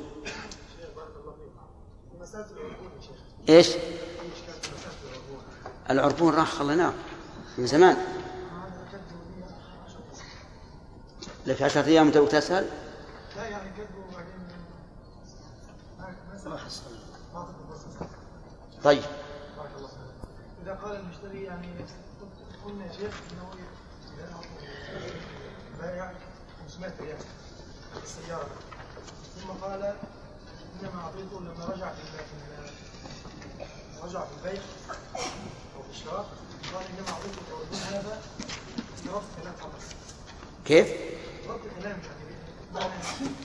إيش؟ 3.48 3.70
العربون 5.90 6.34
راح 6.34 6.50
خليناه 6.50 6.92
من 7.58 7.66
زمان. 7.66 7.96
لك 11.46 11.62
عشرة 11.62 11.84
أيام 11.84 12.10
توك 12.10 12.30
تسأل؟ 12.30 12.68
لا 13.36 13.44
يعني 13.48 13.70
كذبوا 13.70 14.04
وبعدين. 14.12 14.36
ما 16.46 16.56
حصل 16.58 16.80
طيب. 18.84 19.02
بارك 19.56 19.70
الله 19.78 19.88
فيك. 19.88 19.96
إذا 20.62 20.74
قال 20.74 20.96
المشتري 20.96 21.42
يعني 21.42 21.66
قلنا 22.64 22.86
يا 22.86 22.92
شيخ 22.92 23.14
انه 23.32 23.48
اذا 24.18 24.40
بايع 25.80 26.12
500 26.68 26.92
ريال 27.00 27.18
السياره 28.02 28.48
ثم 29.36 29.48
قال 29.64 29.82
إنما 30.82 31.00
أعطيته 31.02 31.40
لما 31.40 31.64
رجع 31.64 31.92
في 31.92 32.00
ال- 32.02 32.24
في 32.26 32.34
ال- 33.64 34.04
رجع 34.04 34.24
في 34.24 34.36
البيع 34.46 34.62
أو 35.96 36.02
في 36.02 36.02
الشراء 36.02 36.26
قال 36.74 36.84
انما 36.86 37.08
اعطيته 37.08 37.40
الاردن 37.48 37.96
هذا؟ 37.96 38.20
لربط 39.06 39.22
كلام 39.42 39.54
فقط 39.54 39.80
كيف؟ 40.64 40.88
كلام 41.80 41.98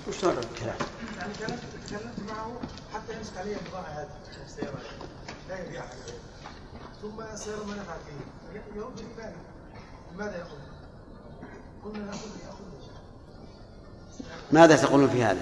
وش 0.07 0.23
نوع 0.23 0.33
الكلام؟ 0.33 0.75
يعني 1.17 1.33
كلام 1.33 1.59
تكلمت 1.85 2.31
معه 2.31 2.51
حتى 2.93 3.17
يمسك 3.17 3.37
علي 3.37 3.55
البضاعه 3.55 3.83
هذه 3.83 4.09
السياره 4.45 4.79
لا 5.49 5.65
يبيعها 5.65 5.89
ثم 7.01 7.21
السياره 7.33 7.63
ما 7.63 7.75
نفعت 7.75 7.99
فيه 8.05 8.79
يرد 8.79 8.97
في 8.97 9.03
بالي 9.17 9.35
لماذا 10.15 10.37
ياخذ؟ 10.37 10.57
قلنا 11.85 12.05
ناخذ 12.05 12.27
ياخذ 12.45 12.61
ماذا 14.51 14.75
تقولون 14.75 15.09
في 15.09 15.23
هذا؟ 15.23 15.41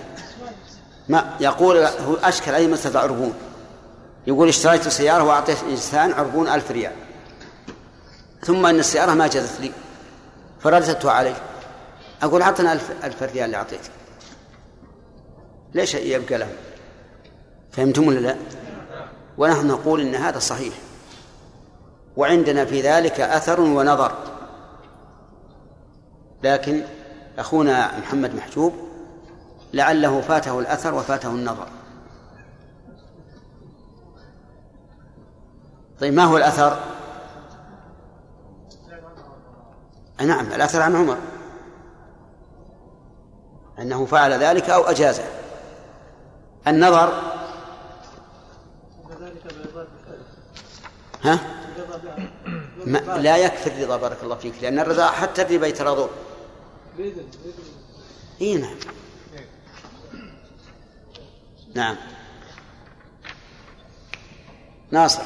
ما 1.10 1.38
يقول 1.40 1.78
هو 1.78 2.16
أشكل 2.16 2.52
أي 2.52 2.68
مسألة 2.68 3.00
عربون 3.00 3.34
يقول 4.30 4.48
اشتريت 4.48 4.88
سيارة 4.88 5.24
وأعطيت 5.24 5.64
إنسان 5.64 6.12
عربون 6.14 6.48
ألف 6.48 6.72
ريال. 6.72 6.92
ثم 8.46 8.66
أن 8.66 8.80
السيارة 8.80 9.14
ما 9.14 9.28
جازت 9.28 9.62
لي 9.62 9.72
فرددتها 10.60 11.12
عليه 11.12 11.36
أقول 12.24 12.42
أعطنا 12.42 12.74
ألف, 12.74 12.92
ألف 13.04 13.24
ريال 13.24 13.46
اللي 13.46 13.58
أعطيتك. 13.58 13.92
ليش 15.74 15.96
يبقى 15.96 16.38
له 16.38 16.48
فهمتم 17.72 18.08
ولا 18.08 18.20
لا؟ 18.20 18.36
ونحن 19.38 19.68
نقول 19.68 20.02
إن 20.02 20.16
هذا 20.16 20.40
صحيح. 20.40 20.74
وعندنا 22.18 22.66
في 22.66 22.82
ذلك 22.82 23.20
أثر 23.20 23.62
ونظر. 23.62 24.12
لكن 26.44 26.84
أخونا 27.38 28.00
محمد 28.00 28.36
محجوب 28.36 28.74
لعله 29.74 30.22
فاته 30.22 30.60
الأثر 30.60 30.94
وفاته 30.94 31.30
النظر. 31.30 31.68
طيب 36.02 36.14
ما 36.14 36.24
هو 36.24 36.38
الأثر؟ 36.38 36.80
نعم 40.22 40.46
الأثر 40.46 40.82
عن 40.82 40.96
عمر. 40.96 41.18
أنه 43.80 44.06
فعل 44.06 44.32
ذلك 44.32 44.70
أو 44.70 44.84
أجازه. 44.84 45.24
النظر. 46.68 47.14
ها؟ 51.24 51.40
ما 52.86 52.98
لا 52.98 53.38
يكفي 53.38 53.68
الرضا 53.68 53.98
بارك 53.98 54.18
الله 54.24 54.36
فيك 54.36 54.54
لأن 54.62 54.80
الرضا 54.80 55.08
حتى 55.08 55.42
الربا 55.42 55.68
يتراضون 55.68 56.10
إي 58.42 58.58
نعم. 58.58 58.76
نعم. 61.76 61.96
ناصر. 64.92 65.24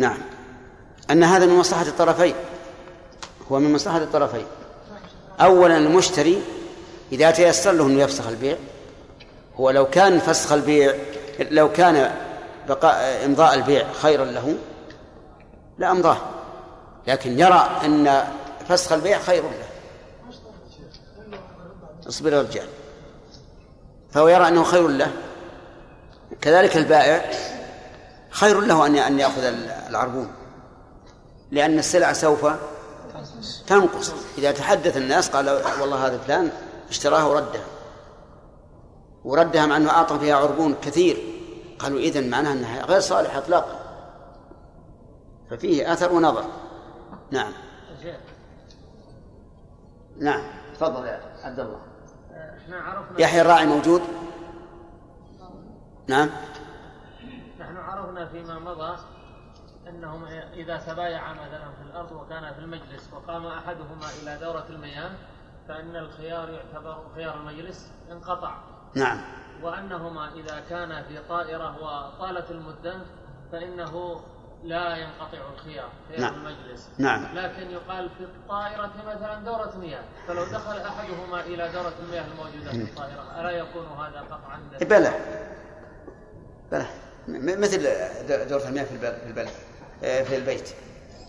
نعم. 0.00 0.18
أن 1.10 1.24
هذا 1.24 1.46
من 1.46 1.54
مصلحة 1.54 1.82
الطرفين. 1.82 2.34
هو 3.52 3.58
من 3.58 3.72
مصلحة 3.72 3.98
الطرفين. 3.98 4.46
أولا 5.40 5.76
المشتري 5.76 6.42
إذا 7.12 7.30
تيسر 7.30 7.72
له 7.72 7.86
أنه 7.86 8.02
يفسخ 8.02 8.26
البيع. 8.26 8.56
هو 9.56 9.70
لو 9.70 9.86
كان 9.86 10.18
فسخ 10.18 10.52
البيع 10.52 10.94
لو 11.40 11.72
كان 11.72 12.14
بقاء 12.68 13.24
إمضاء 13.24 13.54
البيع 13.54 13.92
خيرا 13.92 14.24
له 14.24 14.56
لأمضاه 15.78 16.16
لكن 17.06 17.38
يرى 17.38 17.70
أن 17.84 18.24
فسخ 18.68 18.92
البيع 18.92 19.18
خير 19.18 19.42
له. 19.42 19.68
اصبر 22.08 22.32
يا 22.32 22.42
رجال. 22.42 22.66
فهو 24.10 24.28
يرى 24.28 24.48
أنه 24.48 24.64
خير 24.64 24.88
له. 24.88 25.12
كذلك 26.40 26.76
البائع. 26.76 27.30
خير 28.30 28.60
له 28.60 28.86
أن 28.86 28.96
أن 28.96 29.18
يأخذ 29.18 29.42
العربون. 29.88 30.32
لأن 31.50 31.78
السلع 31.78 32.12
سوف 32.12 32.46
تنقص. 33.66 34.14
إذا 34.38 34.52
تحدث 34.52 34.96
الناس 34.96 35.28
قال 35.28 35.50
والله 35.80 36.06
هذا 36.06 36.18
فلان 36.18 36.50
اشتراها 36.88 37.24
وردها. 37.24 37.64
وردها 39.24 39.66
مع 39.66 39.76
أنه 39.76 39.90
أعطى 39.90 40.18
فيها 40.18 40.36
عربون 40.36 40.74
كثير. 40.82 41.16
قالوا 41.78 41.98
إذن 41.98 42.30
معناها 42.30 42.52
أنها 42.52 42.84
غير 42.84 43.00
صالحة 43.00 43.38
إطلاقا. 43.38 43.80
ففيه 45.50 45.92
أثر 45.92 46.12
ونظر. 46.12 46.44
نعم. 47.30 47.52
نعم. 50.18 50.42
تفضل 50.74 51.06
يا 51.06 51.20
عبد 51.42 51.60
الله. 51.60 51.80
يحيى 53.18 53.40
الراعي 53.40 53.66
موجود؟ 53.66 54.02
نعم. 56.06 56.30
عرفنا 57.90 58.26
فيما 58.26 58.58
مضى 58.58 58.98
أنهم 59.88 60.24
إذا 60.54 60.76
تبايعا 60.76 61.32
مثلا 61.32 61.70
في 61.70 61.82
الأرض 61.90 62.12
وكان 62.12 62.52
في 62.54 62.58
المجلس 62.58 63.10
وقام 63.12 63.46
أحدهما 63.46 64.06
إلى 64.22 64.38
دورة 64.40 64.64
المياه 64.70 65.10
فإن 65.68 65.96
الخيار 65.96 66.48
يعتبر 66.50 67.02
خيار 67.14 67.34
المجلس 67.36 67.92
انقطع. 68.12 68.54
نعم. 68.94 69.20
وأنهما 69.62 70.32
إذا 70.34 70.60
كان 70.70 71.02
في 71.02 71.18
طائرة 71.28 71.76
وطالت 71.82 72.50
المدة 72.50 72.94
فإنه 73.52 74.20
لا 74.64 74.96
ينقطع 74.96 75.38
الخيار 75.54 75.88
خيار 76.08 76.20
نعم. 76.20 76.34
المجلس. 76.34 76.90
نعم. 76.98 77.24
لكن 77.34 77.70
يقال 77.70 78.10
في 78.10 78.24
الطائرة 78.24 78.92
مثلا 79.06 79.34
دورة 79.44 79.72
مياه 79.76 80.02
فلو 80.26 80.44
دخل 80.44 80.76
أحدهما 80.80 81.40
إلى 81.40 81.72
دورة 81.72 81.92
المياه 82.02 82.24
الموجودة 82.26 82.70
في 82.70 82.82
الطائرة 82.90 83.40
ألا 83.40 83.50
يكون 83.50 83.86
هذا 83.86 84.20
قطعا؟ 84.20 84.60
بلى. 84.80 85.12
بلى. 86.72 86.82
م- 86.82 87.09
مثل 87.38 87.82
دورة 88.48 88.68
المياه 88.68 88.84
في 88.84 88.92
البلد 88.92 89.18
في 89.18 89.26
البلد. 89.26 89.50
آه، 90.04 90.22
في 90.22 90.36
البيت. 90.36 90.68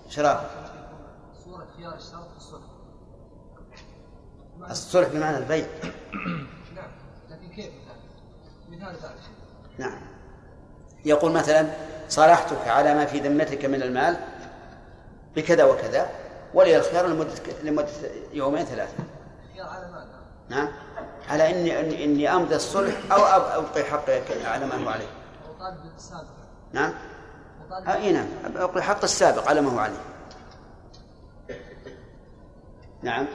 شراب 0.10 0.49
صورة 1.45 1.68
خيار 1.78 1.95
الشرط 1.95 2.36
الصلح. 2.36 2.64
الصلح 4.70 5.08
بمعنى 5.08 5.38
البيع. 5.38 5.66
نعم. 6.76 6.91
لكن 7.30 7.56
كيف 7.56 7.66
مثال؟ 7.66 7.97
مثال 8.70 8.95
ذلك 8.95 9.22
نعم. 9.78 10.02
يقول 11.06 11.32
مثلا 11.32 11.68
صالحتك 12.10 12.68
على 12.68 12.93
ما 12.93 13.06
في 13.06 13.20
ذمتك 13.20 13.66
من 13.66 13.82
المال 13.84 14.18
بكذا 15.36 15.64
وكذا 15.64 16.10
ولي 16.54 16.78
الخيار 16.78 17.08
لمدة 17.08 17.32
لمدة 17.64 17.88
يومين 18.34 18.66
ثلاثة. 18.66 19.04
خيار 19.54 19.68
على 19.68 19.91
ماذا؟ 19.91 20.22
نعم. 20.49 20.72
على 21.30 21.49
اني 21.49 22.04
إني, 22.06 22.34
أمضي 22.34 22.56
الصلح 22.56 22.93
أو 23.12 23.22
أبقي 23.60 23.84
حقي 23.84 24.22
على 24.45 24.66
ما 24.66 24.76
هو 24.76 24.89
عليه 24.89 25.20
وطالب 25.62 25.95
السابق 25.95 26.28
نعم. 26.74 26.93
وطالب 27.66 27.89
اي 27.89 28.12
نعم. 28.12 28.28
حق 28.82 29.03
السابق 29.03 29.49
على 29.49 29.62
ما 29.62 29.72
هو 29.72 29.80
عليه. 29.80 29.97
نعم. 33.01 33.28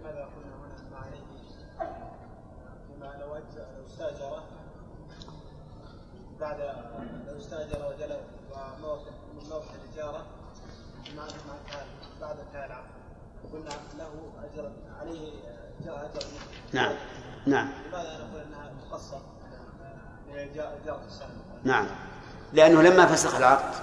لماذا 0.00 0.28
قلنا 0.36 0.56
هنا 0.56 0.74
مع 0.76 0.96
عليه 0.96 1.22
بما 2.88 3.06
لو 3.20 3.34
أجزأ 3.34 3.66
لو 3.76 3.86
استأجر 3.86 4.42
بعد 6.40 6.60
لو 7.26 7.38
استأجر 7.38 7.86
وجلب 7.88 8.20
وموت 8.52 9.06
من 9.34 9.48
موت 9.50 9.64
الإجارة 9.84 10.26
مع 11.16 11.26
بعد 12.20 12.36
انتهاء 12.38 12.66
العقد 12.66 12.90
قلنا 13.52 13.70
له 13.98 14.32
أجر 14.44 14.72
عليه 15.00 15.32
أجر 15.88 16.22
نعم. 16.72 16.92
نعم. 17.46 17.72
لماذا 17.88 18.18
نقول 18.18 18.40
لإجارة 18.40 18.96
السنة 18.96 19.39
نعم. 21.64 21.86
لأنه 22.52 22.82
لما 22.82 23.06
فسخ 23.06 23.34
العقد 23.34 23.74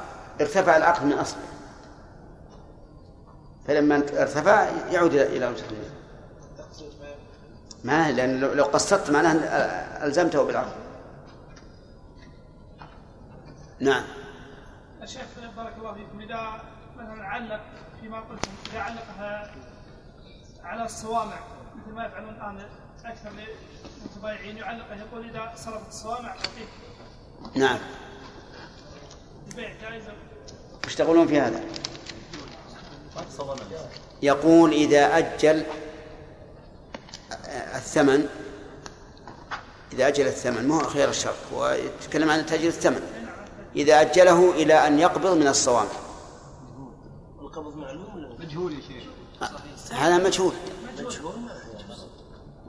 ارتفع 0.41 0.78
العقد 0.78 1.06
من 1.06 1.14
أصله. 1.14 1.41
فلما 3.68 3.95
ارتفع 3.95 4.70
يعود 4.91 5.14
إلى 5.14 5.38
إلى 5.38 5.48
وجه 5.48 5.64
ما 7.84 8.12
لأن 8.12 8.39
لو 8.39 8.64
قصرت 8.64 9.10
معناه 9.12 9.34
ألزمته 10.06 10.43
بالعقد. 10.43 10.76
نعم. 13.80 14.04
الشيخ 15.04 15.22
بارك 15.58 15.74
الله 15.78 15.93
فيكم 15.93 16.20
إذا 16.20 16.62
مثلا 16.98 17.26
علق 17.26 17.62
فيما 18.02 18.20
قلتم 18.20 18.52
إذا 18.72 18.80
علقها 18.80 19.52
على 20.64 20.86
الصوامع 20.86 21.39
مثل 21.76 21.95
ما 21.95 22.06
يفعلون 22.06 22.30
الآن 22.30 22.62
أكثر 23.06 23.30
من 23.30 23.43
المتبايعين 24.02 24.58
يعلقها 24.58 24.95
يقول 24.95 25.30
إذا 25.30 25.54
صرفت 25.56 25.88
الصوامع 25.89 26.30
اعطيك 26.30 26.68
نعم. 27.56 27.78
البيع 29.50 29.74
جائز 29.82 30.04
وش 30.86 30.95
تقولون 30.95 31.28
في 31.28 31.39
هذا؟ 31.39 31.64
يقول 34.22 34.72
إذا 34.72 35.18
أجل 35.18 35.64
الثمن 37.76 38.28
إذا 39.93 40.08
أجل 40.08 40.28
الثمن 40.28 40.68
مو 40.68 40.80
خيار 40.80 41.10
الشرط 41.10 41.36
هو 41.54 41.70
يتكلم 41.70 42.30
عن 42.30 42.45
تأجيل 42.45 42.68
الثمن. 42.68 43.02
إذا 43.76 44.02
أجله 44.02 44.52
إلى 44.52 44.74
أن 44.88 45.00
يقبض 45.00 45.34
من 45.38 45.48
الصوامع 45.48 45.89
مجهول 48.39 48.74
يا 48.74 48.82
شيخ. 48.82 49.04
هذا 49.91 50.18
مجهول. 50.18 50.54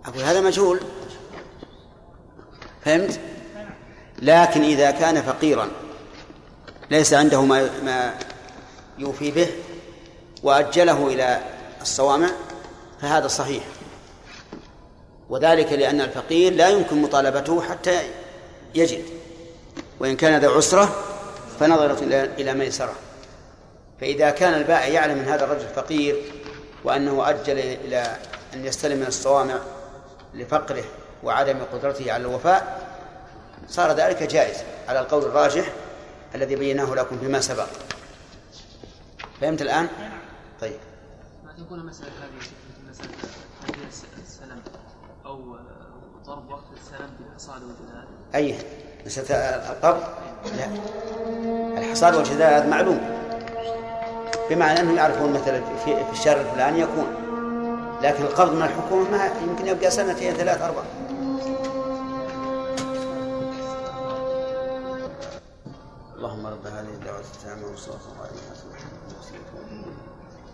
أقول 0.09 0.23
هذا 0.23 0.41
مجهول. 0.41 0.81
فهمت؟ 2.85 3.21
لكن 4.19 4.63
إذا 4.63 4.91
كان 4.91 5.23
فقيرا 5.23 5.69
ليس 6.91 7.15
عنده 7.15 7.43
ما 7.43 7.71
ما 7.85 8.15
يوفي 8.99 9.31
به 9.31 9.49
وأجله 10.43 11.07
إلى 11.07 11.41
الصوامع 11.83 12.29
فهذا 13.01 13.29
صحيح. 13.29 13.65
وذلك 15.29 15.73
لأن 15.73 16.01
الفقير 16.01 16.53
لا 16.53 16.69
يمكن 16.69 17.03
مطالبته 17.03 17.63
حتى 17.63 18.01
يجد. 18.75 19.05
وإن 20.01 20.17
كان 20.17 20.41
ذا 20.41 20.49
عسرة 20.49 21.05
فنظرة 21.61 21.97
إلى- 22.39 22.49
ميسرة. 22.57 22.93
فإذا 24.01 24.31
كان 24.31 24.55
البائع 24.55 24.87
يعلم 24.87 25.19
أن 25.19 25.25
هذا 25.29 25.45
الرجل 25.45 25.67
فقير 25.77 26.17
وأنه 26.85 27.31
أجل 27.31 27.59
إلى 27.59 28.17
أن 28.55 28.67
يستلم 28.67 28.99
من 28.99 29.07
الصوامع 29.07 29.59
لفقره 30.35 30.85
وعدم 31.25 31.59
قدرته 31.73 32.13
على 32.13 32.21
الوفاء 32.21 32.89
صار 33.69 33.93
ذلك 33.93 34.23
جائز 34.23 34.57
على 34.89 35.01
القول 35.01 35.23
الراجح 35.23 35.73
الذي 36.35 36.57
بيناه 36.57 36.95
لكم 36.95 37.19
فيما 37.19 37.41
سبق. 37.41 37.67
فهمت 39.41 39.63
الآن؟ 39.63 39.89
طيب. 40.61 40.77
ما 41.45 41.53
تكون 41.65 41.81
المسألة 41.81 42.09
هذه 42.09 42.37
مثل 42.37 42.91
مسألة 42.91 43.11
تأخير 43.67 43.85
الس- 43.89 44.05
السلام 44.27 44.59
أو 45.27 45.57
ضرب 46.27 46.51
وقت 46.51 46.65
السلام 46.83 47.11
بالحصاد 47.21 47.63
والجدال 47.63 48.05
أي 48.35 48.59
مسألة 49.07 49.35
القبض 49.73 50.03
لا. 50.57 50.67
الحصاد 51.79 52.15
والجداد 52.15 52.67
معلوم. 52.69 53.01
بمعنى 54.51 54.81
أنه 54.81 54.97
يعرفون 54.97 55.33
مثلا 55.33 55.61
في, 55.85 56.05
في 56.05 56.13
الشهر 56.13 56.41
الفلاني 56.41 56.81
يكون. 56.81 57.07
لكن 58.03 58.25
القبض 58.25 58.53
من 58.53 58.63
الحكومة 58.63 59.11
ما 59.11 59.27
يمكن 59.43 59.67
يبقى 59.67 59.91
سنتين 59.91 60.35
ثلاث 60.35 60.63
أربع 60.63 60.83
اللهم 66.17 66.47
رب 66.47 66.67
هذه 66.67 66.89
الدعوة 66.89 67.21
التامة 67.21 67.67
والصلاة 67.67 67.99
عليها 68.21 68.55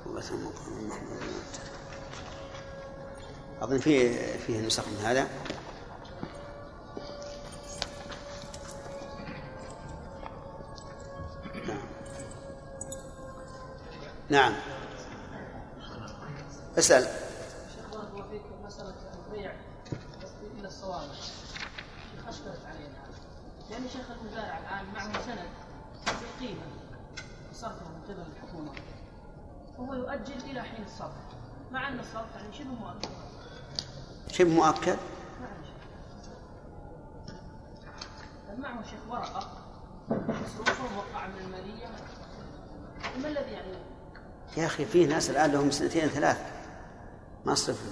وبثم 0.06 0.34
مقام 0.34 0.88
محمد 0.88 1.20
أظن 3.62 3.78
فيه 3.78 4.36
فيه 4.46 4.60
نسخ 4.66 4.88
من 4.88 5.04
هذا. 5.04 5.28
نعم. 11.66 11.78
نعم. 14.30 14.54
اسأل 16.78 17.02
شيخ 17.74 17.90
بارك 17.92 18.08
الله 18.12 18.28
فيك 18.30 18.42
مسألة 18.64 18.94
البيع 19.26 19.52
إلى 20.58 20.68
الصوامع 20.68 21.12
شيخ 21.14 22.28
أشكلت 22.28 22.60
علينا 22.66 23.04
لأن 23.70 23.88
شيخ 23.88 24.10
معه 25.04 25.22
سند 25.26 25.48
في 26.04 26.46
قيمة 26.46 26.62
صرفه 27.52 27.88
من 27.88 28.02
قبل 28.04 28.24
الحكومة. 28.36 28.72
وهو 29.78 29.94
يؤجل 29.94 30.50
إلى 30.50 30.62
حين 30.62 30.84
الصرف. 30.84 31.12
مع 31.72 31.88
أن 31.88 32.00
الصرف 32.00 32.34
يعني 32.34 32.52
شبه 32.52 32.70
مؤكد. 32.70 33.08
شبه 34.32 34.50
مؤكد؟ 34.50 34.96
معه 38.58 38.82
شيخ 38.82 39.00
ورقة. 39.10 39.50
مصروفة 40.10 40.84
موقعة 40.94 41.26
من 41.26 41.38
المالية. 41.38 41.86
ما 43.22 43.28
الذي 43.28 43.52
يعني؟ 43.52 43.78
يا 44.56 44.66
أخي 44.66 44.84
فيه 44.84 45.06
ناس 45.06 45.30
الآن 45.30 45.52
لهم 45.52 45.70
سنتين 45.70 46.08
ثلاث. 46.08 46.38
ما 47.46 47.54
صرفوا 47.54 47.90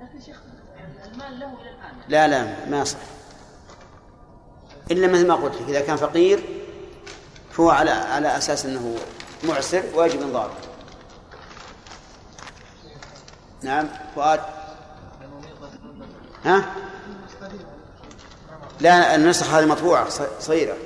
لكن 0.00 0.20
شيخ 0.20 0.42
يعني 0.76 1.04
المال 1.04 1.40
له 1.40 1.60
إلى 1.60 1.70
الآن. 1.70 1.94
لا 2.08 2.28
لا 2.28 2.70
ما 2.70 2.80
يصح 2.80 2.98
إلا 4.90 5.06
مثل 5.06 5.26
ما 5.26 5.34
قلت 5.34 5.54
لك 5.54 5.68
إذا 5.68 5.80
كان 5.80 5.96
فقير 5.96 6.40
فهو 7.50 7.70
على 7.70 7.90
على 7.90 8.36
أساس 8.36 8.66
أنه 8.66 8.96
معسر 9.44 9.82
ويجب 9.94 10.22
إنظاره 10.22 10.56
نعم 13.62 13.88
فؤاد 14.14 14.40
ها؟ 16.44 16.64
لا 18.80 19.14
النسخ 19.14 19.54
هذه 19.54 19.66
مطبوعة 19.66 20.08
صغيرة 20.40 20.76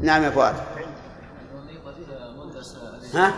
نعم 0.00 0.22
يا 0.22 0.30
فؤاد 0.30 0.54
ها؟ 3.14 3.32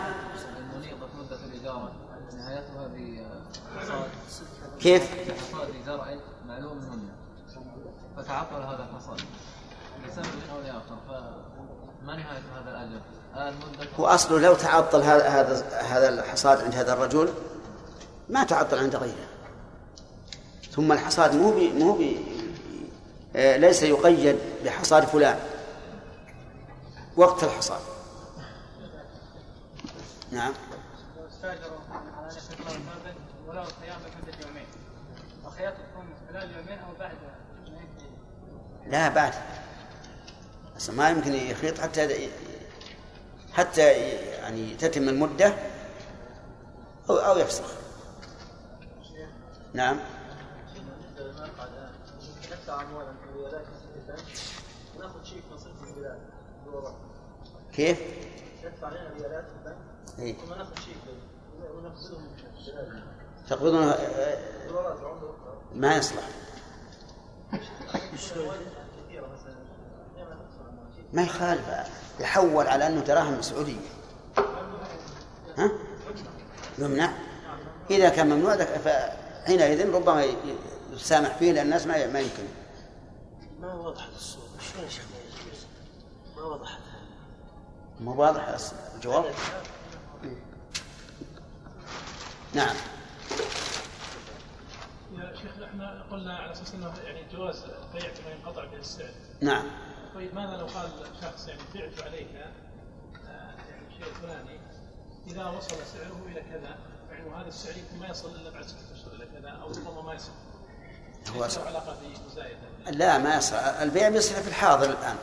كيف؟ 4.79 5.09
حصاد 5.31 5.67
زرع 5.85 6.15
معلوم 6.47 6.77
منه 6.77 7.15
فتعطل 8.25 8.61
هذا 8.63 8.87
الحصاد 8.89 9.21
لسبب 10.05 10.25
أو 10.53 10.61
لآخر 10.61 10.97
فما 11.07 12.15
نهاية 12.15 12.41
هذا؟ 12.55 13.01
المدة 13.35 13.87
وأصله 13.97 14.39
لو 14.39 14.53
تعطل 14.53 15.01
هذا 15.01 15.27
هذا 15.27 15.81
هذا 15.81 16.09
الحصاد 16.09 16.63
عند 16.63 16.75
هذا 16.75 16.93
الرجل 16.93 17.33
ما 18.29 18.43
تعطل 18.43 18.79
عند 18.79 18.95
غيره. 18.95 19.27
ثم 20.71 20.91
الحصاد 20.91 21.35
مو 21.35 21.51
بي 21.51 21.73
مو 21.73 21.93
بي 21.93 22.25
آه، 23.35 23.57
ليس 23.57 23.83
يقيد 23.83 24.39
بحصاد 24.65 25.03
فلان. 25.03 25.39
وقت 27.17 27.43
الحصاد. 27.43 27.81
نعم. 30.31 30.53
استاجروا 31.29 31.79
على 31.91 32.25
نفس 32.25 32.49
ولو 33.47 33.61
الخيام 33.61 33.99
لمدة 33.99 34.47
يومين 34.47 34.65
الخياطة 35.45 35.77
تكون 35.77 36.05
خلال 36.29 36.55
يومين 36.55 36.79
أو 36.79 36.93
بعد 36.99 37.17
ما 37.67 37.77
ينتهي 37.77 38.09
لا 38.87 39.09
بعد 39.09 39.33
أصلا 40.77 40.95
ما 40.95 41.09
يمكن 41.09 41.33
يخيط 41.33 41.79
حتى 41.79 42.29
حتى 43.53 43.81
يعني 43.91 44.75
تتم 44.75 45.09
المدة 45.09 45.53
أو 47.09 47.15
أو 47.15 47.37
يفسخ 47.37 47.73
نعم 49.73 49.99
كيف؟ 57.73 58.01
ريالات 59.19 59.45
في 59.45 59.55
البنك؟ 60.17 60.35
ثم 60.37 60.53
ناخذ 60.53 60.75
تقبضون 63.49 63.83
آه، 63.83 64.37
ما 65.73 65.95
يصلح 65.95 66.23
ما 71.13 71.21
يخالف 71.21 71.65
يحول 72.19 72.67
على 72.67 72.87
أنه 72.87 73.01
دراهم 73.01 73.41
سعوديه 73.41 73.79
ها؟ 75.57 75.71
يمنع. 76.77 77.13
إذا 77.89 78.09
كان 78.09 78.29
ممنوع 78.29 78.55
فحينئذ 78.55 79.91
ربما 79.95 80.25
يسامح 80.91 81.37
فيه 81.37 81.51
لأن 81.51 81.65
الناس 81.65 81.87
ما 81.87 82.07
ما 82.07 82.19
يمكن. 82.19 82.43
ما 83.61 83.73
وضحت 83.73 84.09
الصورة؟ 84.15 84.45
شلون 84.59 84.85
يا 84.85 84.89
شيخ 84.89 85.03
ما 86.37 86.43
وضحت. 86.43 86.79
مو 87.99 88.21
واضح 88.21 88.57
الجواب؟ 88.95 89.25
نعم. 92.53 92.75
إحنا 95.85 96.03
قلنا 96.11 96.37
على 96.37 96.51
أساس 96.51 96.73
إنه 96.73 96.93
يعني 97.03 97.23
جواز 97.33 97.63
البيع 97.63 98.13
فيما 98.13 98.29
ينقطع 98.29 98.65
به 98.65 98.77
السعر. 98.77 99.09
نعم. 99.41 99.65
طيب 100.15 100.35
ماذا 100.35 100.57
لو 100.57 100.65
قال 100.65 100.89
شخص 101.21 101.47
يعني 101.47 101.61
بعت 101.75 102.07
عليك 102.07 102.27
آه، 102.35 103.55
يعني 103.69 103.93
شيء 103.97 104.13
فلاني 104.21 104.59
إذا 105.27 105.45
وصل 105.45 105.75
سعره 105.93 106.25
إلى 106.31 106.41
كذا 106.41 106.77
يعني 107.11 107.29
وهذا 107.29 107.47
السعر 107.47 107.73
يمكن 107.77 107.99
ما 107.99 108.07
يصل 108.07 108.35
إلا 108.35 108.49
بعد 108.49 108.65
ستة 108.65 108.93
اشهر 108.93 109.13
إلى 109.13 109.25
كذا 109.25 109.49
أو 109.49 109.67
ربما 109.67 110.01
ما 110.01 110.13
يصل. 110.13 110.31
هو 111.35 111.43
علاقة 111.67 111.97
لا 112.91 113.17
ما 113.17 113.37
يصح 113.37 113.57
البيع 113.57 114.09
بيصير 114.09 114.41
في 114.41 114.47
الحاضر 114.47 114.89
الآن. 114.89 115.15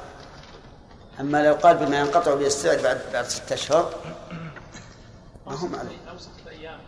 أما 1.21 1.47
لو 1.49 1.55
قال 1.55 1.77
بما 1.77 2.01
ينقطع 2.01 2.35
به 2.35 2.47
السعر 2.47 2.83
بعد 2.83 3.01
بعد 3.13 3.25
ستة 3.25 3.55
أشهر 3.55 3.95
ما 5.47 5.55
هو 5.55 5.67
معلوم. 5.67 5.97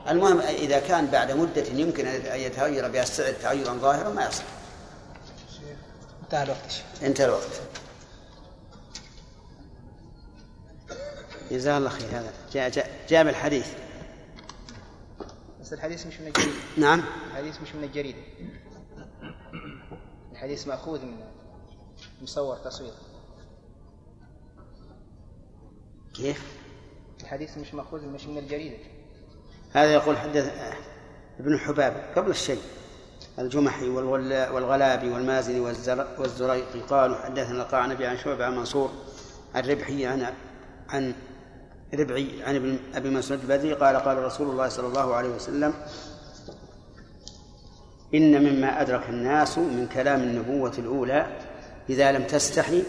المهم 0.08 0.40
إذا 0.40 0.80
كان 0.80 1.06
بعد 1.06 1.32
مدة 1.32 1.62
يمكن 1.62 2.06
أن 2.06 2.40
يتغير 2.40 2.88
بها 2.88 3.02
السعر 3.02 3.32
تغيرا 3.32 3.72
ظاهرا 3.72 4.08
ما 4.08 4.26
يصح 4.26 4.44
انتهى 6.24 6.42
الوقت. 6.42 6.82
انتهى 7.02 7.26
الوقت. 7.26 7.60
جزاه 11.50 11.78
الله 11.78 11.88
خير. 11.88 12.08
هذا 12.08 12.32
جاء 12.52 12.68
جاء, 12.68 12.90
جاء 13.08 13.24
بالحديث. 13.24 13.66
بس 15.60 15.72
الحديث 15.72 16.06
مش 16.06 16.20
من 16.20 16.26
الجريدة. 16.26 16.52
نعم. 16.76 17.02
الحديث 17.30 17.60
مش 17.60 17.74
من 17.74 17.84
الجريدة. 17.84 18.18
الحديث 20.32 20.66
مأخوذ 20.66 21.00
من 21.04 21.16
مصور 22.22 22.56
تصوير. 22.56 22.92
كيف؟ 26.14 26.42
الحديث 27.20 27.58
مش 27.58 27.74
مأخوذ 27.74 28.06
مش 28.06 28.26
من 28.26 28.38
الجريدة. 28.38 28.76
هذا 29.74 29.92
يقول 29.92 30.18
حدث 30.18 30.50
ابن 31.40 31.58
حباب 31.58 32.12
قبل 32.16 32.30
الشيء. 32.30 32.60
الجمحي 33.38 33.88
والغلا- 33.88 34.50
والغلابي 34.50 35.10
والمازني 35.10 35.60
والزر- 35.60 36.06
والزريقي 36.18 36.80
قالوا 36.80 37.16
حدثنا 37.16 37.58
لقاء 37.58 37.88
نبي 37.88 38.06
عن 38.06 38.16
شعبة 38.18 38.44
عن 38.46 38.56
منصور 38.56 38.90
عن 39.54 39.62
ربحي 39.70 40.06
عن 40.06 40.26
عن 40.88 41.14
ربعي 41.94 42.42
عن 42.46 42.56
ابن 42.56 42.78
أبي 42.94 43.10
مسعود 43.10 43.40
البدري 43.40 43.72
قال 43.72 43.96
قال 43.96 44.18
رسول 44.24 44.50
الله 44.50 44.68
صلى 44.68 44.86
الله 44.86 45.14
عليه 45.14 45.28
وسلم 45.28 45.74
إن 48.14 48.42
مما 48.42 48.80
أدرك 48.80 49.08
الناس 49.08 49.58
من 49.58 49.88
كلام 49.94 50.20
النبوة 50.22 50.72
الأولى 50.78 51.26
إذا 51.90 52.12
لم 52.12 52.24
تستحي 52.24 52.82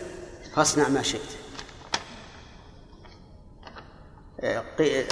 فاصنع 0.55 0.87
ما 0.89 1.01
شئت. 1.01 1.21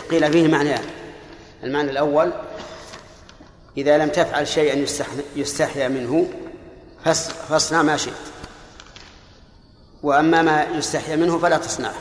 قيل 0.10 0.32
فيه 0.32 0.48
معنيان. 0.48 0.84
المعنى 1.64 1.92
الأول 1.92 2.32
إذا 3.78 3.98
لم 3.98 4.10
تفعل 4.10 4.48
شيئا 4.48 4.86
يستحيا 5.36 5.88
منه 5.88 6.28
فاصنع 7.50 7.82
ما 7.82 7.98
شئت. 7.98 8.14
وأما 10.04 10.42
ما 10.42 10.64
يستحيا 10.64 11.16
منه 11.16 11.40
فلا 11.40 11.58
تصنعه. 11.58 11.94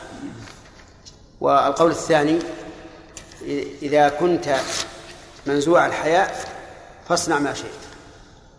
والقول 1.41 1.91
الثاني 1.91 2.39
إذا 3.83 4.09
كنت 4.09 4.57
منزوع 5.47 5.87
الحياء 5.87 6.45
فاصنع 7.09 7.39
ما 7.39 7.55
شئت. 7.55 7.71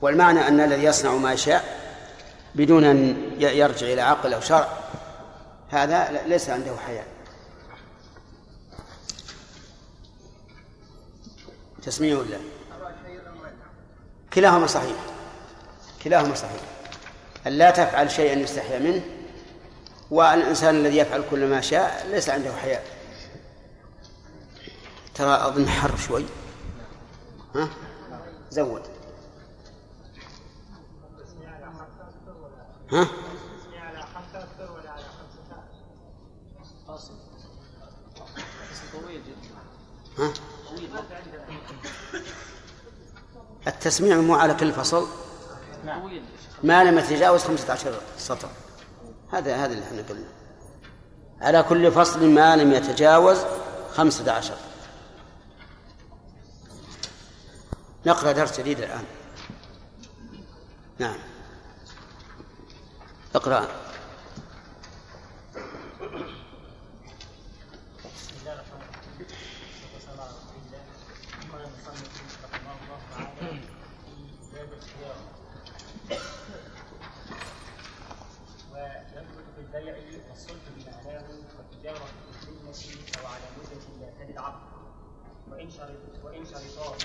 والمعنى 0.02 0.48
أن 0.48 0.60
الذي 0.60 0.84
يصنع 0.84 1.12
ما 1.12 1.34
يشاء 1.34 1.64
بدون 2.56 2.84
أن 2.84 3.32
يرجع 3.40 3.88
إلى 3.88 4.02
عقل 4.02 4.34
أو 4.34 4.42
شرع 4.42 4.68
هذا 5.70 6.22
ليس 6.28 6.50
عنده 6.50 6.72
حياء. 6.86 7.12
تسمية 11.84 12.16
ولا؟ 12.16 12.38
كلاهما 14.34 14.68
صحيح. 14.68 14.98
كلاهما 16.04 16.36
صحيح. 16.36 16.62
أن 17.48 17.52
لا 17.52 17.72
تفعل 17.72 18.12
شيئا 18.12 18.34
يستحيا 18.34 18.80
منه 18.80 19.02
والإنسان 20.12 20.76
الذي 20.76 20.98
يفعل 20.98 21.24
كل 21.32 21.48
ما 21.48 21.62
شاء 21.62 22.08
ليس 22.08 22.30
عنده 22.30 22.56
حياء. 22.56 22.86
ترى 25.16 25.36
أظن 25.36 25.68
حر 25.68 25.98
شوي. 25.98 26.26
ها؟ 27.56 27.70
زود. 28.50 28.82
ها؟ 32.92 33.08
ها؟ 40.19 40.34
التسميع 43.68 44.18
مو 44.18 44.35
على 44.35 44.53
كل 44.53 44.73
فصل؟ 44.73 45.07
ما 46.64 46.84
لم 46.84 46.98
يتجاوز 46.98 47.44
خمسة 47.44 47.73
عشر 47.73 48.02
سطر. 48.18 48.49
هذا 49.31 49.56
هذا 49.56 49.73
اللي 49.73 49.85
إحنا 49.85 50.02
قلنا. 50.10 50.27
على 51.41 51.64
كل 51.64 51.91
فصل 51.91 52.30
ما 52.30 52.56
لم 52.56 52.73
يتجاوز 52.73 53.38
خمسة 53.94 54.31
عشر. 54.31 54.57
نقرأ 58.06 58.31
درس 58.31 58.60
جديد 58.60 58.80
الآن. 58.80 59.03
نعم. 60.99 61.18
اقرأ 63.35 63.68
ويثبت 78.73 79.45
في 79.56 79.61
البيع 79.61 79.95
والصلح 80.30 80.61
بمعناه 80.76 81.26
والتجارة 81.57 82.07
بالذمة 82.27 83.19
أو 83.19 83.27
على 83.27 83.44
مدة 83.57 84.06
لا 84.06 84.26
تلد 84.26 84.38
عقد 84.38 84.61
وإن 85.52 85.72
شرط 85.72 86.23
وإن 86.23 86.45
شرطاه 86.45 86.95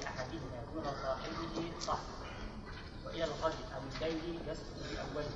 لأحدهما 0.00 0.64
دون 0.74 0.84
صاحبه 0.84 1.80
صح 1.80 1.98
وإلى 3.06 3.24
الغد 3.24 3.54
أو 3.74 3.80
الليل 4.06 4.40
يسقط 4.48 4.76
بأوله 4.90 5.30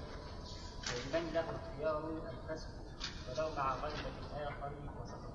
ولمن 0.89 1.33
له 1.35 1.41
اختيار 1.41 2.03
الفسق 2.29 2.69
ولو 3.39 3.49
مع 3.57 3.75
غلبة 3.75 4.13
الآخر 4.37 4.73
وسقط 5.03 5.33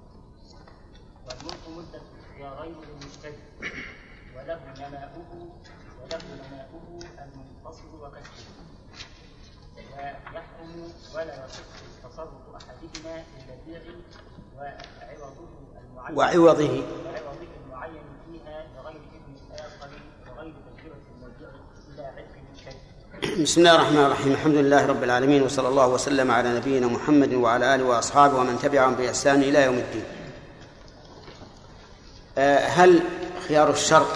والملك 1.28 1.64
مدة 1.78 2.02
اختيارين 2.20 2.76
للمشتري 2.82 3.38
وله 4.36 4.60
نماؤه 4.78 5.32
وله 6.02 6.20
نماؤه 6.36 7.00
المنفصل 7.24 7.88
وكسبه 8.02 8.56
ويحرم 9.78 10.92
ولا 11.16 11.46
يصح 11.46 11.64
تصرف 12.04 12.56
أحدهما 12.56 13.24
في 13.24 13.54
البيع 13.54 13.82
وعوضه. 14.58 15.48
المعين 15.78 16.18
وعوضه 16.18 16.84
وعوضه 17.06 17.48
المعين 17.66 18.04
فيها 18.26 18.68
بغير 18.76 19.02
إذن 19.14 19.36
الآخر 19.48 19.90
وغير 20.28 20.54
تجربة 20.78 21.06
المبيع 21.16 21.50
من 21.50 22.28
شيء. 22.33 22.33
بسم 23.42 23.62
الله 23.62 23.76
الرحمن 23.76 24.06
الرحيم. 24.06 24.32
الحمد 24.32 24.56
لله 24.56 24.86
رب 24.86 25.04
العالمين 25.04 25.42
وصلى 25.42 25.68
الله 25.68 25.88
وسلم 25.88 26.32
على 26.32 26.56
نبينا 26.56 26.88
محمد 26.88 27.34
وعلى 27.34 27.76
آله 27.76 27.84
وأصحابه 27.84 28.38
ومن 28.38 28.60
تبعهم 28.60 28.96
بإحسان 28.96 29.42
إلى 29.42 29.64
يوم 29.64 29.78
الدين. 29.78 30.04
آه، 32.38 32.60
هل 32.60 33.02
خيار 33.48 33.70
الشرط 33.72 34.08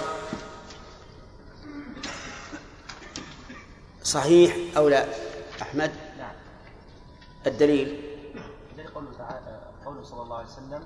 صحيح 4.03 4.77
أو 4.77 4.89
لا؟ 4.89 5.05
أحمد؟ 5.61 5.91
نعم. 6.17 6.33
الدليل؟ 7.47 8.01
الدليل 8.71 8.87
قوله 8.95 9.11
تعالى 9.17 9.59
قوله 9.85 10.03
صلى 10.03 10.21
الله 10.21 10.37
عليه 10.37 10.47
وسلم 10.47 10.83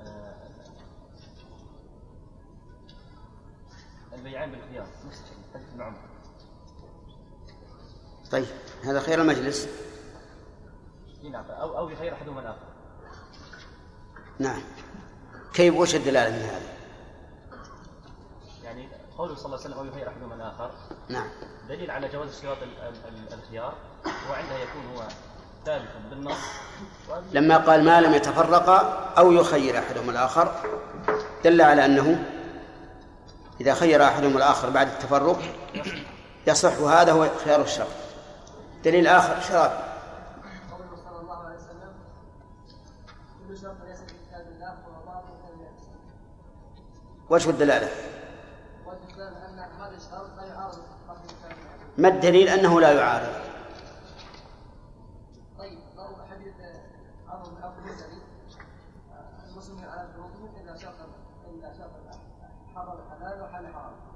آه، 0.00 0.34
البيعان 4.14 4.50
بالخيار 4.50 4.86
نفس 5.06 5.20
الشيء 5.22 5.36
حديث 5.54 5.80
عمر 5.80 6.11
طيب 8.32 8.46
هذا 8.84 9.00
خير 9.00 9.20
المجلس. 9.20 9.68
إي 11.24 11.28
نعم 11.28 11.44
أو 11.44 11.78
أو 11.78 11.88
يخير 11.90 12.14
أحدهما 12.14 12.40
الآخر. 12.40 12.66
نعم. 14.38 14.62
كيف 15.54 15.74
وش 15.74 15.94
الدلالة 15.94 16.30
من 16.36 16.42
هذا؟ 16.42 16.72
يعني 18.64 18.88
قوله 19.18 19.34
صلى 19.34 19.44
الله 19.46 19.56
عليه 19.58 19.66
وسلم 19.66 19.78
أو 19.78 19.84
يخير 19.84 20.08
أحدهما 20.08 20.34
الآخر. 20.34 20.70
نعم. 21.08 21.28
دليل 21.68 21.90
على 21.90 22.08
جواز 22.08 22.28
اشتراط 22.28 22.56
ال- 22.62 22.82
ال- 22.82 23.08
ال- 23.08 23.32
الخيار 23.32 23.74
وعندها 24.30 24.58
يكون 24.58 24.96
هو 24.96 25.02
ثابتا 25.66 25.98
بالنص. 26.10 26.38
لما 27.32 27.56
قال 27.56 27.84
ما 27.84 28.00
لم 28.00 28.14
يتفرقا 28.14 28.78
أو 29.18 29.32
يخير 29.32 29.78
أحدهما 29.78 30.12
الآخر 30.12 30.54
دل 31.44 31.62
على 31.62 31.84
أنه 31.84 32.24
إذا 33.60 33.74
خير 33.74 34.04
أحدهما 34.04 34.36
الآخر 34.36 34.70
بعد 34.70 34.86
التفرق 34.88 35.38
يصح 36.46 36.72
هذا 36.78 37.12
هو 37.12 37.28
خيار 37.44 37.60
الشر 37.62 37.86
دليل 38.84 39.06
آخر 39.06 39.40
شراب 39.40 39.70
قوله 40.70 40.96
صلى 41.04 41.20
الله 41.20 41.36
عليه 41.36 41.56
وسلم 41.56 41.92
كل 43.48 43.58
شرط 43.58 43.76
ليس 43.88 43.98
في 43.98 44.14
كتاب 44.28 44.46
الله 44.54 44.76
وجه 47.30 47.50
ان 49.48 49.58
هذا 49.58 49.96
الشرط 49.96 50.36
لا 50.36 50.46
يعارض 50.46 50.78
ما 51.98 52.08
الدليل 52.08 52.48
أنه 52.48 52.80
لا 52.80 52.92
يعارض؟ 52.92 53.34
طيب 55.58 55.78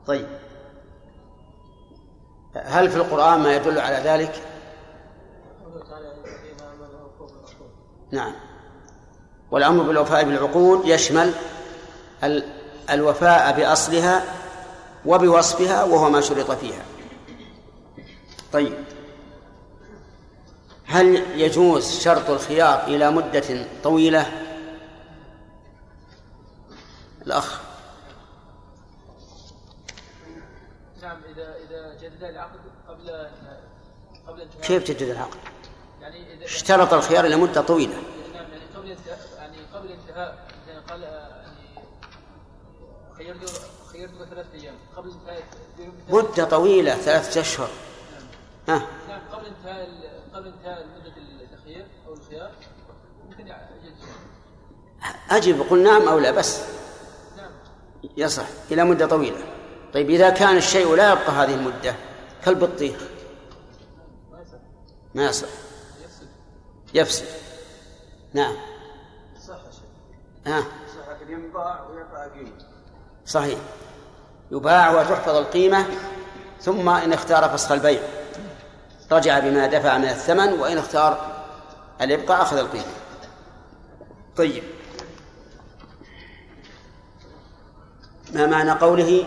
طيب. 0.06 0.26
هل 2.54 2.90
في 2.90 2.96
القرآن 2.96 3.40
ما 3.40 3.56
يدل 3.56 3.78
على 3.78 3.96
ذلك؟ 3.96 4.42
نعم. 8.12 8.32
والأمر 9.50 9.82
بالوفاء 9.82 10.24
بالعقود 10.24 10.84
يشمل 10.84 11.32
ال- 12.24 12.52
الوفاء 12.90 13.56
بأصلها 13.56 14.24
وبوصفها 15.06 15.84
وهو 15.84 16.10
ما 16.10 16.20
شرط 16.20 16.50
فيها. 16.50 16.82
طيب. 18.52 18.74
هل 20.86 21.16
يجوز 21.40 22.00
شرط 22.00 22.30
الخيار 22.30 22.84
إلى 22.86 23.10
مدة 23.10 23.66
طويلة؟ 23.84 24.26
الأخ. 27.26 27.60
نعم 31.02 31.16
إذا 31.34 31.54
إذا 31.56 31.94
جدد 32.08 32.22
العقد 32.22 32.60
قبل 32.88 33.26
قبل 34.26 34.48
كيف 34.62 34.84
تجد 34.84 35.02
العقد؟ 35.08 35.38
اشترط 36.46 36.94
الخيار 36.94 37.24
إلى 37.24 37.36
مدة 37.36 37.60
طويلة. 37.60 37.94
يعني 39.36 39.58
قبل 39.74 39.92
انتهاء 39.92 40.46
قال 40.88 41.02
خيرت 43.18 43.60
خيرتك 43.92 44.28
ثلاث 44.30 44.46
أيام 44.54 44.74
قبل 44.96 45.10
انتهاء 45.10 45.42
مدة 46.08 46.44
طويلة 46.44 46.94
ثلاثة 46.94 47.40
أشهر. 47.40 47.68
ها. 48.68 48.86
نعم 49.08 49.20
قبل 49.32 49.46
انتهاء 49.46 49.88
قبل 50.34 50.46
انتهاء 50.46 50.86
مده 50.86 51.12
التخيير 51.42 51.86
أو 52.06 52.14
الخيار 52.14 52.50
يجد 53.38 53.54
أجب 55.30 55.60
قل 55.70 55.82
نعم 55.82 56.08
أو 56.08 56.18
لا 56.18 56.30
بس. 56.30 56.60
نعم 57.36 57.50
يصح 58.16 58.46
إلى 58.70 58.84
مدة 58.84 59.06
طويلة. 59.06 59.38
طيب 59.94 60.10
إذا 60.10 60.30
كان 60.30 60.56
الشيء 60.56 60.94
لا 60.94 61.12
يبقى 61.12 61.30
هذه 61.30 61.54
المدة 61.54 61.94
كالبطيخ. 62.44 62.96
ما 65.14 65.24
يصح. 65.26 65.48
يفسد 66.96 67.26
نعم. 68.34 68.56
صح 69.48 69.54
ها؟ 70.46 70.60
صح 70.60 71.28
ينباع 71.28 71.86
ويقع 71.86 72.28
قيمة. 72.34 72.52
صحيح. 73.26 73.58
يباع 74.50 74.90
وتحفظ 74.90 75.36
القيمة 75.36 75.86
ثم 76.60 76.88
إن 76.88 77.12
اختار 77.12 77.48
فسخ 77.48 77.72
البيع. 77.72 78.00
رجع 79.12 79.38
بما 79.38 79.66
دفع 79.66 79.98
من 79.98 80.08
الثمن 80.08 80.52
وإن 80.52 80.78
اختار 80.78 81.44
الإبقاء 82.00 82.42
أخذ 82.42 82.56
القيمة. 82.56 82.92
طيب. 84.36 84.62
ما 88.32 88.46
معنى 88.46 88.70
قوله؟ 88.70 89.24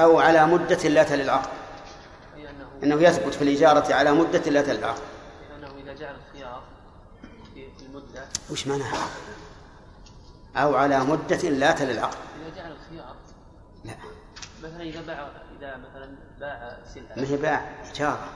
أو 0.00 0.20
على 0.20 0.46
مدة 0.46 0.88
لا 0.88 1.02
تلي 1.02 1.22
العقد 1.22 1.48
أنه 2.82 3.02
يثبت 3.02 3.34
في 3.34 3.42
الإجارة 3.42 3.94
على 3.94 4.12
مدة 4.12 4.50
لا 4.50 4.62
تلي 4.62 4.78
العقد 4.78 5.02
أنه 5.58 5.68
إذا 5.82 5.92
جعل 5.92 6.14
الخيار 6.14 6.62
في 7.54 7.68
في 7.78 7.86
المدة 7.86 8.28
وش 8.50 8.66
معناها؟ 8.66 9.08
أو 10.56 10.74
على 10.74 11.04
مدة 11.04 11.36
لا 11.36 11.72
تلي 11.72 11.92
العقد. 11.92 12.16
إذا 12.40 12.56
جعل 12.56 12.72
الخيار. 12.72 13.16
لا. 13.84 13.94
مثلا 14.62 14.82
إذا 14.82 15.06
باع 15.06 15.28
إذا 15.58 15.76
مثلا 15.76 16.16
باع 16.40 16.78
سلعة. 16.84 17.16
ما 17.16 17.28
هي 17.28 17.36
باع 17.36 17.74
إجارة 17.90 18.28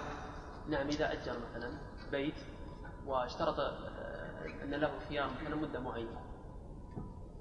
نعم 0.68 0.88
إذا 0.88 1.12
أجر 1.12 1.36
مثلا 1.50 1.70
بيت 2.10 2.34
واشترط 3.06 3.58
آه، 3.58 4.62
أن 4.62 4.70
له 4.70 4.90
خيار 5.08 5.30
مثلا 5.40 5.56
مدة 5.56 5.80
معينة. 5.80 6.20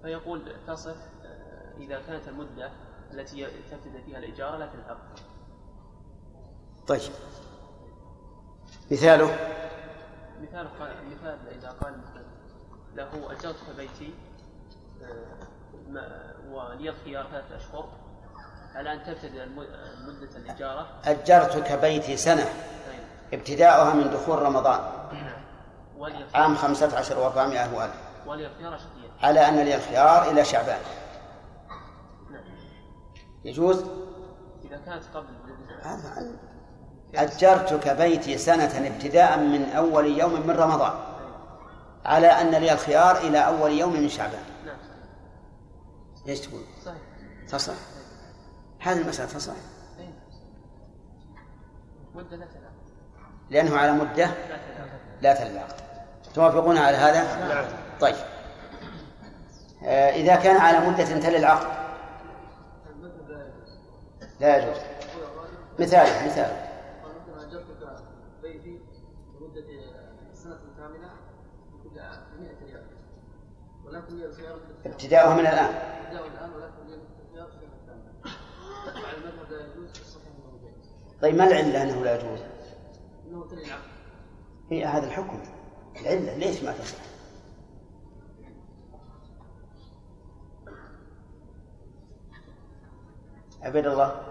فيقول 0.02 0.56
تصف 0.68 0.98
آه، 1.24 1.78
إذا 1.78 2.02
كانت 2.08 2.28
المدة 2.28 2.72
التي 3.14 3.46
تبتدئ 3.46 4.02
فيها 4.06 4.18
الإجارة 4.18 4.58
لا 4.58 4.66
تلحق 4.66 4.98
طيب. 6.88 7.12
مثاله؟ 8.92 9.26
مثال 10.42 10.68
قال 10.80 10.92
مثال 11.12 11.40
إذا 11.52 11.70
قال 11.70 11.98
مثلا 11.98 12.29
له 12.96 13.32
أجرتك 13.32 13.76
بيتي 13.78 14.14
آه، 15.04 16.52
ولي 16.52 16.90
الخيار 16.90 17.28
ثلاثة 17.32 17.56
أشهر. 17.56 17.90
على 18.76 18.94
أن 18.94 19.04
تبتدئ 19.04 19.46
مدة 20.08 20.38
الإجارة. 20.38 20.88
أجرتك 21.06 21.72
بيتي 21.72 22.18
سنة. 22.18 22.44
طيب. 22.44 23.40
ابتداؤها 23.40 23.94
من 23.94 24.10
دخول 24.10 24.42
رمضان. 24.42 24.82
عام 26.36 26.56
خمسة 26.56 26.98
عشر 26.98 27.20
وأربعمائة 27.20 27.76
وألف. 27.76 27.94
ولي 28.28 28.48
الخيار 28.48 28.80
على 29.22 29.48
أن 29.48 29.56
لي 29.56 29.76
الخيار 29.76 30.32
إلى 30.32 30.46
شعبان. 30.46 30.80
يجوز؟ 33.46 33.86
إذا 34.66 34.78
كانت 34.86 35.04
قبل. 35.14 35.26
هذا 35.82 36.32
أجرتك 37.16 37.90
بيتي 37.90 38.38
سنة 38.38 38.88
ابتداء 38.88 39.40
من 39.40 39.72
أول 39.72 40.06
يوم 40.20 40.48
من 40.48 40.56
رمضان. 40.56 41.09
على 42.06 42.28
أن 42.28 42.52
لي 42.52 42.74
الخيار 42.74 43.18
إلى 43.18 43.38
أول 43.38 43.72
يوم 43.72 43.94
من 43.94 44.10
شعبان 44.10 44.44
نعم 44.66 44.78
إيش 46.28 46.40
تقول؟ 46.40 46.62
صحيح 46.86 47.02
تصح 47.48 47.74
هذه 48.80 49.02
المسألة 49.02 49.30
تصح 49.30 49.54
أي. 50.00 50.10
مدة 52.16 52.38
لا 52.38 52.46
تلعب 52.46 52.72
لأنه 53.50 53.78
على 53.78 53.92
مدة 53.92 54.32
لا 55.22 55.34
تلعق 55.34 55.76
توافقون 56.34 56.78
على 56.78 56.98
هذا؟ 56.98 57.48
نعم. 57.48 57.66
طيب 58.02 58.16
آه 59.84 60.10
إذا 60.10 60.36
كان 60.36 60.58
على 60.58 60.90
مدة 60.90 61.04
تلي 61.04 61.38
العقد 61.38 61.80
لا 64.40 64.58
يجوز 64.58 64.78
مثال 65.80 66.26
مثال 66.26 66.26
مثلا 66.26 66.70
اجرتك 67.48 68.04
بيتي 68.42 68.80
لمده 69.40 69.64
سنه 70.34 70.60
كامله 70.78 71.10
ب 71.84 71.88
100 71.94 72.10
ريال 72.10 72.20
ولكن 72.28 72.40
لي 72.40 72.50
الخيار 72.50 72.50
ابتداؤها 72.50 72.50
من 72.50 72.50
الآن 72.50 72.50
ابتداء 72.50 72.50
الان 72.50 72.50
ولكن 72.50 72.50
لي 72.50 72.52
الخيار 72.52 72.84
سنه 72.84 72.86
كامله 72.86 72.86
وعلى 72.86 72.88
المذهب 72.88 72.88
لا 72.88 72.88
يجوز 72.88 73.60
في 73.60 73.76
الصحيح 80.02 80.34
انه 80.46 80.60
جائز 80.62 80.90
طيب 81.22 81.36
ما 81.36 81.48
العلة 81.48 81.84
أنه 81.84 82.04
لا 82.04 82.16
يجوز؟ 82.16 82.40
هي 84.70 84.86
هذا 84.86 85.08
الحكم. 85.08 85.40
العلة 86.02 86.38
ليش 86.38 86.64
ما 86.64 86.72
تصح؟ 86.72 86.98
عبيد 93.62 93.86
الله. 93.88 94.24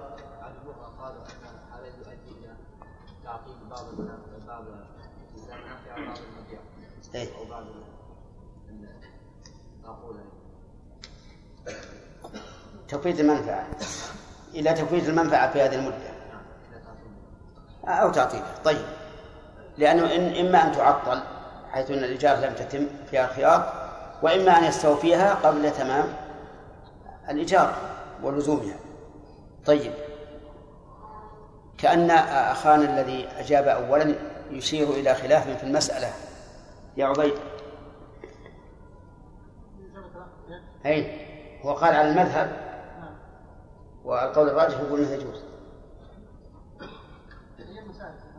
عن 7.53 7.67
تفويت 12.89 13.21
المنفعة. 13.21 13.67
إلى 14.55 14.73
تفويت 14.73 15.09
المنفعة 15.09 15.53
في 15.53 15.63
هذه 15.63 15.75
المدة. 15.75 16.09
أو 17.85 18.11
تعطيلها 18.11 18.55
طيب. 18.65 18.85
لأنه 19.79 20.15
إن 20.15 20.47
إما 20.47 20.67
أن 20.67 20.73
تعطل 20.73 21.23
حيث 21.73 21.91
أن 21.91 22.05
الإجارة 22.05 22.37
لم 22.37 22.55
تتم 22.55 22.87
فيها 23.11 23.25
الخيار 23.25 23.89
وإما 24.23 24.59
أن 24.59 24.65
يستوفيها 24.65 25.35
قبل 25.35 25.71
تمام 25.71 26.05
الإجارة 27.31 27.77
ولزومها. 28.23 28.77
طيب. 29.67 29.93
كأن 31.79 32.11
أخانا 32.11 33.01
الذي 33.01 33.29
أجاب 33.39 33.69
أولا 33.69 34.15
يشير 34.51 34.91
إلى 34.91 35.15
خلاف 35.15 35.49
في 35.49 35.65
المسألة. 35.65 36.11
يا 36.97 37.07
عبيد. 37.07 37.35
أي 40.87 41.29
هو 41.63 41.73
قال 41.73 41.95
على 41.95 42.11
المذهب. 42.11 42.69
والقول 44.05 44.49
الراجح 44.49 44.81
يقول 44.81 45.01
إنه 45.01 45.11
يجوز. 45.11 45.43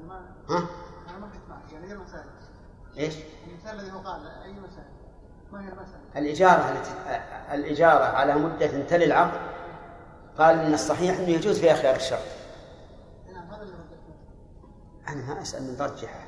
ما 0.07 0.26
ها؟ 0.49 0.68
أنا 1.10 1.32
يعني 1.74 1.94
إيش؟ 2.98 3.16
المثال 3.48 3.80
الذي 3.80 3.91
هو 3.91 3.99
قال 3.99 4.28
أي 4.44 4.52
مسائل 4.52 4.90
ما 5.52 5.68
هي؟ 5.68 6.20
الإجارة 6.20 6.72
التي 6.72 6.91
الإجارة 7.53 8.03
على 8.03 8.36
مدة 8.36 8.84
تلي 8.84 9.06
العقد 9.06 9.40
قال 10.38 10.60
إن 10.60 10.74
الصحيح 10.74 11.18
أنه 11.18 11.30
يجوز 11.30 11.60
فيها 11.60 11.74
خيار 11.74 11.95
الشرط 11.95 12.20
نعم 13.34 13.49
أنا 15.07 15.34
ما 15.34 15.41
أسأل 15.41 15.64
من 15.64 15.78
ترجحه 15.78 16.26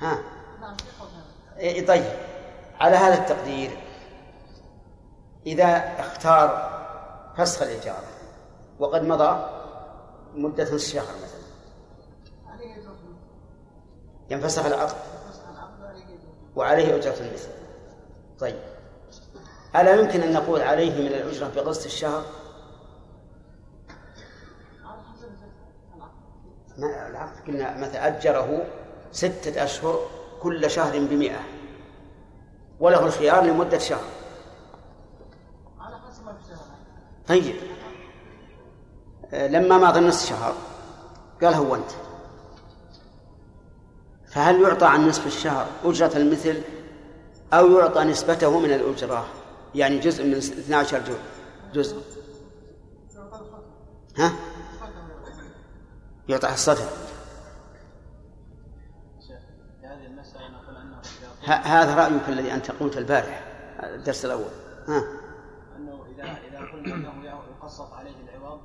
ها؟ 0.00 0.18
نعم 0.60 0.76
إيه 1.58 1.86
طيب. 1.86 2.04
على 2.80 2.96
هذا 2.96 3.14
التقدير 3.14 3.78
إذا 5.46 6.00
اختار 6.00 6.78
فسخ 7.36 7.62
الإجارة 7.62 8.04
وقد 8.78 9.02
مضى 9.02 9.50
مدة 10.34 10.74
نصف 10.74 10.92
شهر 10.92 11.14
مثلا. 11.22 11.38
ينفسخ 14.30 14.66
العقد. 14.66 14.96
وعليه 16.56 16.96
أجرة 16.96 17.20
المثل. 17.20 17.48
طيب. 18.38 18.58
ألا 19.76 19.94
يمكن 19.94 20.20
أن 20.20 20.32
نقول 20.32 20.60
عليه 20.60 21.00
من 21.00 21.06
الأجرة 21.06 21.50
بقسط 21.56 21.84
الشهر؟ 21.84 22.24
ما 26.78 27.08
العقد 27.08 27.46
قلنا 27.46 27.76
مثلا 27.76 28.06
أجره 28.06 28.66
ستة 29.12 29.64
أشهر 29.64 29.98
كل 30.42 30.70
شهر 30.70 30.98
بمئة 30.98 31.40
وله 32.80 33.06
الخيار 33.06 33.44
لمدة 33.44 33.78
شهر 33.78 34.04
على 35.80 35.98
حسب 35.98 36.24
ما 36.24 36.32
في 36.32 36.40
الشهر 36.40 36.66
طيب. 37.28 37.56
آه، 39.32 39.46
لما 39.48 39.78
مضى 39.78 40.00
نصف 40.00 40.28
شهر 40.28 40.54
قال 41.42 41.54
هونت 41.54 41.90
فهل 44.26 44.62
يعطى 44.62 44.86
عن 44.86 45.08
نصف 45.08 45.26
الشهر 45.26 45.66
أجرة 45.84 46.16
المثل 46.16 46.62
أو 47.52 47.78
يعطى 47.78 48.04
نسبته 48.04 48.58
من 48.58 48.72
الأجرة؟ 48.72 49.26
يعني 49.74 49.98
جزء 49.98 50.24
من 50.24 50.34
12 50.34 50.98
جزء 50.98 51.18
جزء. 51.74 52.02
ها؟ 54.16 54.32
يعطى 56.28 56.46
ه- 61.44 61.52
هذا 61.52 61.94
رأيك 61.94 62.28
الذي 62.28 62.52
أنت 62.54 62.70
قلت 62.70 62.96
البارح 62.96 63.44
الدرس 63.82 64.24
الأول. 64.24 64.50
ها؟ 64.88 65.04
إذا 66.58 66.66
قلنا 66.72 66.94
أنه 66.94 67.42
يقسط 67.60 67.92
عليه 67.92 68.14
العوض 68.36 68.60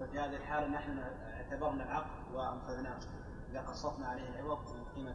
ففي 0.00 0.18
هذه 0.18 0.36
الحالة 0.36 0.66
نحن 0.66 0.98
اعتبرنا 1.36 1.84
العقد 1.84 2.34
وأنفذناه. 2.34 2.98
إذا 3.52 3.60
قسطنا 3.60 4.08
عليه 4.08 4.28
العوض 4.28 4.58
من 4.58 4.84
قيمة 4.96 5.14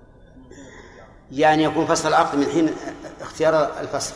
يعني 1.31 1.63
يكون 1.63 1.85
فصل 1.85 2.07
العقد 2.09 2.37
من 2.37 2.45
حين 2.45 2.75
اختيار 3.21 3.79
الفصل. 3.79 4.15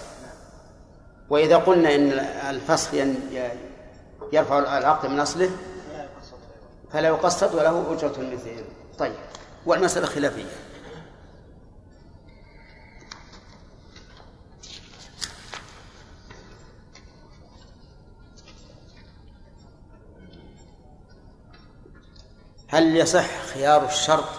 وإذا 1.30 1.58
قلنا 1.58 1.96
إن 1.96 2.12
الفصل 2.56 3.16
يرفع 4.34 4.78
العقد 4.78 5.10
من 5.10 5.20
أصله 5.20 5.50
فلا 6.92 7.08
يقسط 7.08 7.56
وله 7.56 7.94
أجرة 7.94 8.20
مثل 8.34 8.64
طيب 9.00 9.16
والمسألة 9.66 10.06
خلافية. 10.06 10.69
هل 22.72 22.96
يصح 22.96 23.42
خيار 23.54 23.86
الشرط 23.86 24.30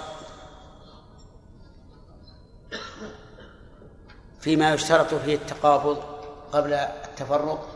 فيما 4.41 4.75
يشترط 4.75 5.15
فيه 5.15 5.35
التقابض 5.35 5.99
قبل 6.53 6.73
التفرق؟ 6.73 7.69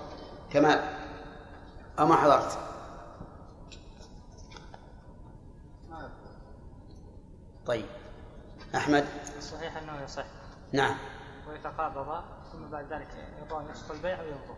كما 0.51 0.99
أما 1.99 2.17
حضرت؟ 2.17 2.59
طيب. 7.67 7.87
أحمد؟ 8.75 9.05
صحيح 9.41 9.77
أنه 9.77 10.03
يصح. 10.03 10.25
نعم. 10.73 10.97
ويتقابض 11.49 12.25
ثم 12.53 12.71
بعد 12.71 12.93
ذلك 12.93 13.09
يضع 13.43 13.61
نصف 13.61 13.93
البيع 13.93 14.21
وينظر. 14.21 14.57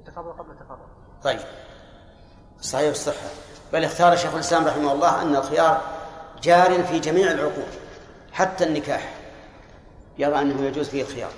يتقابض 0.00 0.38
قبل 0.38 0.50
التفرق. 0.50 0.88
طيب. 1.22 1.40
صحيح 2.60 2.90
الصحة. 2.90 3.28
بل 3.72 3.84
اختار 3.84 4.16
شيخ 4.16 4.34
الإسلام 4.34 4.66
رحمه 4.66 4.92
الله 4.92 5.22
أن 5.22 5.36
الخيار 5.36 5.82
جار 6.42 6.84
في 6.84 6.98
جميع 6.98 7.30
العقود 7.30 7.68
حتى 8.32 8.64
النكاح. 8.64 9.14
يرى 10.18 10.40
أنه 10.40 10.62
يجوز 10.62 10.88
فيه 10.88 11.02
الخيار. 11.02 11.30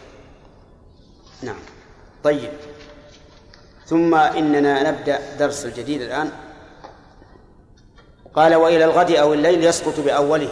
نعم. 1.43 1.59
طيب. 2.25 2.51
ثم 3.87 4.15
إننا 4.15 4.91
نبدأ 4.91 5.37
درس 5.37 5.65
الجديد 5.65 6.03
الآن. 6.03 6.31
قال 8.35 8.55
وإلى 8.55 8.85
الغد 8.85 9.11
أو 9.11 9.35
الليل 9.35 9.65
يسقط 9.65 10.01
بأوله. 10.01 10.51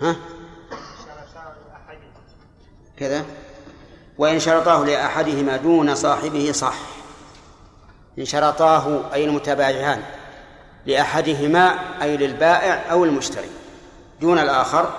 ها؟ 0.00 0.16
كذا. 2.96 3.24
وإن 4.18 4.40
شرطاه 4.40 4.84
لأحدهما 4.84 5.56
دون 5.56 5.94
صاحبه 5.94 6.52
صح. 6.52 6.99
إن 8.18 8.24
شرطاه 8.24 9.00
أي 9.14 9.24
المتبايعان 9.24 10.02
لأحدهما 10.86 11.74
أي 12.02 12.16
للبائع 12.16 12.92
أو 12.92 13.04
المشتري 13.04 13.48
دون 14.20 14.38
الآخر 14.38 14.90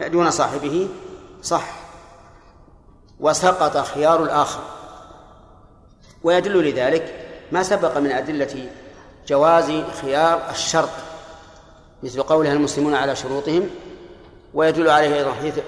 دون 0.00 0.30
صاحبه 0.30 0.88
صح. 1.42 1.64
وسقط 3.20 3.76
خيار 3.76 4.22
الآخر. 4.22 4.60
ويدل 6.22 6.68
لذلك 6.68 7.28
ما 7.52 7.62
سبق 7.62 7.98
من 7.98 8.12
أدلة 8.12 8.68
جواز 9.26 9.72
خيار 10.02 10.50
الشرط 10.50 10.88
مثل 12.02 12.22
قولها 12.22 12.52
المسلمون 12.52 12.94
على 12.94 13.16
شروطهم 13.16 13.70
ويدل 14.54 14.90
عليه 14.90 15.14
أيضا 15.14 15.32
حديث 15.32 15.58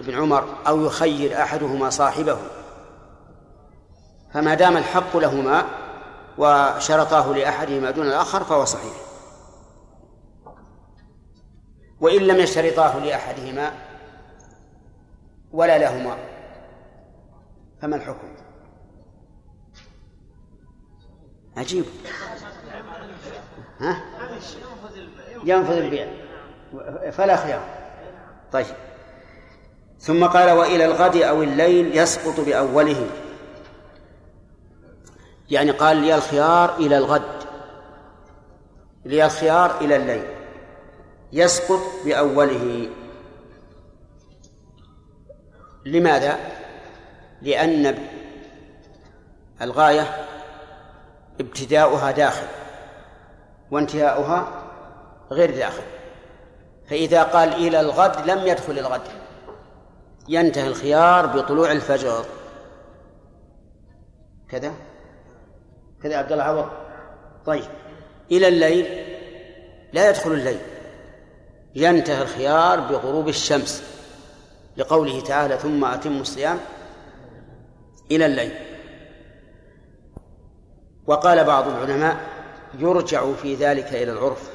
ابن 0.00 0.14
عمر 0.14 0.44
أو 0.66 0.86
يخير 0.86 1.42
أحدهما 1.42 1.90
صاحبه. 1.90 2.38
فما 4.34 4.54
دام 4.54 4.76
الحق 4.76 5.16
لهما 5.16 5.64
وشرطاه 6.38 7.32
لأحدهما 7.32 7.90
دون 7.90 8.06
الآخر 8.06 8.44
فهو 8.44 8.64
صحيح. 8.64 8.94
وإن 12.00 12.22
لم 12.22 12.36
يشترطاه 12.36 12.98
لأحدهما 12.98 13.72
ولا 15.52 15.78
لهما 15.78 16.16
فما 17.82 17.96
الحكم؟ 17.96 18.28
عجيب. 21.56 21.84
ها؟ 23.80 24.02
ينفذ 25.44 25.76
البيع. 25.76 26.08
فلا 27.10 27.36
خيار. 27.36 27.62
طيب. 28.52 28.66
ثم 29.98 30.26
قال 30.26 30.50
وإلى 30.50 30.84
الغد 30.84 31.16
أو 31.16 31.42
الليل 31.42 31.98
يسقط 31.98 32.40
بأوله. 32.40 33.06
يعني 35.50 35.70
قال 35.70 35.96
لي 35.96 36.14
الخيار 36.14 36.76
إلى 36.76 36.98
الغد. 36.98 37.44
لي 39.04 39.24
الخيار 39.24 39.80
إلى 39.80 39.96
الليل. 39.96 40.24
يسقط 41.32 41.80
بأوله. 42.04 42.90
لماذا؟ 45.86 46.38
لأن 47.42 47.98
الغاية 49.62 50.26
ابتداؤها 51.40 52.10
داخل 52.10 52.46
وانتهاؤها 53.70 54.62
غير 55.30 55.56
داخل. 55.56 55.82
فإذا 56.90 57.22
قال 57.22 57.52
إلى 57.52 57.80
الغد 57.80 58.30
لم 58.30 58.46
يدخل 58.46 58.78
الغد. 58.78 59.02
ينتهي 60.28 60.66
الخيار 60.66 61.26
بطلوع 61.26 61.72
الفجر. 61.72 62.24
كذا؟ 64.48 64.72
كذا 66.04 66.16
عبد 66.16 66.32
الله 66.32 66.44
عوض. 66.44 66.68
طيب 67.46 67.64
إلى 68.30 68.48
الليل 68.48 68.86
لا 69.92 70.10
يدخل 70.10 70.32
الليل 70.32 70.58
ينتهي 71.74 72.22
الخيار 72.22 72.80
بغروب 72.80 73.28
الشمس 73.28 73.82
لقوله 74.76 75.20
تعالى 75.20 75.58
ثم 75.58 75.84
أتم 75.84 76.20
الصيام 76.20 76.58
إلى 78.10 78.26
الليل. 78.26 78.52
وقال 81.06 81.44
بعض 81.44 81.68
العلماء 81.68 82.16
يرجع 82.78 83.32
في 83.32 83.54
ذلك 83.54 83.88
إلى 83.88 84.12
العرف 84.12 84.50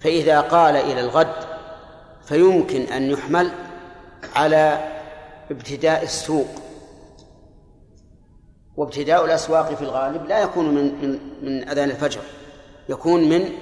فإذا 0.00 0.40
قال 0.40 0.76
إلى 0.76 1.00
الغد 1.00 1.34
فيمكن 2.24 2.82
أن 2.82 3.10
يحمل 3.10 3.50
على 4.36 4.88
ابتداء 5.50 6.02
السوق. 6.02 6.48
وابتداء 8.78 9.24
الأسواق 9.24 9.74
في 9.74 9.82
الغالب 9.82 10.26
لا 10.26 10.42
يكون 10.42 10.74
من 10.74 10.84
من 11.02 11.18
من 11.42 11.68
أذان 11.68 11.90
الفجر 11.90 12.20
يكون 12.88 13.28
من 13.28 13.52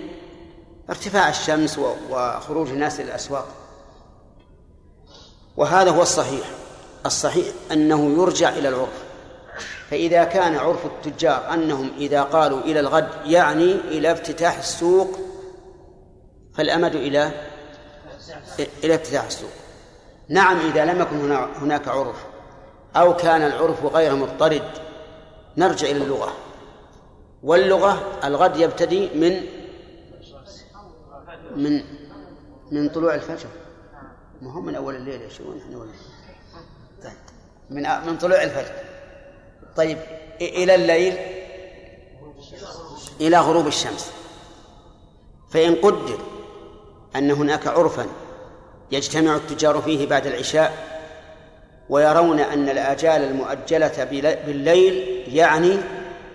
ارتفاع 0.91 1.29
الشمس 1.29 1.79
وخروج 2.11 2.69
الناس 2.69 3.01
إلى 3.01 3.09
الأسواق. 3.09 3.49
وهذا 5.57 5.91
هو 5.91 6.03
الصحيح. 6.03 6.47
الصحيح 7.07 7.47
أنه 7.73 8.23
يرجع 8.23 8.49
إلى 8.49 8.69
العرف. 8.69 9.05
فإذا 9.91 10.25
كان 10.25 10.57
عرف 10.57 10.87
التجار 10.87 11.55
أنهم 11.55 11.91
إذا 11.99 12.23
قالوا 12.23 12.61
إلى 12.61 12.81
الغد 12.81 13.09
يعني 13.25 13.73
إلى 13.73 14.13
افتتاح 14.13 14.59
السوق 14.59 15.19
فالأمد 16.55 16.95
إلى 16.95 17.31
إلى 18.85 18.95
افتتاح 18.95 19.25
السوق. 19.25 19.51
نعم 20.29 20.59
إذا 20.59 20.85
لم 20.85 21.01
يكن 21.01 21.33
هناك 21.33 21.89
عرف 21.89 22.17
أو 22.97 23.17
كان 23.17 23.43
العرف 23.43 23.85
غير 23.85 24.15
مضطرد 24.15 24.86
نرجع 25.57 25.87
إلى 25.91 26.05
اللغة. 26.05 26.33
واللغة 27.43 28.21
الغد 28.25 28.57
يبتدي 28.57 29.09
من 29.15 29.43
من 31.57 31.85
من 32.73 32.89
طلوع 32.89 33.15
الفجر. 33.15 33.49
ما 34.43 34.53
هو 34.53 34.61
من 34.61 34.75
أول 34.75 34.97
الليل 34.97 35.21
يا 35.21 35.29
شو 35.29 35.55
نحن 35.55 35.75
ولا 35.75 35.91
طيب. 37.03 37.13
من 37.71 37.83
من 38.07 38.19
طلوع 38.19 38.43
الفجر. 38.43 38.75
طيب. 39.77 39.99
إلى 40.41 40.75
الليل. 40.75 41.17
إلى 43.21 43.39
غروب 43.39 43.67
الشمس. 43.67 44.11
فإن 45.51 45.75
قدر 45.75 46.19
أن 47.17 47.31
هناك 47.31 47.67
عرفا 47.67 48.07
يجتمع 48.93 49.37
التجار 49.37 49.83
فيه 49.83 50.07
بعد 50.07 50.27
العشاء 50.27 50.96
ويرون 51.89 52.41
أن 52.41 52.69
الآجال 52.69 53.23
المؤجلة 53.23 54.05
بالليل 54.47 55.25
يعني 55.35 55.77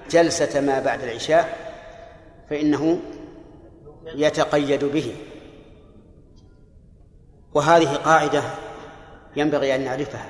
جلسة 0.09 0.61
ما 0.61 0.79
بعد 0.79 1.03
العشاء 1.03 1.57
فإنه 2.49 2.99
يتقيد 4.15 4.85
به. 4.85 5.15
وهذه 7.53 7.95
قاعدة 7.95 8.43
ينبغي 9.35 9.75
أن 9.75 9.83
نعرفها 9.83 10.25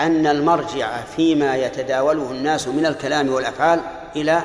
أن 0.00 0.26
المرجع 0.26 0.96
فيما 0.96 1.56
يتداوله 1.56 2.30
الناس 2.30 2.68
من 2.68 2.86
الكلام 2.86 3.28
والأفعال 3.28 3.80
إلى 4.16 4.42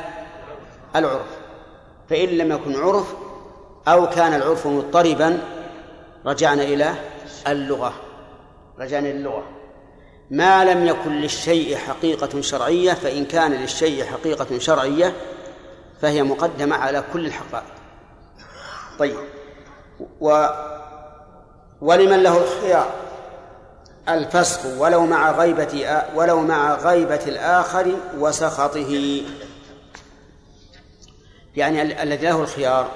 العرف. 0.95 1.37
فإن 2.09 2.29
لم 2.29 2.51
يكن 2.51 2.75
عرف 2.75 3.15
أو 3.87 4.09
كان 4.09 4.33
العرف 4.33 4.67
مضطربا 4.67 5.39
رجعنا 6.25 6.63
إلى 6.63 6.93
اللغة. 7.47 7.93
رجعنا 8.79 9.09
إلى 9.09 9.17
اللغة. 9.17 9.54
ما 10.31 10.65
لم 10.65 10.85
يكن 10.87 11.11
للشيء 11.11 11.77
حقيقة 11.77 12.41
شرعية 12.41 12.93
فإن 12.93 13.25
كان 13.25 13.53
للشيء 13.53 14.05
حقيقة 14.05 14.59
شرعية 14.59 15.13
فهي 16.01 16.23
مقدمة 16.23 16.75
على 16.75 17.03
كل 17.13 17.25
الحقائق. 17.25 17.65
طيب. 18.99 19.17
و 20.21 20.47
ولمن 21.81 22.23
له 22.23 22.37
الخيار؟ 22.37 22.89
الفسخ 24.09 24.65
ولو 24.77 25.05
مع 25.05 25.31
غيبة 25.31 26.03
ولو 26.15 26.41
مع 26.41 26.75
غيبة 26.75 27.19
الآخر 27.27 27.95
وسخطه. 28.17 29.21
يعني 31.55 31.81
ال- 31.81 31.93
الذي 31.93 32.25
له 32.27 32.41
الخيار 32.41 32.91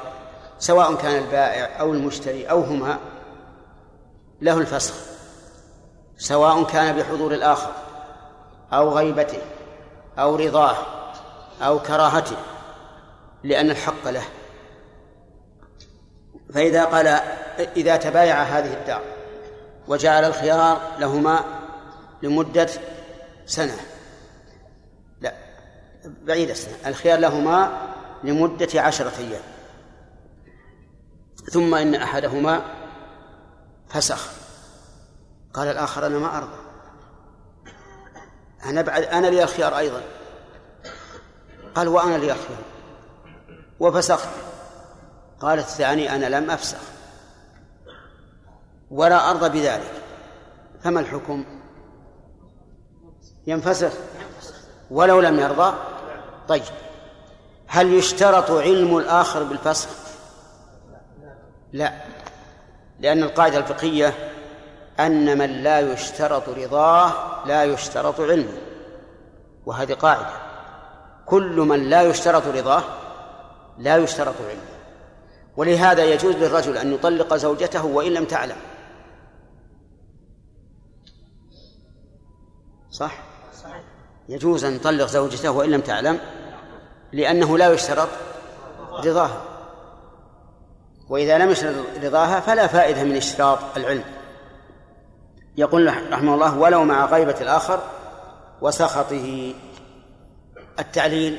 سواء 0.60 0.96
كان 0.96 1.24
البائع 1.24 1.80
أو 1.80 1.94
المشتري 1.94 2.46
أو 2.46 2.62
هما 2.62 2.98
له 4.42 4.58
الفسخ. 4.58 4.94
سواء 6.20 6.64
كان 6.64 6.96
بحضور 6.96 7.34
الآخر 7.34 7.72
أو 8.74 8.90
غيبته 8.90 9.42
أو 10.18 10.36
رضاه 10.36 10.78
أو 11.62 11.80
كراهته 11.80 12.36
لأن 13.44 13.70
الحق 13.70 14.10
له. 14.10 14.24
فإذا 16.54 16.86
قال 16.86 17.08
إذا 17.78 17.98
تبايع 17.98 18.42
هذه 18.44 18.74
الدار 18.74 19.02
وجعل 19.88 20.24
الخيار 20.24 20.82
لهما 21.00 21.44
لمدة 22.24 22.70
سنة 23.46 23.78
لا 25.22 25.34
بعيد 26.04 26.50
السنة 26.50 26.76
الخيار 26.88 27.20
لهما 27.20 27.72
لمدة 28.24 28.82
عشرة 28.82 29.12
أيام 29.18 29.42
ثم 31.52 31.76
إن 31.76 31.96
أحدهما 31.96 32.62
فسخ. 33.90 34.39
قال 35.54 35.68
الآخر 35.68 36.06
أنا 36.06 36.20
ما 36.20 36.38
أرضى. 36.38 36.58
أنا 38.66 38.82
بعد 38.82 39.04
أنا 39.04 39.28
لي 39.28 39.44
الخيار 39.44 39.78
أيضا. 39.78 40.02
قال 41.76 41.88
وأنا 41.88 42.18
لي 42.18 42.32
الخيار. 42.32 42.64
وفسخت. 43.80 44.30
قال 45.40 45.60
الثاني 45.60 46.16
أنا 46.16 46.26
لم 46.26 46.52
أفسخ. 46.52 46.82
ولا 48.92 49.30
أرضى 49.30 49.50
بذلك. 49.50 49.94
فما 50.84 51.00
الحكم؟ 51.00 51.46
ينفسخ. 53.48 53.94
ولو 54.92 55.20
لم 55.20 55.40
يرضى؟ 55.40 55.78
طيب. 56.48 56.64
هل 57.68 57.94
يشترط 57.94 58.52
علم 58.52 58.98
الآخر 58.98 59.44
بالفسخ؟ 59.44 59.90
لا. 61.74 61.94
لأن 63.00 63.24
القاعدة 63.24 63.58
الفقهية 63.58 64.29
أن 65.00 65.38
من 65.38 65.64
لا 65.64 65.80
يشترط 65.80 66.50
رضاه 66.50 67.12
لا 67.46 67.64
يشترط 67.64 68.22
علمه. 68.22 68.58
وهذه 69.66 69.94
قاعدة. 69.94 70.34
كل 71.26 71.56
من 71.56 71.90
لا 71.90 72.02
يشترط 72.02 72.48
رضاه 72.48 72.84
لا 73.78 73.98
يشترط 73.98 74.36
علمه. 74.50 74.80
ولهذا 75.58 76.04
يجوز 76.04 76.36
للرجل 76.36 76.78
أن 76.78 76.94
يطلق 76.94 77.36
زوجته 77.36 77.86
وإن 77.86 78.12
لم 78.12 78.26
تعلم. 78.26 78.58
صح؟ 82.92 83.12
يجوز 84.30 84.64
أن 84.64 84.76
يطلق 84.76 85.06
زوجته 85.06 85.52
وإن 85.52 85.70
لم 85.70 85.82
تعلم 85.82 86.20
لأنه 87.12 87.58
لا 87.58 87.74
يشترط 87.74 88.10
رضاها 88.92 89.42
وإذا 91.10 91.38
لم 91.38 91.50
يشترط 91.50 91.76
رضاها 92.04 92.40
فلا 92.40 92.68
فائدة 92.68 93.04
من 93.04 93.16
اشتراط 93.16 93.60
العلم. 93.78 94.04
يقول 95.60 95.94
رحمه 96.12 96.34
الله 96.34 96.58
ولو 96.58 96.84
مع 96.84 97.06
غيبة 97.06 97.42
الآخر 97.42 97.80
وسخطه. 98.62 99.54
التعليل 100.80 101.38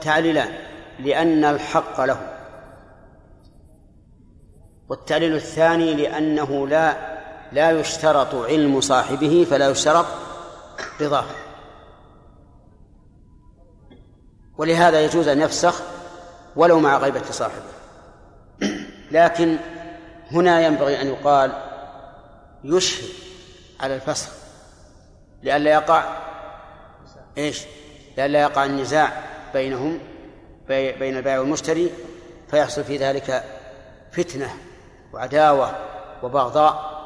تعليلان 0.00 0.52
لأن 0.98 1.44
الحق 1.44 2.00
له. 2.00 2.18
والتعليل 4.88 5.34
الثاني 5.34 5.94
لأنه 5.94 6.68
لا 6.68 7.16
لا 7.52 7.70
يشترط 7.70 8.34
علم 8.34 8.80
صاحبه 8.80 9.46
فلا 9.50 9.68
يشترط 9.68 10.06
رضاه. 11.00 11.24
ولهذا 14.58 15.00
يجوز 15.00 15.28
أن 15.28 15.40
يفسخ 15.40 15.82
ولو 16.56 16.80
مع 16.80 16.98
غيبة 16.98 17.24
صاحبه. 17.30 17.76
لكن 19.10 19.56
هنا 20.32 20.60
ينبغي 20.60 21.00
أن 21.00 21.06
يقال 21.06 21.65
يشهد 22.66 23.08
على 23.80 23.94
الفسخ 23.94 24.28
لئلا 25.42 25.70
يقع 25.70 26.04
إيش؟ 27.38 27.62
لئلا 28.18 28.40
يقع 28.40 28.64
النزاع 28.64 29.22
بينهم 29.52 29.98
بين 30.68 31.16
البائع 31.16 31.38
والمشتري 31.38 31.90
فيحصل 32.50 32.84
في 32.84 32.96
ذلك 32.96 33.44
فتنة 34.12 34.50
وعداوة 35.12 35.72
وبغضاء 36.22 36.96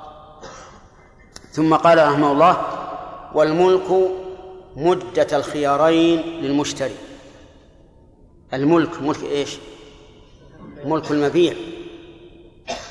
ثم 1.53 1.75
قال 1.75 1.99
رحمه 1.99 2.33
الله 2.33 2.67
والملك 3.35 4.11
مدة 4.77 5.37
الخيارين 5.37 6.21
للمشتري 6.21 6.97
الملك 8.55 9.03
ملك 9.03 9.23
إيش؟ 9.23 9.57
ملك 10.85 11.11
المبيع 11.11 11.55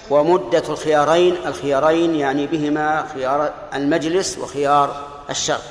ومدة 0.10 0.64
الخيارين 0.70 1.36
الخيارين 1.46 2.16
يعني 2.16 2.48
بهما 2.48 3.08
خيار 3.14 3.54
المجلس 3.74 4.38
وخيار 4.38 5.08
الشر 5.30 5.62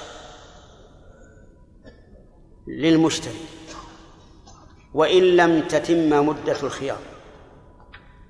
للمشتري 2.67 3.41
وإن 4.95 5.23
لم 5.23 5.61
تتم 5.61 6.27
مدة 6.27 6.63
الخيار 6.63 6.99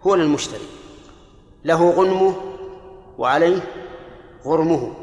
هو 0.03 0.15
للمشتري 0.15 0.67
له 1.65 1.91
غنمه 1.91 2.37
وعليه 3.19 3.61
غرمه. 4.45 4.95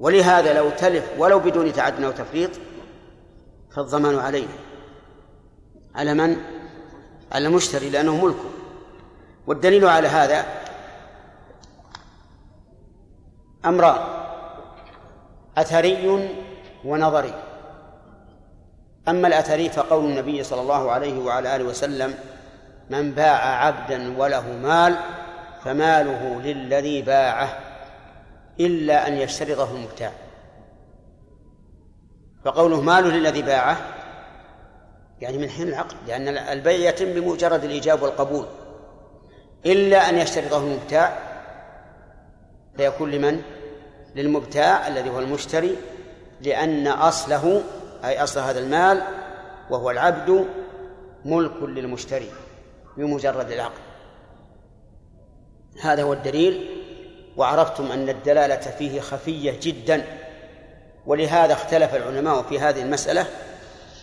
ولهذا 0.00 0.52
لو 0.52 0.70
تلف 0.70 1.04
ولو 1.18 1.38
بدون 1.38 1.72
تعد 1.72 2.02
أو 2.02 2.10
تفريط 2.10 2.50
فالضمان 3.76 4.18
عليه. 4.18 4.46
على 5.94 6.14
من؟ 6.14 6.36
على 7.32 7.48
المشتري 7.48 7.90
لأنه 7.90 8.24
ملكه. 8.24 8.57
والدليل 9.48 9.84
على 9.84 10.08
هذا 10.08 10.44
أمران 13.64 13.98
أثري 15.58 16.28
ونظري. 16.84 17.34
أما 19.08 19.28
الأثري 19.28 19.68
فقول 19.68 20.04
النبي 20.04 20.42
صلى 20.42 20.60
الله 20.60 20.90
عليه 20.90 21.18
وعلى 21.18 21.56
آله 21.56 21.64
وسلم 21.64 22.14
من 22.90 23.12
باع 23.12 23.64
عبدا 23.66 24.18
وله 24.18 24.52
مال 24.52 24.96
فماله 25.64 26.40
للذي 26.40 27.02
باعه 27.02 27.58
إلا 28.60 29.08
أن 29.08 29.14
يشترطه 29.14 29.70
المبتاع. 29.70 30.12
فقوله 32.44 32.80
ماله 32.80 33.08
للذي 33.08 33.42
باعه 33.42 33.76
يعني 35.20 35.38
من 35.38 35.50
حين 35.50 35.68
العقد 35.68 35.96
لأن 36.06 36.28
البيع 36.28 36.88
يتم 36.88 37.12
بمجرد 37.12 37.64
الإيجاب 37.64 38.02
والقبول. 38.02 38.46
إلا 39.66 40.08
أن 40.08 40.18
يشترطه 40.18 40.58
المبتاع 40.58 41.18
فيكون 42.76 43.10
لمن؟ 43.10 43.42
للمبتاع 44.14 44.88
الذي 44.88 45.10
هو 45.10 45.18
المشتري 45.18 45.76
لأن 46.40 46.86
أصله 46.86 47.62
أي 48.04 48.22
أصل 48.22 48.40
هذا 48.40 48.60
المال 48.60 49.02
وهو 49.70 49.90
العبد 49.90 50.46
ملك 51.24 51.62
للمشتري 51.62 52.30
بمجرد 52.96 53.50
العقد. 53.50 53.80
هذا 55.80 56.02
هو 56.02 56.12
الدليل 56.12 56.68
وعرفتم 57.36 57.92
أن 57.92 58.08
الدلالة 58.08 58.56
فيه 58.56 59.00
خفية 59.00 59.58
جدا. 59.62 60.04
ولهذا 61.06 61.52
اختلف 61.52 61.94
العلماء 61.94 62.42
في 62.42 62.60
هذه 62.60 62.82
المسألة 62.82 63.26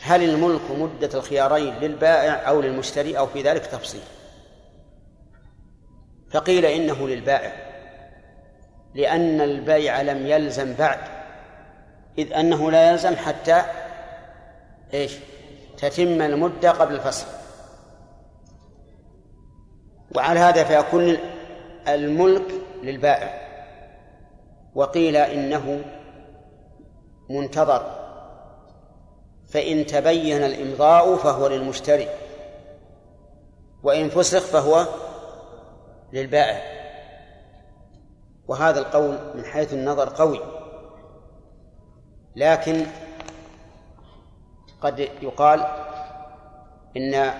هل 0.01 0.23
الملك 0.23 0.71
مدة 0.71 1.09
الخيارين 1.13 1.73
للبائع 1.73 2.49
أو 2.49 2.61
للمشتري 2.61 3.17
أو 3.17 3.27
في 3.27 3.41
ذلك 3.41 3.65
تفصيل؟ 3.65 4.01
فقيل 6.35 6.65
إنه 6.65 7.07
للبائع 7.07 7.51
لأن 8.95 9.41
البيع 9.41 10.01
لم 10.01 10.27
يلزم 10.27 10.73
بعد 10.73 10.99
إذ 12.17 12.33
أنه 12.33 12.71
لا 12.71 12.91
يلزم 12.91 13.15
حتى 13.15 13.61
إيش؟ 14.93 15.17
تتم 15.77 16.21
المدة 16.21 16.71
قبل 16.71 16.95
الفصل. 16.95 17.25
وعلى 20.15 20.39
هذا 20.39 20.63
فيكون 20.63 21.17
الملك 21.87 22.51
للبائع. 22.83 23.47
وقيل 24.75 25.15
إنه 25.15 25.81
منتظر 27.29 28.05
فإن 29.47 29.85
تبين 29.85 30.43
الإمضاء 30.43 31.15
فهو 31.15 31.47
للمشتري 31.47 32.07
وإن 33.83 34.09
فسخ 34.09 34.43
فهو 34.43 34.87
للبائع. 36.15 36.61
وهذا 38.47 38.79
القول 38.79 39.19
من 39.35 39.45
حيث 39.45 39.73
النظر 39.73 40.09
قوي. 40.09 40.39
لكن 42.35 42.85
قد 44.81 44.99
يقال 44.99 45.65
إن 46.97 47.33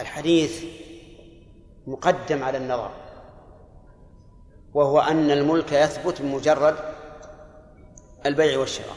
الحديث 0.00 0.64
مقدم 1.86 2.44
على 2.44 2.58
النظر 2.58 2.90
وهو 4.74 5.00
أن 5.00 5.30
الملك 5.30 5.72
يثبت 5.72 6.22
بمجرد 6.22 6.76
البيع 8.26 8.58
والشراء 8.58 8.96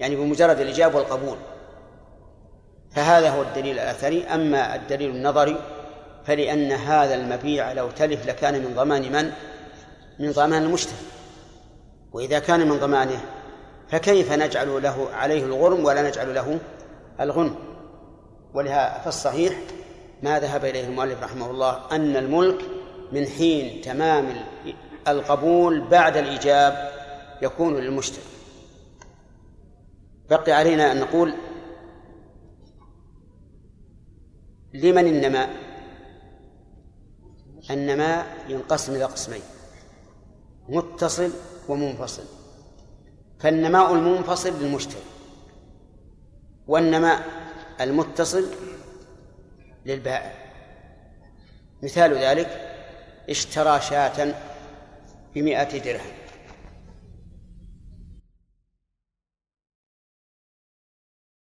يعني 0.00 0.16
بمجرد 0.16 0.60
الإجابة 0.60 0.96
والقبول. 0.96 1.36
فهذا 2.90 3.30
هو 3.30 3.42
الدليل 3.42 3.78
الأثري. 3.78 4.24
أما 4.24 4.74
الدليل 4.74 5.10
النظري 5.10 5.75
فلأن 6.26 6.72
هذا 6.72 7.14
المبيع 7.14 7.72
لو 7.72 7.90
تلف 7.90 8.26
لكان 8.26 8.54
من 8.54 8.74
ضمان 8.74 9.12
من؟ 9.12 9.32
من 10.18 10.32
ضمان 10.32 10.62
المشتري 10.62 10.96
وإذا 12.12 12.38
كان 12.38 12.68
من 12.68 12.78
ضمانه 12.78 13.20
فكيف 13.88 14.32
نجعل 14.32 14.82
له 14.82 15.08
عليه 15.12 15.44
الغرم 15.44 15.84
ولا 15.84 16.08
نجعل 16.08 16.34
له 16.34 16.58
الغنم؟ 17.20 17.54
ولها 18.54 19.02
فالصحيح 19.04 19.58
ما 20.22 20.40
ذهب 20.40 20.64
إليه 20.64 20.86
المؤلف 20.86 21.22
رحمه 21.22 21.50
الله 21.50 21.80
أن 21.92 22.16
الملك 22.16 22.64
من 23.12 23.26
حين 23.26 23.80
تمام 23.80 24.26
القبول 25.08 25.88
بعد 25.88 26.16
الإيجاب 26.16 26.90
يكون 27.42 27.76
للمشتري 27.76 28.24
بقي 30.30 30.52
علينا 30.52 30.92
أن 30.92 31.00
نقول 31.00 31.34
لمن 34.74 35.06
النماء 35.06 35.65
النماء 37.70 38.26
ينقسم 38.48 38.94
إلى 38.94 39.04
قسمين 39.04 39.42
متصل 40.68 41.30
ومنفصل. 41.68 42.24
فالنماء 43.40 43.94
المنفصل 43.94 44.62
للمشتري 44.62 45.02
والنماء 46.66 47.26
المتصل 47.80 48.44
للبائع. 49.86 50.32
مثال 51.82 52.14
ذلك 52.14 52.76
اشترى 53.30 53.80
شاة 53.80 54.34
بمائة 55.34 55.78
درهم. 55.78 56.25